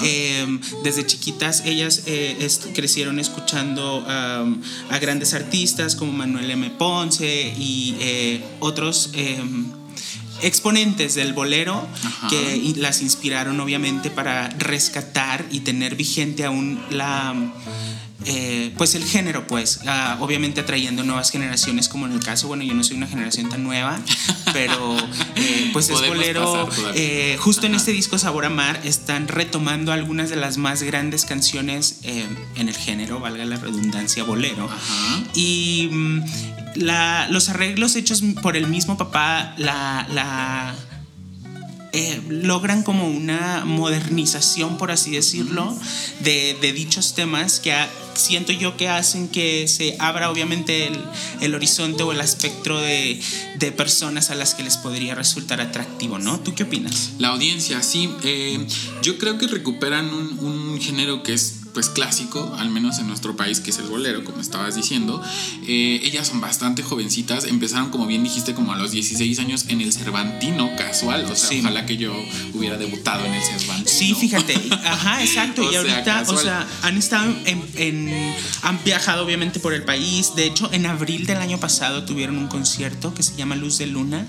Eh, 0.02 0.46
desde 0.82 1.06
chiquitas 1.06 1.62
ellas 1.64 2.02
eh, 2.06 2.48
crecieron 2.74 3.18
escuchando 3.18 3.98
um, 3.98 4.60
a 4.90 4.98
grandes 4.98 5.34
artistas 5.34 5.96
como 5.96 6.12
Manuel 6.12 6.50
M. 6.50 6.70
Ponce 6.70 7.54
y 7.56 7.96
eh, 8.00 8.44
otros 8.60 9.10
em, 9.14 9.66
exponentes 10.42 11.14
del 11.14 11.32
bolero 11.32 11.86
Ajá. 12.04 12.28
que 12.28 12.74
las 12.76 13.02
inspiraron 13.02 13.60
obviamente 13.60 14.10
para 14.10 14.48
rescatar 14.50 15.44
y 15.50 15.60
tener 15.60 15.94
vigente 15.96 16.44
aún 16.44 16.80
la 16.90 17.34
eh, 18.26 18.72
pues 18.78 18.94
el 18.94 19.04
género 19.04 19.46
pues 19.46 19.80
ah, 19.86 20.16
obviamente 20.20 20.60
atrayendo 20.60 21.02
nuevas 21.02 21.30
generaciones 21.30 21.88
como 21.88 22.06
en 22.06 22.12
el 22.12 22.20
caso 22.20 22.46
bueno 22.48 22.62
yo 22.62 22.72
no 22.74 22.82
soy 22.84 22.96
una 22.96 23.06
generación 23.06 23.48
tan 23.50 23.62
nueva 23.64 24.00
pero 24.52 24.96
eh, 25.36 25.70
pues 25.72 25.90
es 25.90 26.00
bolero 26.06 26.68
eh, 26.94 27.36
justo 27.40 27.66
en 27.66 27.74
este 27.74 27.90
disco 27.92 28.16
Sabor 28.18 28.44
a 28.46 28.50
Mar 28.50 28.80
están 28.84 29.28
retomando 29.28 29.92
algunas 29.92 30.30
de 30.30 30.36
las 30.36 30.56
más 30.58 30.82
grandes 30.82 31.24
canciones 31.24 31.98
en 32.04 32.68
el 32.68 32.76
género 32.76 33.20
valga 33.20 33.44
la 33.44 33.56
redundancia 33.56 34.22
bolero. 34.24 34.66
Ajá. 34.70 35.22
y 35.34 35.88
mm, 35.92 36.24
la- 36.76 37.28
los 37.30 37.48
arreglos 37.48 37.94
hechos 37.96 38.22
por 38.42 38.56
el 38.56 38.68
mismo 38.68 38.96
papá 38.96 39.54
la, 39.58 40.06
la, 40.10 40.74
eh, 41.94 42.20
logran 42.28 42.82
como 42.82 43.08
una 43.08 43.64
modernización, 43.64 44.76
por 44.78 44.90
así 44.90 45.12
decirlo, 45.12 45.74
de, 46.20 46.56
de 46.60 46.72
dichos 46.72 47.14
temas 47.14 47.60
que 47.60 47.72
ha- 47.72 47.88
siento 48.14 48.52
yo 48.52 48.76
que 48.76 48.88
hacen 48.88 49.28
que 49.28 49.66
se 49.66 49.96
abra 49.98 50.30
obviamente 50.30 50.86
el, 50.86 51.00
el 51.40 51.54
horizonte 51.54 52.02
o 52.02 52.12
el 52.12 52.20
espectro 52.20 52.80
de, 52.80 53.20
de 53.58 53.72
personas 53.72 54.30
a 54.30 54.34
las 54.34 54.54
que 54.54 54.62
les 54.62 54.76
podría 54.76 55.14
resultar 55.14 55.60
atractivo, 55.60 56.18
¿no? 56.18 56.38
¿Tú 56.40 56.54
qué 56.54 56.62
opinas? 56.64 57.10
La 57.18 57.28
audiencia, 57.28 57.82
sí. 57.82 58.08
eh, 58.22 58.66
yo 59.02 59.18
creo 59.18 59.38
que 59.38 59.46
recuperan 59.48 60.06
un, 60.12 60.38
un 60.40 60.80
género 60.80 61.22
que 61.22 61.34
es 61.34 61.54
pues 61.74 61.90
clásico, 61.90 62.54
al 62.58 62.70
menos 62.70 62.98
en 63.00 63.08
nuestro 63.08 63.36
país, 63.36 63.60
que 63.60 63.70
es 63.70 63.78
el 63.78 63.86
bolero, 63.86 64.24
como 64.24 64.40
estabas 64.40 64.76
diciendo. 64.76 65.20
Eh, 65.66 66.00
ellas 66.04 66.28
son 66.28 66.40
bastante 66.40 66.82
jovencitas, 66.84 67.44
empezaron, 67.44 67.90
como 67.90 68.06
bien 68.06 68.22
dijiste, 68.24 68.54
como 68.54 68.72
a 68.72 68.76
los 68.76 68.92
16 68.92 69.38
años 69.40 69.64
en 69.68 69.80
el 69.80 69.92
Cervantino 69.92 70.70
casual. 70.76 71.24
O 71.24 71.34
sea, 71.34 71.48
Sí. 71.48 71.60
ojalá 71.60 71.84
que 71.84 71.96
yo 71.96 72.14
hubiera 72.54 72.76
debutado 72.78 73.24
en 73.26 73.34
el 73.34 73.42
Cervantino. 73.42 73.88
Sí, 73.88 74.14
fíjate, 74.14 74.54
ajá, 74.84 75.22
exacto. 75.22 75.62
O 75.62 75.68
y 75.68 75.72
sea, 75.72 75.80
ahorita, 75.80 76.24
o 76.28 76.36
sea, 76.38 76.66
han 76.82 76.96
estado 76.96 77.34
en, 77.44 77.62
en- 77.76 78.34
han 78.62 78.78
viajado 78.84 79.24
obviamente 79.24 79.58
por 79.60 79.74
el 79.74 79.82
país. 79.82 80.34
De 80.36 80.46
hecho, 80.46 80.70
en 80.72 80.86
abril 80.86 81.26
del 81.26 81.38
año 81.38 81.58
pasado 81.58 82.04
tuvieron 82.04 82.38
un 82.38 82.46
concierto 82.46 83.12
que 83.14 83.22
se 83.24 83.34
llama 83.36 83.56
Luz 83.56 83.78
de 83.78 83.86
Luna 83.86 84.26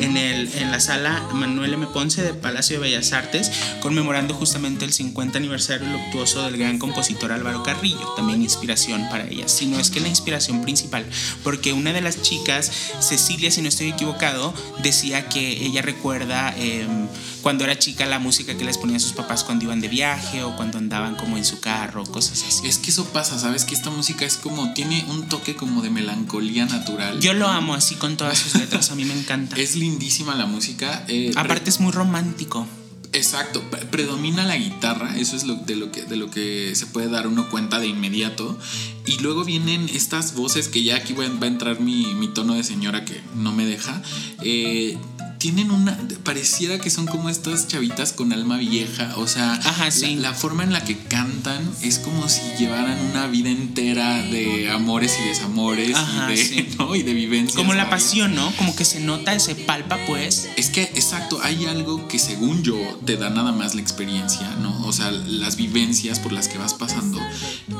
en, 0.00 0.16
el, 0.16 0.50
en 0.54 0.70
la 0.70 0.80
sala 0.80 1.28
Manuel 1.34 1.74
M. 1.74 1.86
Ponce 1.92 2.22
del 2.22 2.36
Palacio 2.36 2.76
de 2.80 2.82
Bellas 2.88 3.12
Artes, 3.12 3.50
conmemorando 3.80 4.32
justamente 4.34 4.84
el 4.86 4.92
50 4.94 5.38
aniversario 5.38 5.86
luctuoso 5.88 6.42
del 6.44 6.56
gran 6.56 6.78
compositor 6.86 7.32
Álvaro 7.32 7.62
Carrillo, 7.62 8.14
también 8.16 8.42
inspiración 8.42 9.08
para 9.10 9.26
ella, 9.26 9.48
sino 9.48 9.78
es 9.78 9.90
que 9.90 10.00
la 10.00 10.08
inspiración 10.08 10.62
principal, 10.62 11.04
porque 11.42 11.72
una 11.72 11.92
de 11.92 12.00
las 12.00 12.22
chicas, 12.22 12.70
Cecilia, 13.00 13.50
si 13.50 13.60
no 13.60 13.68
estoy 13.68 13.88
equivocado, 13.88 14.54
decía 14.82 15.28
que 15.28 15.64
ella 15.66 15.82
recuerda 15.82 16.54
em, 16.56 17.08
cuando 17.42 17.64
era 17.64 17.76
chica 17.78 18.06
la 18.06 18.18
música 18.18 18.56
que 18.56 18.64
les 18.64 18.78
ponían 18.78 19.00
sus 19.00 19.12
papás 19.12 19.42
cuando 19.44 19.64
iban 19.64 19.80
de 19.80 19.88
viaje 19.88 20.42
o 20.44 20.54
cuando 20.56 20.78
andaban 20.78 21.16
como 21.16 21.36
en 21.36 21.44
su 21.44 21.60
carro, 21.60 22.04
cosas 22.04 22.42
así. 22.46 22.66
Es 22.66 22.78
que 22.78 22.90
eso 22.90 23.04
pasa, 23.06 23.38
¿sabes? 23.38 23.64
Que 23.64 23.74
esta 23.74 23.90
música 23.90 24.24
es 24.24 24.36
como, 24.36 24.72
tiene 24.72 25.04
un 25.08 25.28
toque 25.28 25.56
como 25.56 25.82
de 25.82 25.90
melancolía 25.90 26.66
natural. 26.66 27.20
Yo 27.20 27.34
lo 27.34 27.48
amo 27.48 27.74
así 27.74 27.96
con 27.96 28.16
todas 28.16 28.38
sus 28.38 28.54
letras, 28.54 28.90
a 28.90 28.94
mí 28.94 29.04
me 29.04 29.14
encanta. 29.14 29.56
Es 29.56 29.74
lindísima 29.76 30.34
la 30.34 30.46
música. 30.46 31.04
eh, 31.08 31.32
Aparte 31.36 31.70
es 31.70 31.80
muy 31.80 31.92
romántico. 31.92 32.66
Exacto, 33.12 33.62
pre- 33.70 33.86
predomina 33.86 34.44
la 34.44 34.56
guitarra, 34.56 35.16
eso 35.18 35.36
es 35.36 35.44
de, 35.66 35.76
lo 35.76 35.90
que, 35.90 36.02
de 36.02 36.16
lo 36.16 36.30
que 36.30 36.74
se 36.74 36.86
puede 36.86 37.08
dar 37.08 37.26
uno 37.26 37.48
cuenta 37.50 37.78
de 37.80 37.86
inmediato. 37.86 38.58
Y 39.06 39.18
luego 39.18 39.44
vienen 39.44 39.88
estas 39.88 40.34
voces 40.34 40.68
que 40.68 40.82
ya 40.82 40.96
aquí 40.96 41.12
va, 41.14 41.24
va 41.28 41.44
a 41.44 41.46
entrar 41.46 41.80
mi, 41.80 42.12
mi 42.14 42.28
tono 42.28 42.54
de 42.54 42.62
señora 42.64 43.04
que 43.04 43.20
no 43.34 43.52
me 43.52 43.64
deja. 43.64 44.02
eh, 44.42 44.98
tienen 45.38 45.70
una. 45.70 45.98
Pareciera 46.24 46.78
que 46.78 46.90
son 46.90 47.06
como 47.06 47.28
estas 47.28 47.68
chavitas 47.68 48.12
con 48.12 48.32
alma 48.32 48.58
vieja. 48.58 49.14
O 49.16 49.26
sea, 49.26 49.54
Ajá, 49.54 49.90
sí. 49.90 50.16
la, 50.16 50.30
la 50.30 50.34
forma 50.34 50.64
en 50.64 50.72
la 50.72 50.84
que 50.84 50.96
cantan 50.98 51.68
es 51.82 51.98
como 51.98 52.28
si 52.28 52.40
llevaran 52.58 52.98
una 53.10 53.26
vida 53.26 53.50
entera 53.50 54.22
de 54.22 54.70
amores 54.70 55.18
y 55.22 55.28
desamores 55.28 55.96
Ajá, 55.96 56.32
y, 56.32 56.36
de, 56.36 56.44
sí. 56.44 56.68
¿no? 56.78 56.94
y 56.94 57.02
de 57.02 57.14
vivencias. 57.14 57.56
Como 57.56 57.74
la 57.74 57.84
varias. 57.84 58.02
pasión, 58.02 58.34
¿no? 58.34 58.52
Como 58.56 58.74
que 58.74 58.84
se 58.84 59.00
nota, 59.00 59.38
se 59.38 59.54
palpa, 59.54 59.98
pues. 60.06 60.48
Es 60.56 60.70
que, 60.70 60.82
exacto, 60.82 61.40
hay 61.42 61.66
algo 61.66 62.08
que 62.08 62.18
según 62.18 62.62
yo 62.62 62.76
te 63.04 63.16
da 63.16 63.30
nada 63.30 63.52
más 63.52 63.74
la 63.74 63.80
experiencia, 63.80 64.48
¿no? 64.60 64.86
O 64.86 64.92
sea, 64.92 65.10
las 65.10 65.56
vivencias 65.56 66.18
por 66.20 66.32
las 66.32 66.48
que 66.48 66.58
vas 66.58 66.74
pasando, 66.74 67.18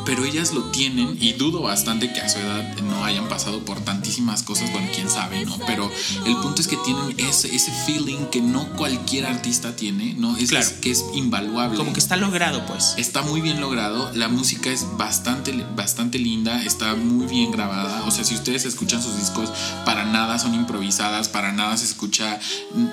pero 0.04 0.24
ellas 0.24 0.52
lo 0.52 0.70
tienen 0.70 1.16
y 1.20 1.32
dudo 1.32 1.62
bastante 1.62 2.12
que 2.12 2.20
a 2.20 2.28
su 2.28 2.38
edad 2.38 2.76
no 2.78 3.04
hayan 3.04 3.28
pasado 3.28 3.64
por 3.64 3.80
tantísimas 3.80 4.42
cosas, 4.42 4.70
bueno, 4.72 4.88
quién 4.94 5.08
sabe, 5.08 5.44
¿no? 5.44 5.58
Pero 5.66 5.90
el 6.26 6.36
punto 6.36 6.60
es 6.60 6.68
que 6.68 6.76
tienen 6.84 7.14
ese, 7.18 7.45
ese 7.54 7.70
feeling 7.86 8.26
que 8.30 8.40
no 8.40 8.66
cualquier 8.76 9.26
artista 9.26 9.74
tiene, 9.76 10.14
¿no? 10.14 10.36
Es, 10.36 10.50
Claro. 10.50 10.66
es 10.66 10.72
que 10.74 10.90
es 10.90 11.04
invaluable. 11.14 11.76
Como 11.76 11.92
que 11.92 12.00
está 12.00 12.16
logrado, 12.16 12.64
pues. 12.66 12.94
Está 12.96 13.22
muy 13.22 13.40
bien 13.40 13.60
logrado, 13.60 14.10
la 14.14 14.28
música 14.28 14.70
es 14.70 14.84
bastante, 14.96 15.52
bastante 15.74 16.18
linda, 16.18 16.62
está 16.64 16.94
muy 16.94 17.26
bien 17.26 17.50
grabada. 17.50 18.04
O 18.06 18.10
sea, 18.10 18.24
si 18.24 18.34
ustedes 18.34 18.64
escuchan 18.64 19.02
sus 19.02 19.18
discos, 19.18 19.50
para 19.84 20.04
nada 20.04 20.38
son 20.38 20.54
improvisadas, 20.54 21.28
para 21.28 21.52
nada 21.52 21.76
se 21.76 21.84
escucha 21.84 22.38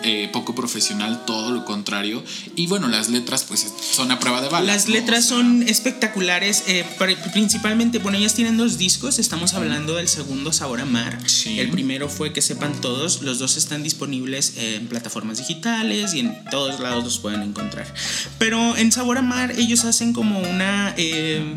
eh, 0.03 0.29
poco 0.33 0.55
profesional, 0.55 1.23
todo 1.25 1.51
lo 1.51 1.65
contrario. 1.65 2.23
Y 2.55 2.67
bueno, 2.67 2.87
las 2.87 3.09
letras 3.09 3.43
pues 3.47 3.65
son 3.91 4.11
a 4.11 4.19
prueba 4.19 4.41
de 4.41 4.49
balas. 4.49 4.67
Las 4.67 4.87
¿no? 4.87 4.93
letras 4.93 5.25
son 5.25 5.63
espectaculares, 5.63 6.63
eh, 6.67 6.85
pri- 6.97 7.15
principalmente, 7.31 7.99
bueno, 7.99 8.17
ellas 8.17 8.33
tienen 8.33 8.57
dos 8.57 8.77
discos, 8.77 9.19
estamos 9.19 9.53
hablando 9.53 9.95
del 9.95 10.07
segundo 10.07 10.51
Sabor 10.51 10.81
a 10.81 10.85
Mar. 10.85 11.17
Sí. 11.29 11.59
El 11.59 11.69
primero 11.69 12.09
fue 12.09 12.33
Que 12.33 12.41
sepan 12.41 12.81
todos, 12.81 13.21
los 13.21 13.37
dos 13.39 13.57
están 13.57 13.83
disponibles 13.83 14.42
en 14.57 14.87
plataformas 14.87 15.37
digitales 15.37 16.13
y 16.13 16.21
en 16.21 16.45
todos 16.49 16.79
lados 16.79 17.03
los 17.03 17.19
pueden 17.19 17.41
encontrar. 17.41 17.91
Pero 18.37 18.75
en 18.77 18.91
Sabor 18.91 19.17
a 19.17 19.21
Mar 19.21 19.51
ellos 19.57 19.85
hacen 19.85 20.13
como 20.13 20.39
una 20.39 20.93
eh, 20.97 21.55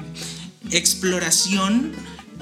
exploración. 0.71 1.93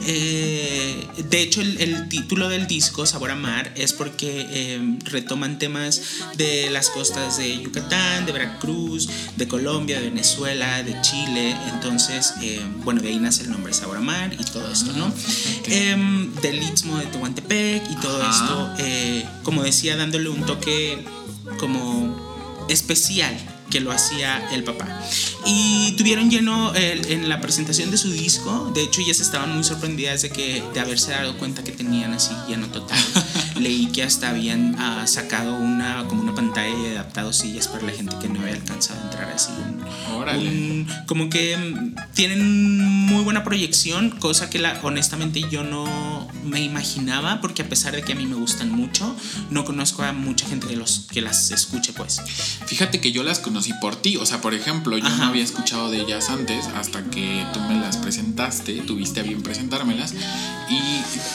Eh, 0.02 1.06
de 1.16 1.40
hecho, 1.40 1.60
el, 1.60 1.80
el 1.80 2.08
título 2.08 2.48
del 2.48 2.66
disco, 2.66 3.06
Sabor 3.06 3.30
a 3.30 3.36
Mar, 3.36 3.72
es 3.76 3.92
porque 3.92 4.46
eh, 4.50 4.98
retoman 5.04 5.58
temas 5.58 6.02
de 6.36 6.68
las 6.70 6.90
costas 6.90 7.38
de 7.38 7.62
Yucatán, 7.62 8.26
de 8.26 8.32
Veracruz, 8.32 9.08
de 9.36 9.48
Colombia, 9.48 10.00
de 10.00 10.10
Venezuela, 10.10 10.82
de 10.82 11.00
Chile. 11.02 11.56
Entonces, 11.72 12.34
eh, 12.42 12.60
bueno, 12.84 13.00
de 13.00 13.08
ahí 13.08 13.18
nace 13.18 13.44
el 13.44 13.50
nombre 13.50 13.72
Sabor 13.72 13.98
a 13.98 14.00
Mar 14.00 14.34
y 14.38 14.44
todo 14.44 14.70
esto, 14.70 14.92
¿no? 14.92 15.12
Em, 15.66 16.34
del 16.36 16.62
Istmo 16.62 16.98
de 16.98 17.06
Tehuantepec 17.06 17.90
y 17.90 17.96
todo 17.96 18.22
Ajá. 18.22 18.30
esto, 18.30 18.74
eh, 18.78 19.24
como 19.42 19.62
decía, 19.62 19.96
dándole 19.96 20.28
un 20.28 20.44
toque 20.44 21.04
como 21.58 22.66
especial 22.68 23.36
que 23.74 23.80
lo 23.80 23.90
hacía 23.90 24.48
el 24.52 24.62
papá. 24.62 24.86
Y 25.44 25.94
tuvieron 25.98 26.30
lleno 26.30 26.72
el- 26.76 27.10
en 27.10 27.28
la 27.28 27.40
presentación 27.40 27.90
de 27.90 27.96
su 27.96 28.08
disco, 28.12 28.70
de 28.72 28.82
hecho 28.84 29.00
ellas 29.00 29.18
estaban 29.18 29.52
muy 29.52 29.64
sorprendidas 29.64 30.22
de 30.22 30.30
que 30.30 30.62
de 30.72 30.78
haberse 30.78 31.10
dado 31.10 31.36
cuenta 31.38 31.64
que 31.64 31.72
tenían 31.72 32.12
así 32.14 32.30
lleno 32.48 32.68
total. 32.68 32.96
Leí 33.58 33.86
que 33.86 34.04
hasta 34.04 34.30
habían 34.30 34.76
ah, 34.78 35.08
sacado 35.08 35.54
una 35.56 36.06
como 36.06 36.22
una 36.22 36.36
pantalla 36.36 36.72
y 36.72 36.92
adaptado 36.92 37.32
sillas 37.32 37.66
para 37.66 37.82
la 37.84 37.90
gente 37.92 38.14
que 38.22 38.28
no 38.28 38.40
había 38.42 38.54
alcanzado 38.54 39.00
a 39.00 39.04
entrar 39.06 39.32
así. 39.34 39.50
Órale. 39.58 39.83
Un- 40.36 40.86
como 41.06 41.28
que 41.30 41.56
mm, 41.56 41.94
tienen 42.14 42.78
muy 43.06 43.22
buena 43.24 43.44
proyección, 43.44 44.10
cosa 44.10 44.50
que 44.50 44.58
la, 44.58 44.78
honestamente 44.82 45.44
yo 45.50 45.64
no 45.64 46.28
me 46.44 46.60
imaginaba, 46.62 47.40
porque 47.40 47.62
a 47.62 47.68
pesar 47.68 47.94
de 47.94 48.02
que 48.02 48.12
a 48.12 48.16
mí 48.16 48.26
me 48.26 48.34
gustan 48.34 48.70
mucho, 48.70 49.14
no 49.50 49.64
conozco 49.64 50.02
a 50.02 50.12
mucha 50.12 50.46
gente 50.46 50.66
que, 50.66 50.76
los, 50.76 51.06
que 51.10 51.20
las 51.20 51.50
escuche, 51.50 51.92
pues. 51.92 52.20
Fíjate 52.66 53.00
que 53.00 53.12
yo 53.12 53.22
las 53.22 53.38
conocí 53.38 53.72
por 53.80 53.96
ti, 53.96 54.16
o 54.16 54.26
sea, 54.26 54.40
por 54.40 54.54
ejemplo, 54.54 54.98
yo 54.98 55.06
Ajá. 55.06 55.16
no 55.16 55.24
había 55.30 55.44
escuchado 55.44 55.90
de 55.90 56.00
ellas 56.00 56.28
antes 56.30 56.66
hasta 56.74 57.04
que 57.10 57.44
tú 57.52 57.60
me 57.60 57.74
las 57.80 57.96
presentaste, 57.96 58.74
tuviste 58.82 59.20
a 59.20 59.22
bien 59.22 59.42
presentármelas 59.42 60.14
y 60.70 60.80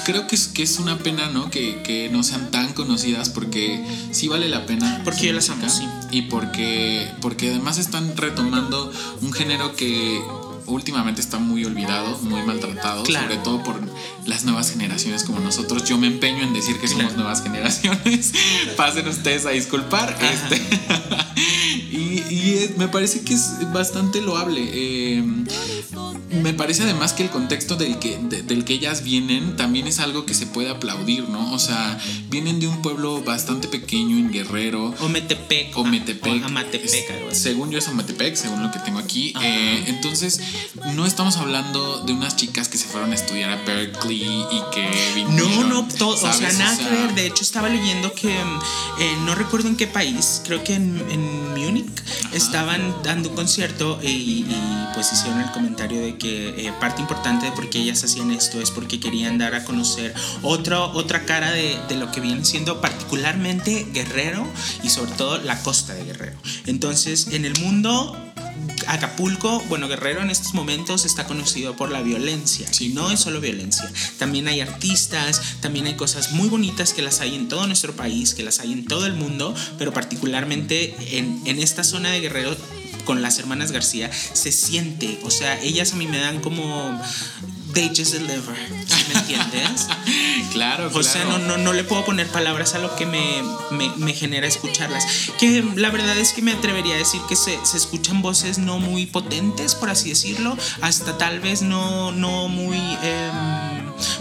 creo 0.05 0.27
que 0.27 0.35
es, 0.35 0.47
que 0.47 0.63
es 0.63 0.79
una 0.79 0.97
pena, 0.97 1.29
¿no? 1.29 1.49
Que, 1.49 1.81
que 1.83 2.09
no 2.11 2.23
sean 2.23 2.51
tan 2.51 2.73
conocidas 2.73 3.29
porque 3.29 3.83
sí 4.11 4.27
vale 4.27 4.49
la 4.49 4.65
pena. 4.65 5.01
Porque 5.03 5.27
yo 5.27 5.33
las 5.33 5.49
amo, 5.49 5.65
Y 6.11 6.23
porque, 6.23 7.11
porque 7.21 7.49
además 7.49 7.77
están 7.77 8.15
retomando 8.17 8.91
un 9.21 9.31
género 9.33 9.75
que 9.75 10.19
últimamente 10.65 11.19
está 11.21 11.39
muy 11.39 11.65
olvidado, 11.65 12.17
muy 12.19 12.41
maltratado, 12.43 13.03
Claro. 13.03 13.27
sobre 13.27 13.41
todo 13.43 13.63
por 13.63 13.79
las 14.25 14.43
nuevas 14.43 14.71
generaciones 14.71 15.23
como 15.23 15.39
nosotros. 15.39 15.83
Yo 15.85 15.97
me 15.97 16.07
empeño 16.07 16.43
en 16.43 16.53
decir 16.53 16.79
que 16.79 16.87
somos 16.87 17.05
Claro. 17.05 17.17
nuevas 17.17 17.41
generaciones. 17.43 18.33
Pasen 18.77 19.07
ustedes 19.07 19.45
a 19.45 19.49
disculpar. 19.51 20.15
Este, 20.21 20.61
y 21.91 22.08
y 22.29 22.53
es- 22.63 22.77
me 22.77 22.87
parece 22.87 23.21
que 23.21 23.33
es 23.33 23.51
bastante 23.73 24.21
loable. 24.21 24.61
Eh, 24.73 25.23
me 26.31 26.53
parece 26.53 26.83
además 26.83 27.13
que 27.13 27.23
el 27.23 27.29
contexto 27.29 27.75
del 27.75 27.97
que, 27.99 28.17
de- 28.17 28.43
del 28.43 28.63
que 28.63 28.73
ellas 28.73 29.03
vienen 29.03 29.55
también 29.55 29.87
es 29.87 29.99
algo 29.99 30.25
que 30.25 30.33
se 30.33 30.45
puede 30.45 30.69
aplaudir, 30.69 31.27
¿no? 31.29 31.51
O 31.53 31.59
sea, 31.59 31.97
vienen 32.29 32.59
de 32.59 32.67
un 32.67 32.81
pueblo 32.81 33.21
bastante 33.23 33.67
pequeño 33.67 34.17
en 34.17 34.31
Guerrero. 34.31 34.93
O 34.99 35.09
Metepec. 35.09 35.75
O 35.77 35.83
Metepec. 35.83 36.43
O 36.43 36.45
Amatepec, 36.45 37.11
algo 37.11 37.29
así. 37.31 37.41
Según 37.41 37.71
yo 37.71 37.79
es 37.79 37.87
Amatepec, 37.87 38.35
según 38.35 38.61
lo 38.63 38.71
que 38.71 38.79
tengo 38.79 38.99
aquí. 38.99 39.33
Eh, 39.41 39.83
entonces, 39.87 40.39
no 40.93 41.05
estamos 41.05 41.37
hablando 41.37 42.03
de 42.05 42.13
unas 42.13 42.35
chicas 42.35 42.67
que 42.69 42.77
se 42.77 42.85
fueron 42.87 43.11
a 43.11 43.15
estudiar 43.15 43.49
a 43.49 43.55
Berkeley 43.63 44.21
y 44.23 44.61
que 44.73 45.23
No, 45.23 45.25
vinieron, 45.45 45.69
no, 45.69 45.87
todo, 45.87 46.09
o 46.15 46.17
sea, 46.33 46.51
nada 46.53 46.77
que 46.77 46.83
ver. 46.89 47.15
De 47.15 47.25
hecho, 47.27 47.43
estaba 47.43 47.69
leyendo 47.69 48.13
que 48.13 48.29
eh, 48.33 49.15
no 49.25 49.35
recuerdo 49.35 49.67
en 49.67 49.75
qué 49.75 49.87
país, 49.87 50.41
creo 50.45 50.63
que 50.63 50.75
en, 50.75 51.03
en 51.09 51.49
Múnich, 51.59 51.89
estaban 52.31 52.95
dando 53.03 53.29
un 53.29 53.35
concierto 53.35 53.99
y, 54.01 54.07
y, 54.07 54.87
pues 54.93 55.11
hicieron 55.13 55.41
el 55.41 55.51
comentario 55.51 56.01
de 56.01 56.17
que 56.17 56.67
eh, 56.67 56.73
parte 56.79 57.01
importante 57.01 57.45
de 57.45 57.51
por 57.51 57.69
qué 57.69 57.79
ellas 57.79 58.03
hacían 58.03 58.31
esto 58.31 58.59
es 58.59 58.71
porque 58.71 58.99
querían 58.99 59.37
dar 59.37 59.55
a 59.55 59.63
conocer 59.63 60.13
otra 60.41 61.25
cara 61.25 61.51
de 61.51 61.95
lo 61.95 62.11
que 62.11 62.19
viene 62.19 62.43
siendo 62.43 62.81
particularmente 62.81 63.87
Guerrero 63.93 64.47
y 64.83 64.89
sobre 64.89 65.11
todo 65.13 65.37
la 65.39 65.61
costa 65.61 65.93
de 65.93 66.05
Guerrero. 66.05 66.37
Entonces, 66.65 67.27
en 67.31 67.45
el 67.45 67.57
mundo 67.59 68.28
Acapulco, 68.87 69.59
bueno, 69.69 69.87
Guerrero 69.87 70.21
en 70.21 70.29
estos 70.29 70.53
momentos 70.53 71.05
está 71.05 71.25
conocido 71.25 71.75
por 71.75 71.91
la 71.91 72.01
violencia. 72.01 72.67
Sí, 72.71 72.89
no 72.89 73.11
es 73.11 73.19
solo 73.19 73.39
violencia. 73.39 73.91
También 74.17 74.47
hay 74.47 74.61
artistas, 74.61 75.59
también 75.61 75.85
hay 75.85 75.95
cosas 75.95 76.31
muy 76.31 76.49
bonitas 76.49 76.93
que 76.93 77.01
las 77.01 77.21
hay 77.21 77.35
en 77.35 77.47
todo 77.47 77.67
nuestro 77.67 77.95
país, 77.95 78.33
que 78.33 78.43
las 78.43 78.59
hay 78.59 78.73
en 78.73 78.85
todo 78.85 79.05
el 79.05 79.13
mundo, 79.13 79.53
pero 79.77 79.93
particularmente 79.93 80.95
en, 81.17 81.41
en 81.45 81.59
esta 81.59 81.83
zona 81.83 82.09
de 82.09 82.21
Guerrero 82.21 82.55
con 83.05 83.21
las 83.21 83.39
hermanas 83.39 83.71
García 83.71 84.11
se 84.11 84.51
siente, 84.51 85.19
o 85.23 85.31
sea, 85.31 85.59
ellas 85.61 85.93
a 85.93 85.95
mí 85.95 86.05
me 86.05 86.19
dan 86.19 86.41
como 86.41 87.01
they 87.73 87.87
just 87.89 88.13
deliver, 88.13 88.55
¿sí 88.87 89.05
¿me 89.13 89.19
entiendes? 89.19 89.87
Claro, 90.53 90.89
O 90.93 91.03
sea, 91.03 91.23
claro. 91.25 91.37
no, 91.37 91.47
no, 91.47 91.57
no 91.57 91.73
le 91.73 91.83
puedo 91.83 92.03
poner 92.05 92.25
palabras 92.27 92.73
a 92.73 92.79
lo 92.79 92.95
que 92.95 93.05
me, 93.05 93.21
me- 93.69 93.95
me 93.97 94.13
genera 94.13 94.47
escucharlas. 94.47 95.05
Que 95.37 95.63
la 95.75 95.91
verdad 95.91 96.17
es 96.17 96.33
que 96.33 96.41
me 96.41 96.51
atrevería 96.53 96.95
a 96.95 96.97
decir 96.97 97.21
que 97.29 97.35
se, 97.35 97.59
se 97.63 97.77
escuchan 97.77 98.23
voces 98.23 98.57
no 98.57 98.79
muy 98.79 99.05
potentes, 99.05 99.75
por 99.75 99.91
así 99.91 100.09
decirlo, 100.09 100.57
hasta 100.81 101.17
tal 101.19 101.39
vez 101.39 101.61
no, 101.61 102.11
no 102.11 102.47
muy... 102.47 102.77
em, 102.77 103.68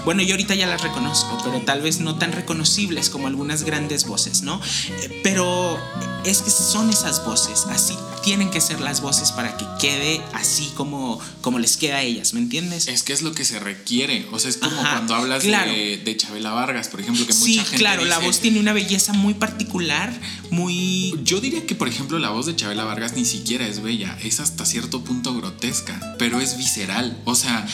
bueno, 0.05 0.23
yo 0.23 0.35
ahorita 0.35 0.55
ya 0.55 0.67
las 0.67 0.83
reconozco, 0.83 1.39
pero 1.45 1.61
tal 1.63 1.83
vez 1.83 2.01
no 2.01 2.17
tan 2.17 2.33
reconocibles 2.33 3.11
como 3.11 3.27
algunas 3.27 3.65
grandes 3.65 4.07
voces, 4.07 4.43
¿no? 4.43 4.61
Eh, 5.03 5.21
Pero 5.23 5.79
es 6.25 6.43
que 6.43 6.51
son 6.51 6.91
esas 6.91 7.25
voces, 7.25 7.67
así 7.71 7.95
tienen 8.23 8.51
que 8.51 8.61
ser 8.61 8.81
las 8.81 9.01
voces 9.01 9.33
para 9.33 9.57
que 9.57 9.65
quede 9.81 10.21
así 10.35 10.73
como, 10.77 11.21
como 11.41 11.59
les 11.59 11.77
queda 11.77 11.97
a 11.97 12.03
ellas, 12.03 12.35
¿me 12.35 12.41
entiendes? 12.41 12.89
Es 12.89 13.03
que 13.03 13.13
es 13.13 13.23
lo 13.23 13.33
que 13.33 13.45
se 13.45 13.59
requiere. 13.59 14.27
O 14.33 14.39
sea, 14.39 14.51
es 14.51 14.57
como 14.57 14.79
Ajá, 14.81 14.97
cuando 14.97 15.15
hablas 15.15 15.43
claro. 15.45 15.71
de, 15.71 15.99
de 15.99 16.17
Chabela 16.17 16.51
Vargas, 16.51 16.89
por 16.89 17.01
ejemplo, 17.01 17.27
que 17.27 17.33
Sí, 17.33 17.53
mucha 17.53 17.63
gente 17.63 17.79
claro, 17.79 18.05
la 18.05 18.19
voz 18.19 18.41
tiene 18.41 18.61
una 18.61 18.73
belleza 18.73 19.13
muy 19.13 19.35
particular, 19.35 20.13
muy... 20.51 21.15
Yo 21.23 21.41
diría 21.41 21.67
que, 21.67 21.75
por 21.75 21.89
ejemplo, 21.89 22.19
la 22.19 22.31
voz 22.31 22.47
de 22.47 22.57
Chabela 22.57 22.85
Vargas 22.85 23.15
ni 23.15 23.25
siquiera 23.25 23.67
es 23.67 23.83
bella, 23.83 24.19
es 24.23 24.41
hasta 24.41 24.65
cierto 24.67 25.03
punto 25.05 25.35
grotesca, 25.35 26.17
pero 26.19 26.41
es 26.41 26.57
visceral. 26.59 27.21
O 27.25 27.35
sea, 27.35 27.67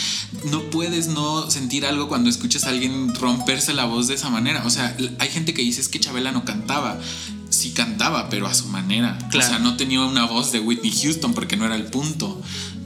no 0.51 0.63
puedes 0.71 1.09
no 1.09 1.51
sentir 1.51 1.87
algo 1.87 1.94
cuando 2.09 2.29
escuchas 2.31 2.65
a 2.65 2.71
alguien 2.71 3.15
romperse 3.15 3.73
la 3.75 3.85
voz 3.87 4.09
de 4.09 4.15
esa 4.15 4.31
manera. 4.31 4.63
O 4.67 4.71
sea, 4.71 4.97
hay 5.19 5.29
gente 5.29 5.55
que 5.55 5.63
dice 5.63 5.81
es 5.81 5.89
que 5.89 6.01
Chabela 6.01 6.33
no 6.33 6.45
cantaba. 6.45 6.99
Sí 7.51 7.71
cantaba, 7.71 8.29
pero 8.31 8.47
a 8.47 8.55
su 8.55 8.67
manera. 8.67 9.17
Claro. 9.31 9.47
O 9.47 9.49
sea, 9.49 9.59
no 9.61 9.77
tenía 9.77 10.01
una 10.03 10.27
voz 10.27 10.51
de 10.53 10.61
Whitney 10.61 10.93
Houston 11.03 11.35
porque 11.35 11.57
no 11.57 11.65
era 11.65 11.77
el 11.77 11.85
punto. 11.87 12.41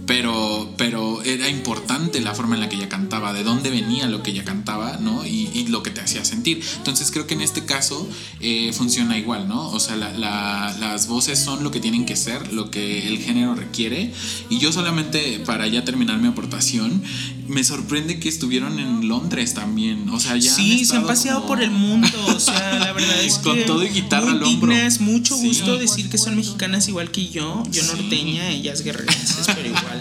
Pero, 0.07 0.73
pero 0.79 1.23
era 1.23 1.51
importante 1.51 2.23
la 2.23 2.35
forma 2.35 2.55
en 2.55 2.63
la 2.63 2.71
que 2.71 2.77
ella 2.77 2.89
cantaba, 2.89 3.35
de 3.35 3.45
dónde 3.45 3.69
venía 3.69 4.07
lo 4.07 4.23
que 4.23 4.31
ella 4.31 4.43
cantaba, 4.43 4.97
¿no? 4.99 5.27
Y, 5.27 5.51
y 5.53 5.67
lo 5.67 5.83
que 5.83 5.91
te 5.91 6.01
hacía 6.01 6.25
sentir. 6.25 6.63
Entonces 6.79 7.11
creo 7.11 7.27
que 7.27 7.35
en 7.35 7.43
este 7.43 7.67
caso 7.67 8.09
eh, 8.41 8.73
funciona 8.73 9.19
igual, 9.19 9.49
¿no? 9.49 9.69
O 9.69 9.79
sea, 9.81 9.97
la- 9.97 10.13
la- 10.17 10.75
las 10.81 11.09
voces 11.09 11.39
son 11.39 11.63
lo 11.63 11.71
que 11.71 11.81
tienen 11.81 12.07
que 12.07 12.17
ser, 12.17 12.55
lo 12.55 12.71
que 12.71 13.07
el 13.07 13.19
género 13.19 13.55
requiere. 13.55 14.15
Y 14.49 14.59
yo 14.61 14.73
solamente, 14.73 15.41
para 15.45 15.67
ya 15.67 15.85
terminar 15.85 16.17
mi 16.19 16.29
aportación, 16.29 17.03
me 17.49 17.65
sorprende 17.65 18.21
que 18.21 18.29
estuvieron 18.29 18.79
en 18.79 19.09
Londres 19.09 19.55
también. 19.55 20.09
O 20.11 20.21
sea, 20.21 20.37
ya... 20.37 20.55
sí, 20.55 20.85
se 20.85 20.97
han 20.97 21.07
paseado 21.07 21.39
como- 21.41 21.49
por 21.49 21.63
el 21.63 21.71
mundo. 21.71 22.09
O 22.29 22.39
sea, 22.41 22.75
la 22.79 22.93
verdad 22.93 23.21
es 23.25 23.39
Con 23.39 23.57
que. 23.57 23.63
todo 23.63 23.85
y 23.85 23.89
guitarra 23.89 24.27
muy 24.27 24.37
al 24.37 24.43
hombro. 24.45 24.73
dignas, 24.73 25.01
mucho 25.01 25.37
Sí. 25.37 25.49
gusto 25.49 25.77
decir 25.79 26.09
que 26.11 26.19
son 26.19 26.37
mexicanas 26.37 26.89
igual 26.89 27.11
que 27.11 27.29
yo. 27.29 27.63
Yo 27.71 27.83
norteña, 27.85 28.49
ellas 28.51 28.83
guerrerenses, 28.83 29.47
pero 29.55 29.67
igual. 29.69 30.01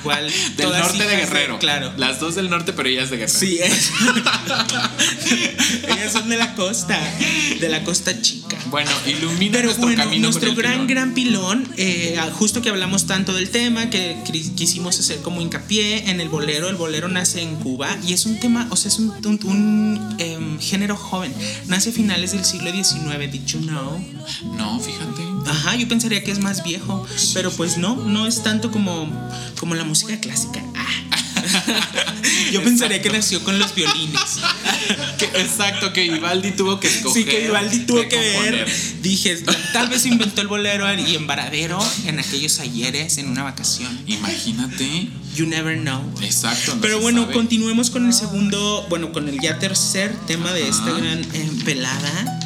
Igual. 0.00 0.30
Del 0.56 0.68
norte 0.70 1.06
de 1.06 1.16
Guerrero. 1.16 1.58
claro. 1.58 1.92
Las 1.96 2.20
dos 2.20 2.34
del 2.34 2.50
norte, 2.50 2.72
pero 2.72 2.88
ellas 2.88 3.10
de 3.10 3.16
Guerrero. 3.18 3.38
Sí, 3.38 3.58
es. 3.62 3.90
ellas 5.88 6.12
son 6.12 6.28
de 6.28 6.36
la 6.36 6.54
costa. 6.54 6.98
De 7.60 7.68
la 7.68 7.82
costa 7.84 8.20
chica. 8.20 8.56
Bueno, 8.66 8.90
ilumina 9.06 9.52
Pero 9.52 9.64
nuestro 9.66 9.86
bueno, 9.86 10.04
camino. 10.04 10.22
nuestro 10.28 10.54
gran, 10.54 10.72
pilón. 10.72 10.86
gran 10.86 11.14
pilón, 11.14 11.68
eh, 11.76 12.18
justo 12.32 12.60
que 12.62 12.68
hablamos 12.70 13.06
tanto 13.06 13.32
del 13.34 13.50
tema, 13.50 13.90
que 13.90 14.16
quisimos 14.56 14.98
hacer 14.98 15.18
como 15.20 15.40
hincapié 15.40 16.10
en 16.10 16.20
el 16.20 16.28
bolero. 16.28 16.68
El 16.68 16.76
bolero 16.76 17.08
nace 17.08 17.42
en 17.42 17.56
Cuba 17.56 17.88
y 18.06 18.12
es 18.12 18.26
un 18.26 18.38
tema, 18.40 18.66
o 18.70 18.76
sea, 18.76 18.90
es 18.90 18.98
un, 18.98 19.10
un- 19.24 19.38
un, 19.44 20.16
em, 20.18 20.58
género 20.60 20.96
joven. 20.96 21.32
Nace 21.66 21.90
a 21.90 21.92
finales 21.92 22.32
del 22.32 22.44
siglo 22.44 22.70
XIX, 22.70 23.30
did 23.30 23.44
you 23.46 23.60
know? 23.60 23.98
No, 24.56 24.78
fíjate. 24.80 25.22
Ajá, 25.48 25.76
yo 25.76 25.88
pensaría 25.88 26.22
que 26.22 26.30
es 26.30 26.38
más 26.38 26.62
viejo, 26.64 27.06
pero 27.34 27.50
pues 27.50 27.78
no, 27.78 27.96
no 27.96 28.26
es 28.26 28.42
tanto 28.42 28.70
como, 28.70 29.10
como 29.58 29.74
la 29.74 29.84
música 29.84 30.18
clásica. 30.20 30.62
Ah. 30.76 30.86
Yo 32.52 32.62
pensaría 32.62 33.00
que 33.00 33.10
nació 33.10 33.42
con 33.44 33.58
los 33.58 33.74
violines. 33.74 34.20
Que- 35.18 35.26
exacto, 35.40 35.92
que 35.92 36.08
Vivaldi 36.08 36.52
tuvo 36.52 36.78
que 36.80 36.86
escoger. 36.88 37.22
Sí, 37.24 37.28
que 37.28 37.40
Vivaldi 37.40 37.80
tuvo 37.80 38.02
qué 38.02 38.08
que 38.08 38.16
ver. 38.16 38.66
Dije, 39.02 39.36
tal 39.72 39.88
vez 39.88 40.06
inventó 40.06 40.40
el 40.40 40.46
bolero 40.48 40.86
y 40.94 41.16
en 41.16 41.26
Varadero 41.26 41.78
en 42.06 42.18
aquellos 42.20 42.60
ayeres 42.60 43.18
en 43.18 43.28
una 43.28 43.42
vacación. 43.42 43.98
Imagínate. 44.06 45.08
You 45.34 45.46
never 45.46 45.76
know. 45.78 46.00
Exacto. 46.22 46.76
no 46.76 46.80
Pero 46.80 47.00
bueno, 47.00 47.22
sabe. 47.22 47.34
continuemos 47.34 47.90
con 47.90 48.06
el 48.06 48.12
segundo, 48.12 48.86
bueno, 48.88 49.12
con 49.12 49.28
el 49.28 49.40
ya 49.40 49.58
tercer 49.58 50.14
tema 50.26 50.52
de 50.52 50.68
esta 50.68 50.90
gran 50.92 51.20
eh, 51.34 51.50
velada, 51.64 52.40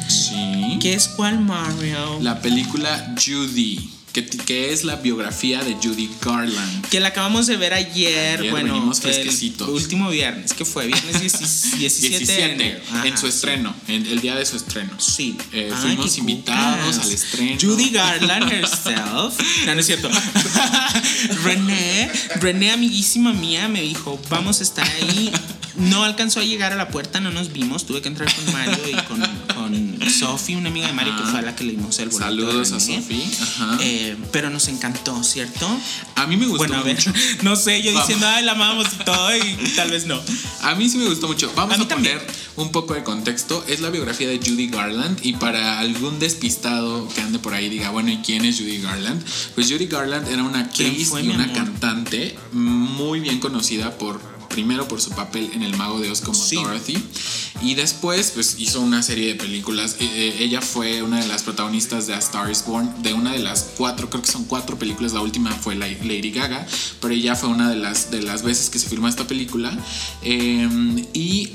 Que 0.83 0.95
es 0.95 1.07
cuál 1.07 1.39
Mario. 1.39 2.19
La 2.21 2.41
película 2.41 3.15
Judy, 3.15 3.89
que, 4.11 4.25
que 4.25 4.73
es 4.73 4.83
la 4.83 4.97
biografía 4.97 5.63
de 5.63 5.75
Judy 5.75 6.09
Garland. 6.21 6.89
que 6.89 6.99
la 6.99 7.07
acabamos 7.07 7.47
de 7.47 7.55
ver 7.55 7.73
ayer, 7.73 8.39
Ayer 8.41 8.51
bueno, 8.51 8.93
el 9.05 9.69
último 9.69 10.09
viernes, 10.09 10.53
que 10.53 10.65
fue 10.65 10.87
viernes 10.87 11.21
17, 11.21 11.77
17 11.77 12.25
de 12.33 12.43
enero. 12.51 12.81
Ajá, 12.91 13.07
en 13.07 13.17
su 13.17 13.27
sí. 13.27 13.33
estreno, 13.33 13.73
en 13.87 14.05
el 14.07 14.19
día 14.19 14.35
de 14.35 14.45
su 14.45 14.57
estreno. 14.57 14.91
Sí. 14.99 15.37
Eh, 15.53 15.71
Ay, 15.73 15.81
fuimos 15.81 16.13
qué 16.15 16.19
invitados 16.19 16.97
cucas. 16.97 17.05
al 17.07 17.13
estreno. 17.13 17.57
Judy 17.61 17.89
Garland 17.91 18.51
herself. 18.51 19.39
No, 19.65 19.75
no 19.75 19.79
es 19.79 19.85
cierto. 19.85 20.09
René, 21.45 22.11
René, 22.41 22.71
amiguísima 22.71 23.31
mía, 23.31 23.69
me 23.69 23.81
dijo, 23.81 24.19
vamos 24.29 24.59
a 24.59 24.63
estar 24.63 24.85
ahí. 24.85 25.31
No 25.75 26.03
alcanzó 26.03 26.39
a 26.39 26.43
llegar 26.43 26.71
a 26.71 26.75
la 26.75 26.89
puerta, 26.89 27.19
no 27.19 27.31
nos 27.31 27.51
vimos. 27.51 27.85
Tuve 27.87 28.01
que 28.01 28.07
entrar 28.07 28.31
con 28.35 28.53
Mario 28.53 28.77
y 28.89 28.93
con, 29.05 29.23
Sophie, 30.23 30.55
una 30.57 30.69
amiga 30.69 30.87
de 30.87 30.93
Mario, 30.93 31.15
que 31.17 31.23
fue 31.23 31.39
a 31.39 31.41
la 31.41 31.55
que 31.55 31.63
le 31.63 31.71
dimos 31.71 31.99
el 31.99 32.09
boleto. 32.09 32.25
Saludos 32.25 32.71
a. 32.71 32.77
Ajá. 32.77 33.77
Eh, 33.81 34.15
pero 34.31 34.49
nos 34.49 34.67
encantó, 34.67 35.23
¿cierto? 35.23 35.67
a 36.15 36.27
mí 36.27 36.37
me 36.37 36.45
gustó 36.45 36.59
Bueno, 36.59 36.77
a 36.77 36.83
ver, 36.83 36.95
mucho. 36.95 37.11
no 37.43 37.55
sé, 37.55 37.81
yo 37.81 37.91
Vamos. 37.93 38.07
diciendo, 38.07 38.27
ay, 38.27 38.43
la 38.45 38.53
amamos 38.53 38.87
y 38.93 39.03
todo, 39.03 39.35
y 39.35 39.55
tal 39.75 39.91
vez 39.91 40.05
no. 40.05 40.19
A 40.61 40.75
mí 40.75 40.89
sí 40.89 40.97
me 40.97 41.05
gustó 41.05 41.27
mucho. 41.27 41.51
Vamos 41.55 41.79
A 41.79 41.83
a, 41.83 41.87
poner 41.87 42.21
un 42.55 42.71
poco 42.71 42.93
de 42.93 43.03
contexto. 43.03 43.63
Es 43.67 43.81
la 43.81 43.89
biografía 43.89 44.27
de 44.27 44.37
Judy 44.37 44.67
Garland 44.67 45.19
y 45.23 45.33
para 45.33 45.79
algún 45.79 46.19
despistado 46.19 47.07
que 47.09 47.21
ande 47.21 47.39
por 47.39 47.53
ahí 47.53 47.69
diga, 47.69 47.89
bueno, 47.89 48.11
¿y 48.11 48.17
quién 48.17 48.45
es 48.45 48.57
Judy 48.59 48.79
Garland? 48.79 49.23
Pues 49.55 49.69
Judy 49.69 49.87
Garland 49.87 50.27
era 50.27 50.43
una 50.43 50.69
¿Quién 50.69 50.89
actriz 50.91 51.11
y 51.21 51.27
una 51.29 51.43
amor? 51.45 51.55
cantante 51.55 52.35
muy 52.51 53.19
bien 53.19 53.39
conocida 53.39 53.97
por 53.97 54.32
primero 54.53 54.87
por 54.87 55.01
su 55.01 55.09
papel 55.11 55.49
en 55.53 55.63
El 55.63 55.75
Mago 55.75 55.99
de 55.99 56.09
Oz 56.11 56.21
como 56.21 56.35
Sí. 56.39 56.55
Dorothy 56.55 56.97
y 57.61 57.73
después 57.75 58.31
pues 58.33 58.55
hizo 58.59 58.79
una 58.81 59.01
serie 59.03 59.27
de 59.27 59.35
películas. 59.35 59.97
Eh, 59.99 60.05
eh, 60.13 60.35
ella 60.43 60.61
fue 60.61 61.01
una 61.01 61.19
de 61.19 61.27
las 61.27 61.43
protagonistas 61.43 62.07
de 62.07 62.13
A 62.13 62.19
Star 62.19 62.49
Is 62.51 62.63
Born, 62.65 63.01
de 63.01 63.13
una 63.13 63.31
de 63.33 63.39
las 63.39 63.63
cuatro, 63.77 64.09
creo 64.09 64.21
que 64.21 64.31
son 64.31 64.45
cuatro 64.45 64.77
películas. 64.77 65.13
La 65.13 65.21
última 65.21 65.51
fue 65.51 65.75
la- 65.75 65.87
Lady 65.87 66.31
Gaga, 66.31 66.65
pero 67.01 67.13
ella 67.13 67.35
fue 67.35 67.49
una 67.49 67.69
de 67.69 67.75
las, 67.77 68.11
de 68.11 68.21
las 68.21 68.43
veces 68.43 68.69
que 68.69 68.79
se 68.79 68.87
filmó 68.89 69.07
esta 69.07 69.25
película. 69.27 69.75
Eh, 70.21 70.67
y 71.13 71.49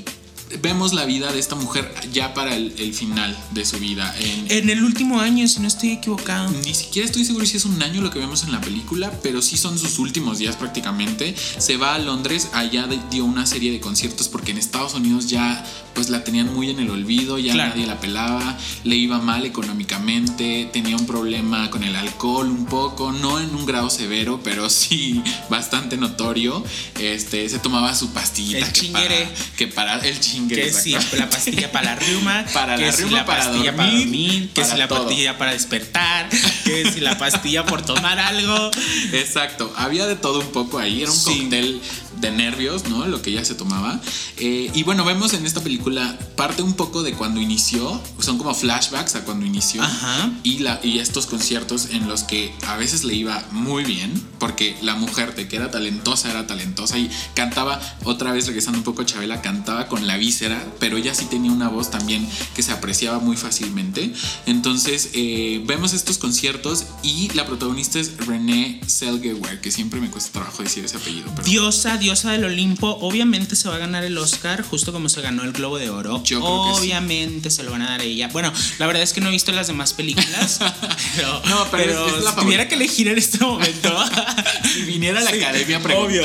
vemos 0.60 0.92
la 0.94 1.04
vida 1.04 1.32
de 1.32 1.38
esta 1.38 1.54
mujer 1.54 1.92
ya 2.12 2.34
para 2.34 2.54
el, 2.56 2.74
el 2.78 2.94
final 2.94 3.36
de 3.52 3.64
su 3.64 3.78
vida. 3.78 4.14
En, 4.20 4.50
En 4.50 4.70
el 4.70 4.82
último 4.82 5.20
año, 5.20 5.46
si 5.48 5.60
no 5.60 5.68
estoy 5.68 5.92
equivocado. 5.92 6.50
ni 6.64 6.74
siquiera 6.74 7.06
estoy 7.06 7.24
seguro 7.24 7.44
si 7.46 7.56
es 7.56 7.64
un 7.64 7.82
año 7.82 8.00
lo 8.00 8.10
que 8.10 8.18
vemos 8.18 8.42
en 8.44 8.52
la 8.52 8.60
película, 8.60 9.10
pero 9.22 9.42
sí 9.42 9.56
son 9.56 9.78
sus 9.78 9.98
últimos 9.98 10.38
días 10.38 10.56
prácticamente. 10.56 11.34
Se 11.58 11.76
va 11.76 11.94
a 11.94 11.98
Londres, 11.98 12.48
allá 12.52 12.86
de- 12.86 12.98
dio 13.10 13.24
una 13.24 13.46
serie 13.46 13.70
de 13.72 13.80
conciertos 13.80 14.28
porque 14.28 14.52
en 14.52 14.58
Estados 14.58 14.94
Unidos 14.94 15.28
ya 15.28 15.64
pues 15.94 16.10
la 16.10 16.22
tenían 16.22 16.52
muy 16.54 16.70
en 16.70 16.78
el 16.78 16.90
olvido, 16.90 17.38
ya 17.38 17.52
Claro. 17.54 17.70
nadie 17.70 17.86
la 17.86 17.98
pelaba, 18.00 18.56
le 18.84 18.94
iba 18.96 19.18
mal 19.18 19.44
económicamente, 19.44 20.68
tenía 20.72 20.96
un 20.96 21.06
problema 21.06 21.70
con 21.70 21.82
el 21.82 21.96
alcohol 21.96 22.48
un 22.48 22.66
poco, 22.66 23.10
no 23.12 23.40
en 23.40 23.54
un 23.54 23.66
grado 23.66 23.90
severo, 23.90 24.40
pero 24.44 24.68
sí 24.70 25.22
bastante 25.50 25.96
notorio. 25.96 26.64
Este, 27.00 27.48
se 27.48 27.58
tomaba 27.58 27.94
su 27.94 28.10
pastillita 28.12 28.58
El 28.66 28.72
que 28.72 28.88
para, 28.88 29.14
que 29.56 29.66
para 29.68 29.98
el 30.06 30.20
Que 30.46 30.72
si 30.72 30.92
la 31.16 31.28
pastilla 31.30 31.72
para 31.72 31.94
la 31.94 31.96
riuma, 31.96 32.44
Para 32.52 32.76
que 32.76 32.86
la 32.86 32.92
si 32.92 33.02
riuma, 33.02 33.18
la 33.18 33.24
para 33.26 33.44
pastilla 33.44 33.76
para 33.76 33.88
dormir, 33.88 34.04
dormir, 34.04 34.48
que 34.54 34.60
para 34.60 34.72
si 34.72 34.78
la 34.78 34.88
todo. 34.88 35.06
pastilla 35.06 35.38
para 35.38 35.52
despertar, 35.52 36.28
que 36.64 36.92
si 36.92 37.00
la 37.00 37.18
pastilla 37.18 37.64
por 37.66 37.82
tomar 37.82 38.18
algo. 38.18 38.70
Exacto, 39.12 39.72
había 39.76 40.06
de 40.06 40.16
todo 40.16 40.40
un 40.40 40.52
poco 40.52 40.78
ahí, 40.78 41.02
era 41.02 41.10
un 41.10 41.16
Sí. 41.18 41.40
cóctel 41.42 41.80
de 42.20 42.30
nervios, 42.30 42.88
¿no? 42.88 43.06
Lo 43.06 43.22
que 43.22 43.30
ella 43.30 43.44
se 43.44 43.54
tomaba. 43.54 44.00
Eh, 44.36 44.70
y 44.74 44.82
bueno, 44.82 45.04
vemos 45.04 45.32
en 45.32 45.46
esta 45.46 45.60
película 45.60 46.18
parte 46.36 46.62
un 46.62 46.74
poco 46.74 47.02
de 47.02 47.12
cuando 47.12 47.40
inició, 47.40 48.00
son 48.18 48.38
como 48.38 48.54
flashbacks 48.54 49.14
a 49.16 49.24
cuando 49.24 49.46
inició. 49.46 49.82
Ajá. 49.82 50.30
Y, 50.42 50.60
la, 50.60 50.80
y 50.82 50.98
estos 50.98 51.26
conciertos 51.26 51.88
en 51.90 52.08
los 52.08 52.24
que 52.24 52.52
a 52.66 52.76
veces 52.76 53.04
le 53.04 53.14
iba 53.14 53.42
muy 53.50 53.84
bien, 53.84 54.12
porque 54.38 54.76
la 54.82 54.94
mujer 54.94 55.34
de 55.34 55.48
que 55.48 55.56
era 55.56 55.70
talentosa, 55.70 56.30
era 56.30 56.46
talentosa 56.46 56.98
y 56.98 57.10
cantaba, 57.34 57.80
otra 58.04 58.32
vez 58.32 58.46
regresando 58.46 58.78
un 58.78 58.84
poco 58.84 59.02
a 59.02 59.06
Chabela, 59.06 59.42
cantaba 59.42 59.86
con 59.88 60.06
la 60.06 60.16
víscera, 60.16 60.64
pero 60.78 60.96
ella 60.96 61.14
sí 61.14 61.26
tenía 61.26 61.52
una 61.52 61.68
voz 61.68 61.90
también 61.90 62.28
que 62.54 62.62
se 62.62 62.72
apreciaba 62.72 63.18
muy 63.18 63.36
fácilmente. 63.36 64.12
Entonces 64.46 65.10
eh, 65.14 65.62
vemos 65.66 65.92
estos 65.92 66.18
conciertos 66.18 66.86
y 67.02 67.30
la 67.34 67.46
protagonista 67.46 67.98
es 67.98 68.16
Renée 68.26 68.80
Zellweger, 68.86 69.60
que 69.60 69.70
siempre 69.70 70.00
me 70.00 70.10
cuesta 70.10 70.32
trabajo 70.32 70.62
decir 70.62 70.84
ese 70.84 70.96
apellido. 70.96 71.30
Pero 71.34 71.48
Diosa, 71.48 71.96
diosa 71.96 72.07
del 72.14 72.44
Olimpo, 72.44 72.98
obviamente 73.02 73.54
se 73.54 73.68
va 73.68 73.74
a 73.76 73.78
ganar 73.78 74.02
el 74.04 74.16
Oscar, 74.18 74.62
justo 74.62 74.92
como 74.92 75.08
se 75.08 75.20
ganó 75.20 75.42
el 75.44 75.52
Globo 75.52 75.78
de 75.78 75.90
Oro. 75.90 76.22
Yo 76.24 76.40
creo 76.40 76.64
que 76.64 76.74
sí. 76.74 76.80
obviamente 76.86 77.50
se 77.50 77.62
lo 77.62 77.70
van 77.72 77.82
a 77.82 77.90
dar 77.90 78.00
a 78.00 78.04
ella. 78.04 78.28
Bueno, 78.28 78.52
la 78.78 78.86
verdad 78.86 79.02
es 79.02 79.12
que 79.12 79.20
no 79.20 79.28
he 79.28 79.32
visto 79.32 79.52
las 79.52 79.66
demás 79.66 79.92
películas, 79.92 80.58
pero, 81.16 81.42
No, 81.48 81.66
pero 81.70 82.06
es- 82.08 82.14
es 82.18 82.24
la 82.24 82.30
si 82.32 82.36
tuviera 82.38 82.66
que 82.68 82.74
elegir 82.76 83.08
en 83.08 83.18
este 83.18 83.38
momento, 83.38 83.94
si 84.74 84.82
viniera 84.82 85.20
a 85.20 85.22
la 85.24 85.30
Sí, 85.30 85.38
academia 85.42 85.76
a 85.78 85.96
obvio. 85.98 86.22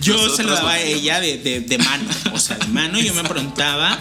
Yo 0.00 0.28
se 0.34 0.42
lo 0.42 0.54
daba 0.54 0.72
a 0.72 0.80
ella 0.80 1.20
de, 1.20 1.38
de- 1.38 1.60
de 1.60 1.78
mano. 1.78 2.04
O 2.32 2.38
sea, 2.38 2.56
de 2.56 2.66
mano 2.68 3.00
yo 3.00 3.14
me 3.14 3.24
preguntaba. 3.24 3.98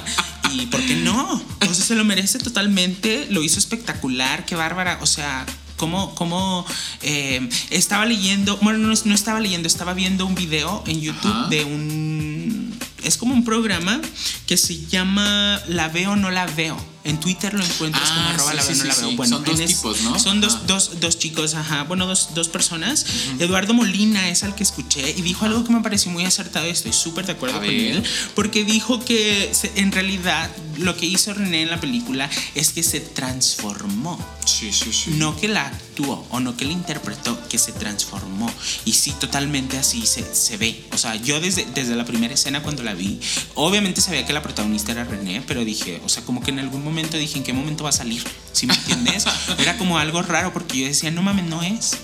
¿Y 0.53 0.67
por 0.67 0.81
qué 0.85 0.95
no? 0.95 1.41
O 1.61 1.73
sea, 1.73 1.85
se 1.85 1.95
lo 1.95 2.03
merece 2.03 2.37
totalmente. 2.37 3.25
Lo 3.31 3.41
hizo 3.43 3.57
espectacular. 3.57 4.45
Qué 4.45 4.55
bárbara. 4.55 4.99
O 5.01 5.05
sea, 5.07 5.45
cómo, 5.83 6.15
cómo 6.15 6.65
eh, 7.01 7.49
estaba 7.69 8.05
leyendo. 8.05 8.55
Bueno, 8.61 8.79
no, 8.79 8.93
no 9.03 9.13
estaba 9.13 9.41
leyendo, 9.41 9.67
estaba 9.67 9.93
viendo 9.93 10.25
un 10.25 10.33
video 10.33 10.81
en 10.87 11.01
YouTube 11.01 11.29
Ajá. 11.29 11.49
de 11.49 11.65
un. 11.65 12.79
Es 13.03 13.17
como 13.17 13.33
un 13.33 13.43
programa 13.43 13.99
que 14.47 14.55
se 14.55 14.85
llama 14.85 15.61
La 15.67 15.89
veo 15.89 16.11
o 16.11 16.15
no 16.15 16.31
la 16.31 16.45
veo. 16.45 16.77
En 17.05 17.19
Twitter 17.19 17.53
lo 17.53 17.63
encuentras 17.63 18.09
Ah, 18.11 18.15
como 18.15 18.29
arroba 18.29 18.51
sí, 18.51 18.55
la 18.57 18.63
sí, 18.63 18.67
veo, 18.69 18.77
no 18.77 18.85
la 18.87 18.95
veo. 18.95 19.09
sí. 19.09 19.15
Bueno, 19.17 19.35
Son 19.37 19.43
dos 19.45 19.59
es- 19.59 19.67
tipos, 19.75 20.01
¿no? 20.03 20.19
Son 20.19 20.41
dos, 20.41 20.67
dos, 20.67 20.99
dos 21.01 21.19
chicos, 21.19 21.53
ajá. 21.55 21.83
Bueno, 21.83 22.07
dos, 22.07 22.29
dos 22.33 22.47
personas. 22.47 23.05
Eduardo 23.39 23.73
Molina 23.73 24.29
es 24.29 24.43
al 24.43 24.55
que 24.55 24.63
escuché 24.63 25.09
y 25.11 25.21
dijo 25.21 25.45
algo 25.45 25.63
que 25.65 25.71
me 25.73 25.81
pareció 25.81 26.11
muy 26.11 26.23
acertado 26.25 26.65
y 26.65 26.69
estoy 26.69 26.93
súper 26.93 27.25
de 27.25 27.33
acuerdo 27.33 27.57
A 27.57 27.59
con 27.59 27.67
ver. 27.67 27.97
él. 27.97 28.03
Porque 28.35 28.63
dijo 28.63 29.03
que 29.03 29.49
se- 29.53 29.73
en 29.75 29.91
realidad 29.91 30.49
lo 30.77 30.95
que 30.95 31.05
hizo 31.05 31.33
René 31.33 31.63
en 31.63 31.69
la 31.69 31.79
película 31.81 32.29
es 32.55 32.71
que 32.71 32.83
se 32.83 32.99
transformó. 33.01 34.17
Sí, 34.45 34.71
sí, 34.71 34.91
sí. 34.93 35.11
No 35.11 35.35
que 35.39 35.47
la 35.47 35.71
actuó 35.93 36.25
o 36.31 36.39
no 36.39 36.57
que 36.57 36.65
la 36.65 36.71
interpretó, 36.71 37.37
que 37.47 37.57
se 37.57 37.71
transformó. 37.71 38.51
Y 38.85 38.93
sí, 38.93 39.11
totalmente 39.19 39.77
así 39.77 40.05
se, 40.05 40.23
se 40.33 40.57
ve. 40.57 40.83
O 40.91 40.97
sea, 40.97 41.15
yo 41.15 41.39
desde, 41.39 41.65
desde 41.73 41.95
la 41.95 42.05
primera 42.05 42.33
escena 42.33 42.63
cuando 42.63 42.83
la 42.83 42.93
vi, 42.93 43.19
obviamente 43.53 44.01
sabía 44.01 44.25
que 44.25 44.33
la 44.33 44.41
protagonista 44.41 44.91
era 44.91 45.03
René, 45.03 45.43
pero 45.45 45.63
dije, 45.63 46.01
o 46.03 46.09
sea, 46.09 46.23
como 46.23 46.41
que 46.41 46.51
en 46.51 46.59
algún 46.59 46.83
momento 46.83 47.17
dije, 47.17 47.37
¿en 47.37 47.43
qué 47.43 47.53
momento 47.53 47.83
va 47.83 47.91
a 47.91 47.93
salir? 47.93 48.23
¿Sí 48.51 48.65
me 48.65 48.73
entiendes? 48.73 49.25
Era 49.59 49.77
como 49.77 49.97
algo 49.97 50.21
raro 50.21 50.53
porque 50.53 50.79
yo 50.79 50.87
decía, 50.87 51.11
no 51.11 51.21
mames, 51.21 51.45
no 51.45 51.61
es. 51.63 51.97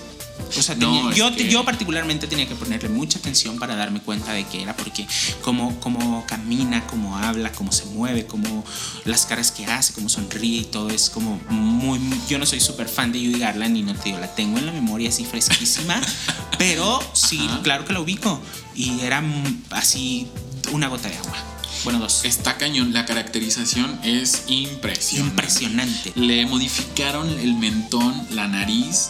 O 0.56 0.62
sea, 0.62 0.74
No, 0.74 0.92
tenía- 0.92 1.14
yo, 1.14 1.34
que- 1.36 1.48
yo 1.48 1.64
particularmente 1.64 2.26
tenía 2.26 2.46
que 2.48 2.54
ponerle 2.54 2.88
mucha 2.88 3.18
atención 3.18 3.58
para 3.58 3.76
darme 3.76 4.00
cuenta 4.00 4.32
de 4.32 4.44
que 4.46 4.62
era 4.62 4.76
porque 4.76 5.06
cómo, 5.42 5.78
cómo 5.80 6.24
camina, 6.26 6.86
cómo 6.86 7.16
habla, 7.16 7.52
cómo 7.52 7.72
se 7.72 7.84
mueve, 7.86 8.26
cómo 8.26 8.64
las 9.04 9.26
caras 9.26 9.52
que 9.52 9.66
hace, 9.66 9.92
cómo 9.92 10.08
sonríe 10.08 10.60
y 10.62 10.64
todo 10.64 10.90
es 10.90 11.08
como 11.10 11.40
muy... 11.48 11.98
muy- 11.98 12.20
yo 12.28 12.38
no 12.38 12.46
soy 12.46 12.60
súper 12.60 12.88
fan 12.88 13.12
de 13.12 13.18
Judy 13.20 13.38
Garland 13.38 13.76
y 13.76 13.82
no 13.82 13.94
te 13.94 14.04
digo, 14.04 14.18
la 14.18 14.34
tengo 14.34 14.58
en 14.58 14.66
la 14.66 14.72
memoria 14.72 15.08
así 15.08 15.24
fresquísima, 15.24 16.00
pero 16.58 17.00
sí, 17.12 17.38
Ajá. 17.48 17.62
claro 17.62 17.84
que 17.84 17.92
la 17.92 18.00
ubico 18.00 18.40
y 18.74 19.00
era 19.00 19.22
así 19.70 20.28
una 20.72 20.88
gota 20.88 21.08
de 21.08 21.16
agua. 21.16 21.36
Bueno, 21.84 21.98
dos. 21.98 22.26
Está 22.26 22.58
cañón. 22.58 22.92
La 22.92 23.06
caracterización 23.06 23.98
es 24.04 24.42
impresionante. 24.48 25.30
Impresionante. 25.30 26.12
Le 26.14 26.44
modificaron 26.44 27.26
el 27.38 27.54
mentón, 27.54 28.26
la 28.32 28.46
nariz 28.48 29.08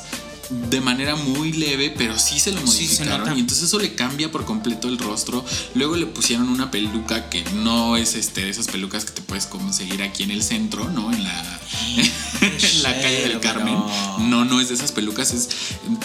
de 0.50 0.80
manera 0.80 1.16
muy 1.16 1.52
leve, 1.52 1.94
pero 1.96 2.18
sí 2.18 2.40
se 2.40 2.52
lo 2.52 2.60
Sí, 2.66 2.86
se 2.86 3.04
modificaron 3.04 3.36
y 3.36 3.40
entonces 3.40 3.66
eso 3.66 3.78
le 3.78 3.94
cambia 3.94 4.30
por 4.30 4.44
completo 4.44 4.88
el 4.88 4.98
rostro. 4.98 5.44
Luego 5.74 5.96
le 5.96 6.06
pusieron 6.06 6.48
una 6.48 6.70
peluca 6.70 7.30
que 7.30 7.44
no 7.54 7.96
es 7.96 8.14
este 8.14 8.42
de 8.42 8.50
esas 8.50 8.68
pelucas 8.68 9.04
que 9.04 9.12
te 9.12 9.22
puedes 9.22 9.46
conseguir 9.46 10.02
aquí 10.02 10.22
en 10.22 10.30
el 10.30 10.42
centro, 10.42 10.88
¿no? 10.90 11.12
En 11.12 11.24
la 11.24 11.60
en 12.40 12.82
la 12.82 12.92
calle 13.00 13.28
del 13.28 13.40
Carmen. 13.40 13.76
No, 14.18 14.44
no 14.44 14.60
es 14.60 14.68
de 14.68 14.74
esas 14.74 14.92
pelucas, 14.92 15.32
es 15.32 15.48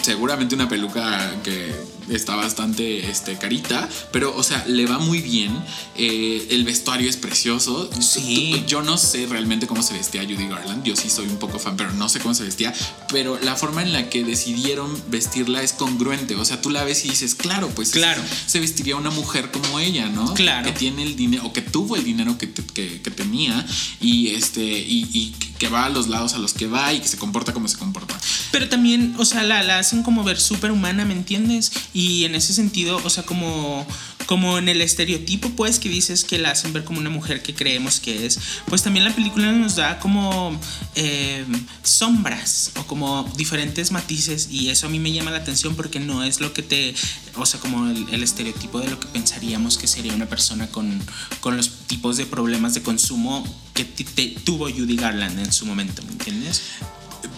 seguramente 0.02 0.54
una 0.54 0.68
peluca 0.68 1.34
que 1.42 1.74
está 2.08 2.36
bastante 2.36 3.10
este, 3.10 3.36
carita, 3.36 3.88
pero 4.12 4.34
o 4.36 4.42
sea, 4.42 4.64
le 4.66 4.86
va 4.86 4.98
muy 4.98 5.20
bien. 5.20 5.52
Eh, 5.96 6.48
el 6.50 6.64
vestuario 6.64 7.08
es 7.08 7.16
precioso. 7.16 7.90
Sí. 8.00 8.64
Yo 8.66 8.82
no 8.82 8.98
sé 8.98 9.26
realmente 9.26 9.66
cómo 9.66 9.82
se 9.82 9.94
vestía 9.94 10.22
Judy 10.22 10.48
Garland. 10.48 10.84
Yo 10.84 10.96
sí 10.96 11.10
soy 11.10 11.26
un 11.26 11.38
poco 11.38 11.58
fan, 11.58 11.76
pero 11.76 11.92
no 11.92 12.08
sé 12.08 12.20
cómo 12.20 12.34
se 12.34 12.44
vestía. 12.44 12.72
Pero 13.10 13.38
la 13.42 13.56
forma 13.56 13.82
en 13.82 13.92
la 13.92 14.08
que 14.08 14.24
decidieron 14.36 15.02
vestirla 15.08 15.62
es 15.62 15.72
congruente. 15.72 16.36
O 16.36 16.44
sea, 16.44 16.60
tú 16.60 16.70
la 16.70 16.84
ves 16.84 17.04
y 17.04 17.08
dices, 17.08 17.34
claro, 17.34 17.68
pues 17.74 17.90
Claro. 17.90 18.22
se 18.46 18.60
vestiría 18.60 18.94
una 18.96 19.10
mujer 19.10 19.50
como 19.50 19.80
ella, 19.80 20.06
¿no? 20.08 20.34
Claro. 20.34 20.66
Que 20.66 20.72
tiene 20.72 21.02
el 21.02 21.16
dinero, 21.16 21.44
o 21.46 21.52
que 21.52 21.62
tuvo 21.62 21.96
el 21.96 22.04
dinero 22.04 22.36
que, 22.38 22.46
te- 22.46 22.62
que- 22.64 23.00
que 23.00 23.10
tenía 23.10 23.64
y 24.00 24.28
este 24.28 24.62
y, 24.62 25.08
y 25.12 25.34
que 25.58 25.68
va 25.68 25.86
a 25.86 25.88
los 25.88 26.08
lados 26.08 26.34
a 26.34 26.38
los 26.38 26.52
que 26.52 26.66
va 26.66 26.92
y 26.92 27.00
que 27.00 27.08
se 27.08 27.16
comporta 27.16 27.52
como 27.54 27.66
se 27.68 27.78
comporta. 27.78 28.18
Pero 28.52 28.68
también, 28.68 29.14
o 29.18 29.24
sea, 29.24 29.42
la, 29.42 29.62
la 29.62 29.78
hacen 29.78 30.02
como 30.02 30.22
ver 30.22 30.38
súper 30.38 30.70
humana, 30.70 31.04
¿me 31.04 31.14
entiendes? 31.14 31.72
Y 31.94 32.24
en 32.24 32.34
ese 32.34 32.52
sentido, 32.52 33.00
o 33.02 33.10
sea, 33.10 33.24
como, 33.24 33.86
como 34.26 34.58
en 34.58 34.68
el 34.68 34.82
estereotipo, 34.82 35.50
pues, 35.50 35.78
que 35.78 35.88
dices 35.88 36.24
que 36.24 36.38
la 36.38 36.50
hacen 36.50 36.72
ver 36.72 36.84
como 36.84 36.98
una 36.98 37.10
mujer 37.10 37.42
que 37.42 37.54
creemos 37.54 38.00
que 38.00 38.26
es, 38.26 38.38
pues 38.66 38.82
también 38.82 39.04
la 39.04 39.14
película 39.14 39.50
nos 39.52 39.76
da 39.76 39.98
como 39.98 40.58
eh, 40.94 41.44
sombras 41.82 42.72
o 42.76 42.86
como 42.86 43.24
diferentes 43.36 43.92
matices 43.92 44.48
y 44.50 44.68
eso 44.70 44.86
a 44.86 44.90
mí 44.90 44.98
me 44.98 45.12
llama 45.12 45.30
la 45.30 45.38
atención 45.38 45.74
porque 45.76 46.00
no 46.00 46.24
es 46.24 46.40
lo 46.40 46.52
que 46.52 46.62
te, 46.62 46.94
o 47.36 47.46
sea, 47.46 47.60
como 47.60 47.88
el, 47.88 48.22
estereotipo 48.22 48.80
de 48.80 48.90
lo 48.90 48.98
que 48.98 49.06
pensaríamos 49.08 49.78
que 49.78 49.86
sería 49.86 50.12
una 50.12 50.26
persona 50.26 50.66
con, 50.68 51.00
con 51.40 51.56
los 51.56 51.70
tipos 51.86 52.16
de 52.16 52.26
problemas 52.26 52.74
de 52.74 52.82
consumo 52.82 53.44
que 53.74 53.84
te- 53.84 54.36
tuvo 54.44 54.68
Judy 54.68 54.96
Garland 54.96 55.38
en 55.38 55.52
su 55.52 55.66
momento, 55.66 56.02
¿me 56.02 56.12
entiendes? 56.12 56.62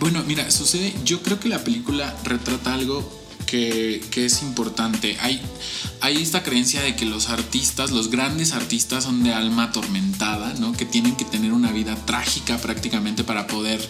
Bueno, 0.01 0.23
mira, 0.27 0.51
sucede, 0.51 0.95
yo 1.05 1.23
creo 1.23 1.39
que 1.41 1.49
la 1.49 1.63
película 1.63 2.15
retrata 2.25 2.75
algo 2.75 3.28
que, 3.49 4.27
es 4.27 4.43
importante. 4.43 5.17
Hay, 5.21 5.41
hay 6.01 6.23
esta 6.23 6.43
creencia 6.43 6.83
de 6.83 6.95
que 6.95 7.07
los 7.07 7.31
artistas, 7.31 7.91
los 7.91 8.11
grandes 8.11 8.53
artistas 8.53 9.05
son 9.05 9.23
de 9.23 9.33
alma 9.33 9.65
atormentada, 9.65 10.53
¿no? 10.59 10.73
Que 10.73 10.85
tienen 10.85 11.17
que 11.17 11.25
tener 11.25 11.53
una 11.53 11.73
vida 11.73 11.97
trágica 12.05 12.59
prácticamente 12.59 13.25
para 13.25 13.47
poder, 13.47 13.81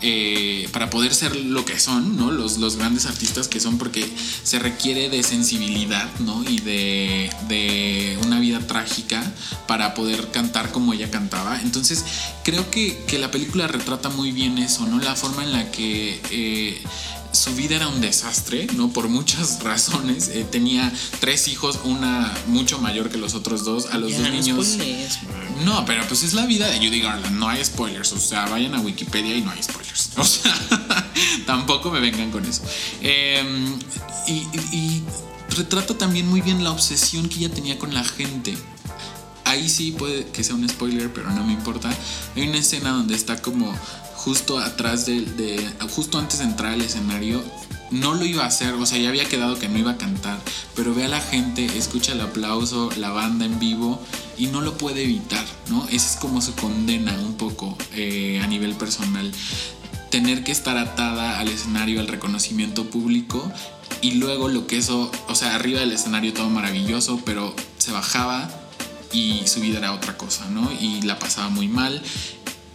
eh, 0.00 0.68
para 0.72 0.88
poder 0.88 1.14
ser 1.14 1.36
lo 1.36 1.64
que 1.64 1.78
son, 1.78 2.16
¿no? 2.16 2.30
Los, 2.30 2.56
los 2.58 2.76
grandes 2.76 3.06
artistas 3.06 3.48
que 3.48 3.60
son 3.60 3.76
porque 3.76 4.10
se 4.42 4.58
requiere 4.58 5.10
de 5.10 5.22
sensibilidad, 5.22 6.08
¿no? 6.20 6.42
Y 6.48 6.60
de, 6.60 7.30
de 7.48 8.18
una 8.24 8.40
vida 8.40 8.60
trágica 8.66 9.22
para 9.66 9.92
poder 9.94 10.30
cantar 10.30 10.72
como 10.72 10.94
ella 10.94 11.10
cantaba. 11.10 11.60
Entonces, 11.60 12.04
creo 12.44 12.70
que, 12.70 13.04
que 13.06 13.18
la 13.18 13.30
película 13.30 13.66
retrata 13.66 14.08
muy 14.08 14.32
bien 14.32 14.56
eso, 14.56 14.86
¿no? 14.86 14.98
La 14.98 15.14
forma 15.16 15.44
en 15.44 15.52
la 15.52 15.70
que... 15.70 16.20
eh, 16.30 16.82
su 17.32 17.54
vida 17.54 17.76
era 17.76 17.88
un 17.88 18.00
desastre, 18.00 18.66
¿no? 18.76 18.92
Por 18.92 19.08
muchas 19.08 19.60
razones. 19.64 20.28
Eh, 20.28 20.44
tenía 20.50 20.92
tres 21.20 21.48
hijos, 21.48 21.80
una 21.84 22.32
mucho 22.48 22.78
mayor 22.78 23.10
que 23.10 23.18
los 23.18 23.34
otros 23.34 23.64
dos. 23.64 23.86
A 23.92 23.98
los 23.98 24.12
dos 24.12 24.20
no 24.20 24.28
niños. 24.30 24.78
No, 25.64 25.84
pero 25.84 26.06
pues 26.08 26.22
es 26.22 26.34
la 26.34 26.46
vida 26.46 26.68
de 26.68 26.76
Judy 26.78 27.00
Garland. 27.00 27.38
No 27.38 27.48
hay 27.48 27.64
spoilers. 27.64 28.12
O 28.12 28.18
sea, 28.20 28.46
vayan 28.46 28.74
a 28.74 28.80
Wikipedia 28.80 29.34
y 29.36 29.40
no 29.42 29.50
hay 29.50 29.62
spoilers. 29.62 30.10
O 30.16 30.24
sea, 30.24 30.54
tampoco 31.46 31.90
me 31.90 32.00
vengan 32.00 32.30
con 32.30 32.44
eso. 32.44 32.62
Eh, 33.00 33.42
y, 34.26 34.32
y- 34.32 34.46
y 34.72 35.02
retrata 35.56 35.96
también 35.98 36.26
muy 36.28 36.40
bien 36.40 36.62
la 36.64 36.70
obsesión 36.70 37.28
que 37.28 37.36
ella 37.36 37.50
tenía 37.50 37.78
con 37.78 37.92
la 37.94 38.04
gente. 38.04 38.56
Ahí 39.44 39.68
sí 39.68 39.92
puede 39.92 40.26
que 40.28 40.44
sea 40.44 40.54
un 40.54 40.66
spoiler, 40.68 41.12
pero 41.12 41.30
no 41.30 41.44
me 41.44 41.52
importa. 41.52 41.90
Hay 42.36 42.48
una 42.48 42.58
escena 42.58 42.90
donde 42.90 43.14
está 43.14 43.42
como 43.42 43.74
justo 44.24 44.58
atrás 44.58 45.06
de, 45.06 45.68
justo 45.90 46.18
antes 46.18 46.38
de 46.38 46.44
entrar 46.44 46.72
al 46.72 46.80
escenario. 46.80 47.42
No 47.90 48.14
lo 48.14 48.24
iba 48.24 48.44
a 48.44 48.46
hacer, 48.46 48.72
o 48.72 48.86
sea, 48.86 48.96
ya 48.96 49.10
había 49.10 49.26
quedado 49.26 49.58
que 49.58 49.68
no 49.68 49.78
iba 49.78 49.90
a 49.90 49.98
cantar, 49.98 50.38
pero 50.74 50.94
ve 50.94 51.04
a 51.04 51.08
la 51.08 51.20
gente, 51.20 51.66
escucha 51.76 52.12
el 52.12 52.22
aplauso, 52.22 52.88
la 52.96 53.10
banda 53.10 53.44
en 53.44 53.58
vivo 53.58 54.00
y 54.38 54.46
no 54.46 54.62
lo 54.62 54.78
puede 54.78 55.02
evitar, 55.02 55.44
¿no? 55.68 55.86
Esa 55.90 56.12
es 56.12 56.16
como 56.16 56.40
su 56.40 56.54
condena 56.54 57.12
un 57.12 57.34
poco 57.34 57.76
eh, 57.92 58.40
a 58.42 58.46
nivel 58.46 58.74
personal. 58.76 59.30
Tener 60.10 60.42
que 60.42 60.52
estar 60.52 60.78
atada 60.78 61.38
al 61.38 61.48
escenario, 61.48 62.00
al 62.00 62.08
reconocimiento 62.08 62.88
público 62.88 63.52
y 64.00 64.12
luego 64.12 64.48
lo 64.48 64.66
que 64.66 64.78
eso, 64.78 65.12
o 65.28 65.34
sea, 65.34 65.54
arriba 65.54 65.80
del 65.80 65.92
escenario 65.92 66.32
todo 66.32 66.48
maravilloso, 66.48 67.20
pero 67.26 67.54
se 67.76 67.92
bajaba 67.92 68.48
y 69.12 69.46
su 69.46 69.60
vida 69.60 69.78
era 69.78 69.92
otra 69.92 70.16
cosa, 70.16 70.46
¿no? 70.48 70.70
Y 70.80 71.02
la 71.02 71.18
pasaba 71.18 71.50
muy 71.50 71.68
mal. 71.68 72.02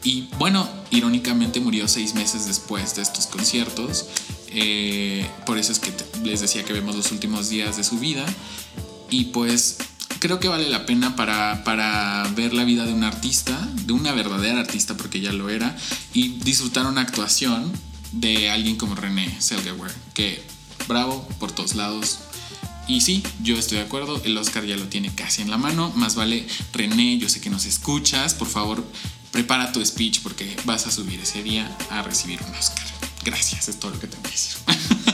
Y 0.07 0.29
bueno, 0.39 0.65
irónicamente 0.89 1.59
murió 1.59 1.85
seis 1.89 2.15
meses 2.15 2.47
después 2.47 2.95
de 2.95 3.01
estos 3.01 3.27
conciertos. 3.27 4.05
Eh, 4.47 5.29
por 5.45 5.57
eso 5.57 5.73
es 5.73 5.79
que 5.79 5.91
les 6.23 6.39
decía 6.39 6.63
que 6.63 6.71
vemos 6.71 6.95
los 6.95 7.11
últimos 7.11 7.49
días 7.49 7.75
de 7.75 7.83
su 7.83 7.99
vida. 7.99 8.25
Y 9.09 9.25
pues 9.25 9.75
creo 10.19 10.39
que 10.39 10.47
vale 10.47 10.69
la 10.69 10.85
pena 10.85 11.17
para, 11.17 11.61
para 11.65 12.25
ver 12.37 12.53
la 12.53 12.63
vida 12.63 12.85
de 12.85 12.93
un 12.93 13.03
artista, 13.03 13.59
de 13.85 13.91
una 13.91 14.13
verdadera 14.13 14.61
artista, 14.61 14.95
porque 14.95 15.19
ya 15.19 15.33
lo 15.33 15.49
era, 15.49 15.75
y 16.13 16.39
disfrutar 16.39 16.85
una 16.85 17.01
actuación 17.01 17.69
de 18.13 18.49
alguien 18.49 18.77
como 18.77 18.95
René 18.95 19.41
Selgewer, 19.41 19.91
que 20.13 20.41
bravo 20.87 21.27
por 21.37 21.51
todos 21.51 21.75
lados. 21.75 22.19
Y 22.87 23.01
sí, 23.01 23.21
yo 23.43 23.57
estoy 23.57 23.79
de 23.79 23.83
acuerdo, 23.83 24.21
el 24.23 24.37
Oscar 24.37 24.63
ya 24.63 24.77
lo 24.77 24.85
tiene 24.85 25.13
casi 25.13 25.41
en 25.41 25.51
la 25.51 25.57
mano, 25.57 25.91
más 25.95 26.15
vale 26.15 26.47
René, 26.71 27.17
yo 27.17 27.27
sé 27.27 27.41
que 27.41 27.49
nos 27.49 27.65
escuchas, 27.65 28.33
por 28.33 28.47
favor, 28.47 28.81
prepara 29.31 29.71
tu 29.71 29.83
speech 29.85 30.21
porque 30.21 30.55
vas 30.65 30.87
a 30.87 30.91
subir 30.91 31.19
ese 31.19 31.43
día 31.43 31.75
a 31.89 32.01
recibir 32.01 32.39
un 32.47 32.53
Oscar. 32.55 32.85
Gracias, 33.23 33.67
es 33.67 33.79
todo 33.79 33.91
lo 33.91 33.99
que 33.99 34.07
tengo 34.07 34.23
que 34.23 34.31
decir. 34.31 34.57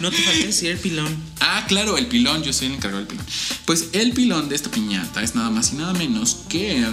No 0.00 0.10
te 0.10 0.16
falta 0.16 0.46
decir 0.46 0.70
el 0.70 0.78
pilón. 0.78 1.16
Ah, 1.40 1.64
claro, 1.68 1.96
el 1.96 2.06
pilón, 2.06 2.42
yo 2.42 2.52
soy 2.52 2.66
el 2.66 2.74
encargado 2.74 2.98
del 2.98 3.06
pilón. 3.06 3.24
Pues 3.64 3.90
el 3.92 4.12
pilón 4.12 4.48
de 4.48 4.56
esta 4.56 4.70
piñata 4.70 5.22
es 5.22 5.34
nada 5.34 5.50
más 5.50 5.72
y 5.72 5.76
nada 5.76 5.92
menos 5.92 6.38
que 6.48 6.84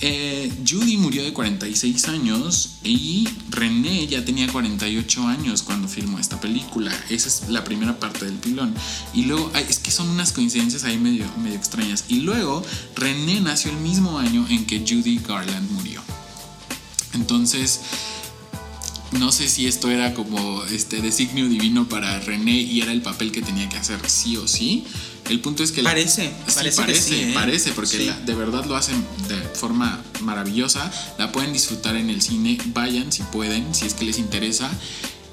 eh, 0.00 0.52
Judy 0.68 0.96
murió 0.96 1.22
de 1.22 1.32
46 1.32 2.08
años 2.08 2.78
y 2.84 3.28
René 3.50 4.06
ya 4.06 4.24
tenía 4.24 4.46
48 4.50 5.26
años 5.26 5.62
cuando 5.62 5.88
filmó 5.88 6.18
esta 6.18 6.40
película. 6.40 6.92
Esa 7.08 7.28
es 7.28 7.48
la 7.48 7.64
primera 7.64 7.98
parte 7.98 8.24
del 8.24 8.34
pilón. 8.34 8.74
Y 9.14 9.22
luego, 9.22 9.50
es 9.54 9.78
que 9.78 9.90
son 9.90 10.08
unas 10.08 10.32
coincidencias 10.32 10.84
ahí 10.84 10.98
medio, 10.98 11.24
medio 11.42 11.56
extrañas. 11.56 12.04
Y 12.08 12.20
luego, 12.20 12.64
René 12.94 13.40
nació 13.40 13.70
el 13.70 13.78
mismo 13.78 14.18
año 14.18 14.46
en 14.48 14.66
que 14.66 14.80
Judy 14.80 15.18
Garland 15.26 15.70
murió. 15.70 16.02
Entonces, 17.14 17.80
no 19.12 19.32
sé 19.32 19.48
si 19.48 19.66
esto 19.66 19.90
era 19.90 20.14
como 20.14 20.64
este 20.64 21.00
designio 21.00 21.48
divino 21.48 21.88
para 21.88 22.18
René 22.20 22.60
y 22.60 22.80
era 22.80 22.92
el 22.92 23.02
papel 23.02 23.32
que 23.32 23.40
tenía 23.40 23.68
que 23.68 23.76
hacer 23.76 23.98
sí 24.08 24.36
o 24.36 24.46
sí. 24.46 24.84
El 25.28 25.40
punto 25.40 25.62
es 25.62 25.72
que 25.72 25.82
la- 25.82 25.90
Parece, 25.90 26.26
Sí, 26.46 26.52
parece 26.54 26.76
parece, 26.82 27.02
sí, 27.08 27.14
¿eh? 27.22 27.30
parece, 27.34 27.72
porque 27.72 27.96
Sí. 27.98 28.04
la- 28.06 28.18
de 28.20 28.34
verdad 28.34 28.64
lo 28.64 28.76
hacen 28.76 29.04
de 29.28 29.36
forma 29.54 30.02
maravillosa. 30.20 30.90
La 31.18 31.32
pueden 31.32 31.52
disfrutar 31.52 31.96
en 31.96 32.10
el 32.10 32.22
cine, 32.22 32.58
vayan 32.66 33.10
si 33.12 33.22
pueden, 33.24 33.74
si 33.74 33.86
es 33.86 33.94
que 33.94 34.04
les 34.04 34.18
interesa. 34.18 34.70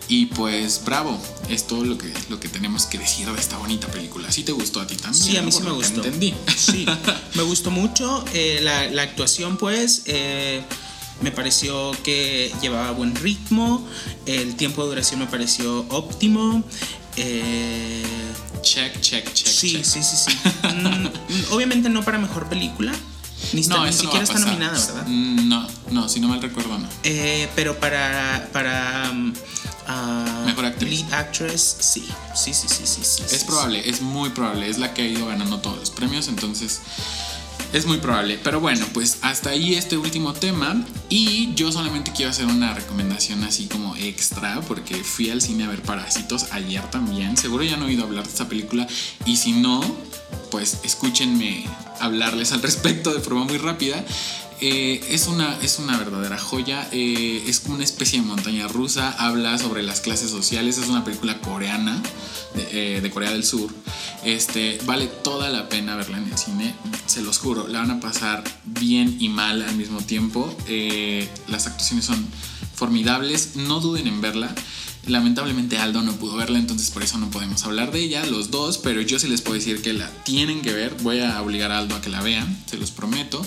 Y 0.10 0.26
pues 0.28 0.82
bravo, 0.84 1.18
es 1.50 1.66
todo 1.66 1.86
lo 1.86 1.98
que, 1.98 2.12
lo 2.30 2.38
que 2.40 2.50
tenemos 2.50 2.86
que 2.88 2.98
decir 2.98 3.26
de 3.30 3.40
esta 3.40 3.58
bonita 3.58 3.88
película. 3.88 4.32
¿Sí 4.32 4.44
te 4.44 4.52
gustó 4.52 4.82
a 4.82 4.88
ti 4.88 4.96
también? 4.96 5.24
Sí, 5.24 5.38
a 5.38 5.42
mí 5.42 5.52
sí 5.52 5.62
me 5.64 5.72
gustó. 5.72 6.04
Entendí. 6.04 6.34
Sí, 6.58 6.86
me 7.36 7.44
gustó 7.44 7.72
mucho 7.72 8.24
eh, 8.34 8.60
la, 8.62 8.88
la 8.88 9.04
actuación, 9.04 9.58
pues. 9.58 10.02
eh, 10.06 10.62
me 11.22 11.32
pareció 11.32 11.92
que 12.04 12.52
llevaba 12.62 12.92
buen 12.92 13.16
ritmo. 13.16 13.88
El 14.26 14.56
tiempo 14.56 14.84
de 14.84 14.90
duración 14.90 15.20
me 15.22 15.28
pareció 15.28 15.86
óptimo. 15.90 16.64
eh, 17.16 18.04
Check, 18.64 19.00
check, 19.02 19.32
check. 19.34 19.48
sí, 19.48 19.74
check. 19.74 19.86
sí, 19.86 20.02
sí, 20.04 20.16
sí. 20.18 20.38
Mm, 20.74 21.54
obviamente 21.54 21.90
no 21.90 22.02
para 22.04 22.18
mejor 22.18 22.48
película. 22.50 22.92
Ni, 23.52 23.62
está- 23.62 23.76
No, 23.76 23.82
ni 23.86 23.92
no 23.92 23.98
siquiera 23.98 24.20
a 24.22 24.24
está 24.24 24.40
nominada, 24.40 24.80
¿verdad? 24.80 25.06
Mm, 25.08 25.48
No, 25.50 25.68
no, 25.92 26.10
si 26.10 26.20
no 26.20 26.28
mal 26.30 26.42
recuerdo, 26.42 26.80
no. 26.80 26.88
Eh, 27.04 27.48
pero 27.56 27.78
para. 27.80 28.50
para 28.54 29.10
um, 29.12 29.34
ah, 29.88 30.44
Mejor 30.46 30.66
actriz. 30.66 31.02
Lead 31.02 31.14
actress, 31.14 31.76
sí. 31.80 32.08
Sí, 32.36 32.54
sí, 32.54 32.68
sí, 32.70 32.84
sí. 32.86 33.02
sí, 33.04 33.24
Es 33.26 33.42
sí, 33.42 33.46
probable, 33.46 33.88
es 33.88 34.02
muy 34.02 34.30
probable. 34.30 34.70
Es 34.70 34.78
la 34.80 34.94
que 34.94 35.02
ha 35.04 35.06
ido 35.08 35.28
ganando 35.28 35.60
todos 35.60 35.78
los 35.78 35.90
premios, 35.92 36.28
entonces 36.30 36.80
es 37.74 37.86
muy 37.88 37.98
probable. 37.98 38.40
Pero 38.44 38.60
bueno, 38.60 38.86
pues 38.94 39.18
hasta 39.22 39.50
ahí 39.50 39.76
este 39.76 39.98
último 39.98 40.34
tema. 40.34 40.86
Y 41.10 41.54
yo 41.56 41.72
solamente 41.72 42.12
quiero 42.16 42.32
hacer 42.32 42.46
una 42.46 42.74
recomendación 42.74 43.44
así 43.44 43.66
como 43.68 43.96
extra, 43.96 44.62
porque 44.68 44.96
fui 44.96 45.30
al 45.30 45.42
cine 45.42 45.66
a 45.66 45.70
ver 45.70 45.82
Parásitos 45.82 46.48
ayer 46.52 46.84
también. 46.92 47.36
Seguro 47.36 47.64
ya 47.64 47.78
he 47.78 47.82
oído 47.82 48.04
hablar 48.04 48.24
de 48.24 48.30
esta 48.30 48.48
película. 48.48 48.88
Y 49.26 49.38
si 49.38 49.54
no, 49.54 49.82
pues 50.52 50.80
escúchenme 50.84 51.66
hablarles 52.00 52.52
al 52.52 52.62
respecto 52.62 53.14
de 53.14 53.20
forma 53.20 53.46
muy 53.46 53.58
rápida. 53.58 54.04
Eh, 54.62 55.04
es, 55.10 55.28
una, 55.28 55.58
es 55.62 55.80
una 55.80 55.98
verdadera 55.98 56.38
joya, 56.38 56.88
eh, 56.92 57.44
es 57.48 57.64
una 57.68 57.84
especie 57.84 58.20
de 58.20 58.26
montaña 58.26 58.68
rusa, 58.68 59.12
habla 59.12 59.58
sobre 59.58 59.84
las 59.84 60.02
clases 60.02 60.30
sociales, 60.30 60.78
es 60.78 60.88
una 60.88 61.04
película 61.04 61.40
coreana, 61.40 62.02
de, 62.56 62.98
eh, 62.98 63.02
de 63.02 63.10
Corea 63.10 63.32
del 63.32 63.44
Sur. 63.44 63.70
Este, 64.24 64.80
vale 64.86 65.08
toda 65.08 65.50
la 65.50 65.68
pena 65.70 65.96
verla 65.96 66.18
en 66.18 66.32
el 66.32 66.38
cine, 66.38 66.76
se 67.06 67.22
los 67.22 67.40
juro, 67.40 67.68
la 67.68 67.80
van 67.80 67.92
a 67.92 68.00
pasar 68.00 68.44
bien 68.64 69.18
y 69.20 69.30
mal 69.30 69.62
al 69.62 69.76
mismo 69.76 70.02
tiempo. 70.02 70.56
Las 71.48 71.68
actuaciones 71.68 72.06
son 72.06 72.26
formidables, 72.76 73.56
no 73.56 73.80
duden 73.80 74.08
en 74.08 74.22
verla. 74.22 74.54
Lamentablemente 75.06 75.78
Aldo 75.78 76.02
no 76.02 76.14
pudo 76.14 76.38
verla, 76.38 76.60
entonces 76.60 76.90
por 76.90 77.04
eso 77.04 77.18
no 77.18 77.30
podemos 77.30 77.66
hablar 77.66 77.92
de 77.92 78.00
ella, 78.00 78.26
los 78.26 78.52
dos, 78.52 78.78
pero 78.78 79.02
yo 79.02 79.20
sí 79.20 79.28
les 79.28 79.42
puedo 79.42 79.56
decir 79.56 79.82
que 79.82 79.92
la 79.92 80.10
tienen 80.24 80.62
que 80.62 80.72
ver. 80.72 80.96
Voy 81.02 81.20
a 81.20 81.42
obligar 81.42 81.72
a 81.72 81.80
Aldo 81.80 81.96
a 81.96 82.02
que 82.02 82.10
la 82.10 82.22
vean, 82.22 82.64
se 82.68 82.78
los 82.78 82.92
prometo. 82.92 83.46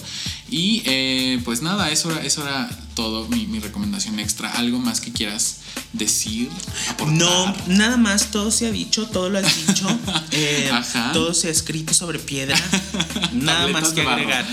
Y 0.50 0.82
eh, 0.86 1.40
pues 1.44 1.62
nada, 1.62 1.90
eso 1.90 2.10
era, 2.10 2.22
eso 2.24 2.42
era 2.42 2.68
todo 2.94 3.28
mi, 3.28 3.46
mi 3.46 3.58
recomendación 3.58 4.18
extra. 4.20 4.50
¿Algo 4.52 4.78
más 4.78 5.00
que 5.00 5.12
quieras 5.12 5.56
decir? 5.92 6.48
Aportar? 6.88 7.16
No, 7.16 7.54
nada 7.66 7.96
más, 7.96 8.30
todo 8.30 8.50
se 8.50 8.66
ha 8.66 8.70
dicho, 8.70 9.06
todo 9.06 9.28
lo 9.28 9.38
has 9.38 9.66
dicho. 9.66 9.86
eh, 10.30 10.70
Ajá. 10.72 11.12
todo 11.12 11.34
se 11.34 11.48
ha 11.48 11.50
escrito 11.50 11.94
sobre 11.94 12.18
piedra. 12.18 12.56
nada 13.32 13.68
más 13.68 13.90
que 13.90 14.02
agregar. 14.02 14.46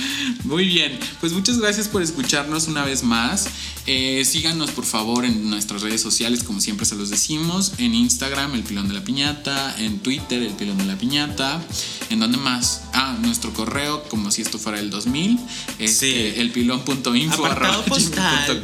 Muy 0.44 0.66
bien, 0.66 1.00
pues 1.22 1.32
muchas 1.32 1.60
gracias 1.60 1.88
por 1.88 2.02
escucharnos 2.02 2.68
una 2.68 2.84
vez 2.84 3.04
más. 3.04 3.48
Eh, 3.86 4.24
síganos 4.26 4.72
por 4.72 4.86
favor 4.86 5.26
en 5.26 5.50
nuestras 5.50 5.82
redes 5.82 6.02
sociales, 6.02 6.44
como 6.44 6.62
siempre 6.62 6.86
se 6.86 6.96
los 6.96 7.10
decimos. 7.10 7.74
En 7.78 7.94
Instagram, 7.94 8.54
el 8.56 8.64
pilón 8.64 8.88
de 8.88 8.94
la 8.94 9.04
piñata. 9.04 9.76
En 9.80 10.00
Twitter, 10.00 10.41
el 10.41 10.54
pilón 10.54 10.78
de 10.78 10.86
la 10.86 10.98
piñata. 10.98 11.62
¿En 12.10 12.20
dónde 12.20 12.38
más? 12.38 12.84
Ah, 12.94 13.18
nuestro 13.22 13.54
correo, 13.54 14.04
como 14.10 14.32
si 14.32 14.41
esto 14.41 14.58
fuera 14.58 14.80
el 14.80 14.89
2000. 14.89 15.39
Este, 15.84 16.34
Sí. 16.34 16.34
el. 16.40 16.52
Apartado 17.34 17.72
arroba 17.74 17.86
postal. 17.86 18.62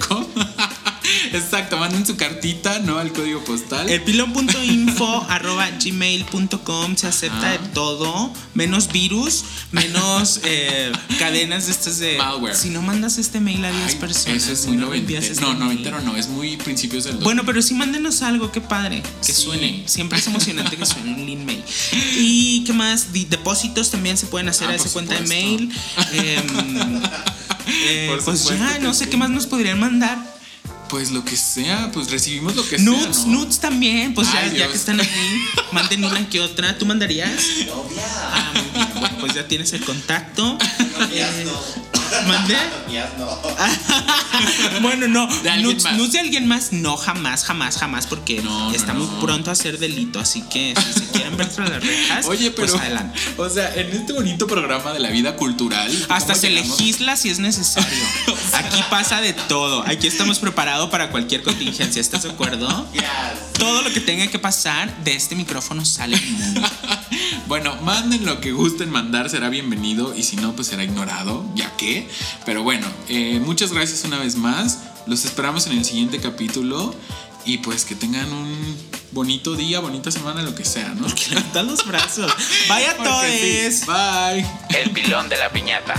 Exacto, 1.33 1.77
manden 1.77 2.05
su 2.05 2.15
cartita, 2.17 2.79
¿no? 2.79 2.97
Al 2.97 3.11
código 3.13 3.43
postal. 3.43 3.89
El 3.89 4.01
pilón.info 4.01 5.25
arroba 5.29 5.69
gmail.com 5.83 6.95
se 6.95 7.07
acepta 7.07 7.49
Ah. 7.49 7.51
de 7.51 7.59
todo, 7.69 8.33
menos 8.53 8.91
virus, 8.91 9.43
menos 9.71 10.41
eh, 10.43 10.91
cadenas 11.19 11.65
de 11.67 11.71
estas 11.71 11.99
de... 11.99 12.17
Malware. 12.17 12.55
Si 12.55 12.69
no 12.69 12.81
mandas 12.81 13.17
este 13.17 13.39
mail 13.39 13.63
a 13.65 13.71
10 13.71 13.83
Ay, 13.87 13.95
personas. 13.95 14.43
Eso 14.43 14.51
es 14.53 14.59
si 14.61 14.67
muy 14.69 14.77
no 14.77 14.93
este 14.93 15.41
No, 15.41 15.47
mail. 15.49 15.59
noventero 15.59 16.01
no, 16.01 16.15
es 16.17 16.27
muy 16.27 16.57
principios 16.57 17.03
del 17.05 17.17
Bueno, 17.17 17.43
pero 17.45 17.61
sí 17.61 17.73
mándenos 17.73 18.21
algo, 18.21 18.51
qué 18.51 18.61
padre, 18.61 19.01
que 19.25 19.33
Sí. 19.33 19.43
suene. 19.43 19.83
Siempre 19.85 20.19
es 20.19 20.27
emocionante 20.27 20.75
que 20.77 20.85
suene 20.85 21.13
un 21.13 21.25
lean 21.25 21.45
mail. 21.45 21.63
¿Y 22.17 22.63
qué 22.65 22.73
más? 22.73 23.13
Depósitos 23.13 23.91
también 23.91 24.17
se 24.17 24.25
pueden 24.27 24.49
hacer 24.49 24.67
Ah, 24.67 24.71
a 24.71 24.75
esa 24.75 24.89
cuenta 24.89 25.15
de 25.15 25.21
mail. 25.27 25.71
Eh, 26.13 28.07
Por 28.09 28.23
pues 28.23 28.45
ya, 28.45 28.79
no 28.79 28.93
sé 28.93 29.09
qué 29.09 29.17
más 29.17 29.29
nos 29.29 29.45
podrían 29.45 29.79
mandar. 29.79 30.38
Pues 30.89 31.11
lo 31.11 31.23
que 31.23 31.37
sea, 31.37 31.91
pues 31.93 32.09
recibimos 32.09 32.55
lo 32.55 32.67
que 32.67 32.79
Nudes, 32.79 33.17
sea. 33.17 33.25
¿no? 33.27 33.39
nudes 33.39 33.59
también, 33.59 34.13
pues 34.13 34.31
ya, 34.33 34.39
Ay, 34.39 34.57
ya 34.57 34.67
que 34.67 34.75
están 34.75 34.99
aquí, 34.99 35.41
manden 35.71 36.03
una 36.03 36.27
que 36.27 36.39
otra. 36.41 36.77
¿Tú 36.77 36.85
mandarías? 36.85 37.31
Ah, 38.11 38.51
muy 38.53 38.63
bien. 38.73 38.87
Bueno, 38.99 39.17
pues 39.19 39.33
ya 39.35 39.47
tienes 39.47 39.71
el 39.73 39.83
contacto. 39.85 40.57
Eh, 41.11 41.45
¿Mandé? 42.27 42.57
bueno, 44.81 45.07
no. 45.07 45.27
De 45.41 45.49
alguien 45.49 45.77
nudes, 45.77 45.83
más. 45.83 46.11
de 46.11 46.19
alguien 46.19 46.47
más, 46.47 46.71
no, 46.71 46.97
jamás, 46.97 47.43
jamás, 47.43 47.77
jamás, 47.77 48.07
porque 48.07 48.41
No, 48.41 48.69
no, 48.69 48.75
está 48.75 48.93
no. 48.93 49.05
muy 49.05 49.21
pronto 49.23 49.51
a 49.51 49.55
ser 49.55 49.77
delito. 49.79 50.19
Así 50.19 50.41
que 50.43 50.73
si 50.77 50.99
se 50.99 51.07
quieren 51.07 51.37
ver 51.37 51.49
tras 51.49 51.69
las 51.69 51.83
rejas, 51.83 52.25
Oye, 52.25 52.51
pero. 52.51 52.67
pues 52.71 52.81
adelante. 52.81 53.19
O 53.37 53.49
sea, 53.49 53.73
en 53.75 53.91
este 53.91 54.13
bonito 54.13 54.47
programa 54.47 54.93
de 54.93 54.99
la 54.99 55.09
vida 55.09 55.35
cultural. 55.35 55.89
Hasta 56.09 56.33
¿cómo 56.33 56.41
se 56.41 56.49
llegamos? 56.49 56.79
legisla 56.79 57.15
si 57.15 57.29
es 57.29 57.39
necesario. 57.39 58.03
Aquí 58.53 58.81
pasa 58.89 59.21
de 59.21 59.33
todo. 59.33 59.83
Aquí 59.87 60.07
estamos 60.07 60.39
preparados 60.39 60.89
para 60.89 61.09
cualquier 61.11 61.43
contingencia. 61.43 62.01
¿Estás 62.01 62.23
de 62.23 62.31
acuerdo? 62.31 62.87
Todo 63.57 63.81
lo 63.81 63.91
que 63.93 63.99
tenga 63.99 64.27
que 64.27 64.39
pasar 64.39 65.03
de 65.03 65.13
este 65.13 65.35
micrófono 65.35 65.85
sale 65.85 66.17
al 66.17 66.25
mundo. 66.25 66.61
Bueno, 67.49 67.75
manden 67.81 68.27
lo 68.27 68.39
que 68.41 68.51
gusten 68.51 68.91
mandar, 68.91 69.27
será 69.27 69.49
bienvenido. 69.49 70.15
Y 70.15 70.21
si 70.21 70.35
no, 70.35 70.55
pues 70.55 70.67
será 70.67 70.83
ignorado, 70.83 71.43
ya 71.55 71.75
que. 71.77 72.07
Pero 72.45 72.61
bueno, 72.61 72.85
eh, 73.07 73.41
muchas 73.43 73.73
gracias 73.73 74.03
una 74.05 74.19
vez 74.19 74.35
más. 74.35 74.77
Los 75.07 75.25
esperamos 75.25 75.65
en 75.65 75.79
el 75.79 75.83
siguiente 75.83 76.19
capítulo. 76.19 76.93
Y 77.45 77.57
pues 77.57 77.85
que 77.85 77.95
tengan 77.95 78.31
un 78.31 78.77
bonito 79.13 79.55
día, 79.55 79.79
bonita 79.79 80.11
semana, 80.11 80.43
lo 80.43 80.53
que 80.53 80.63
sea, 80.63 80.89
¿no? 80.89 81.07
Levantan 81.31 81.65
los 81.65 81.87
brazos. 81.87 82.31
Vaya 82.69 82.95
Porque 82.95 83.71
sí. 83.71 83.83
todos. 83.83 83.97
Bye. 83.97 84.45
El 84.79 84.91
pilón 84.91 85.27
de 85.27 85.37
la 85.37 85.51
piñata. 85.51 85.95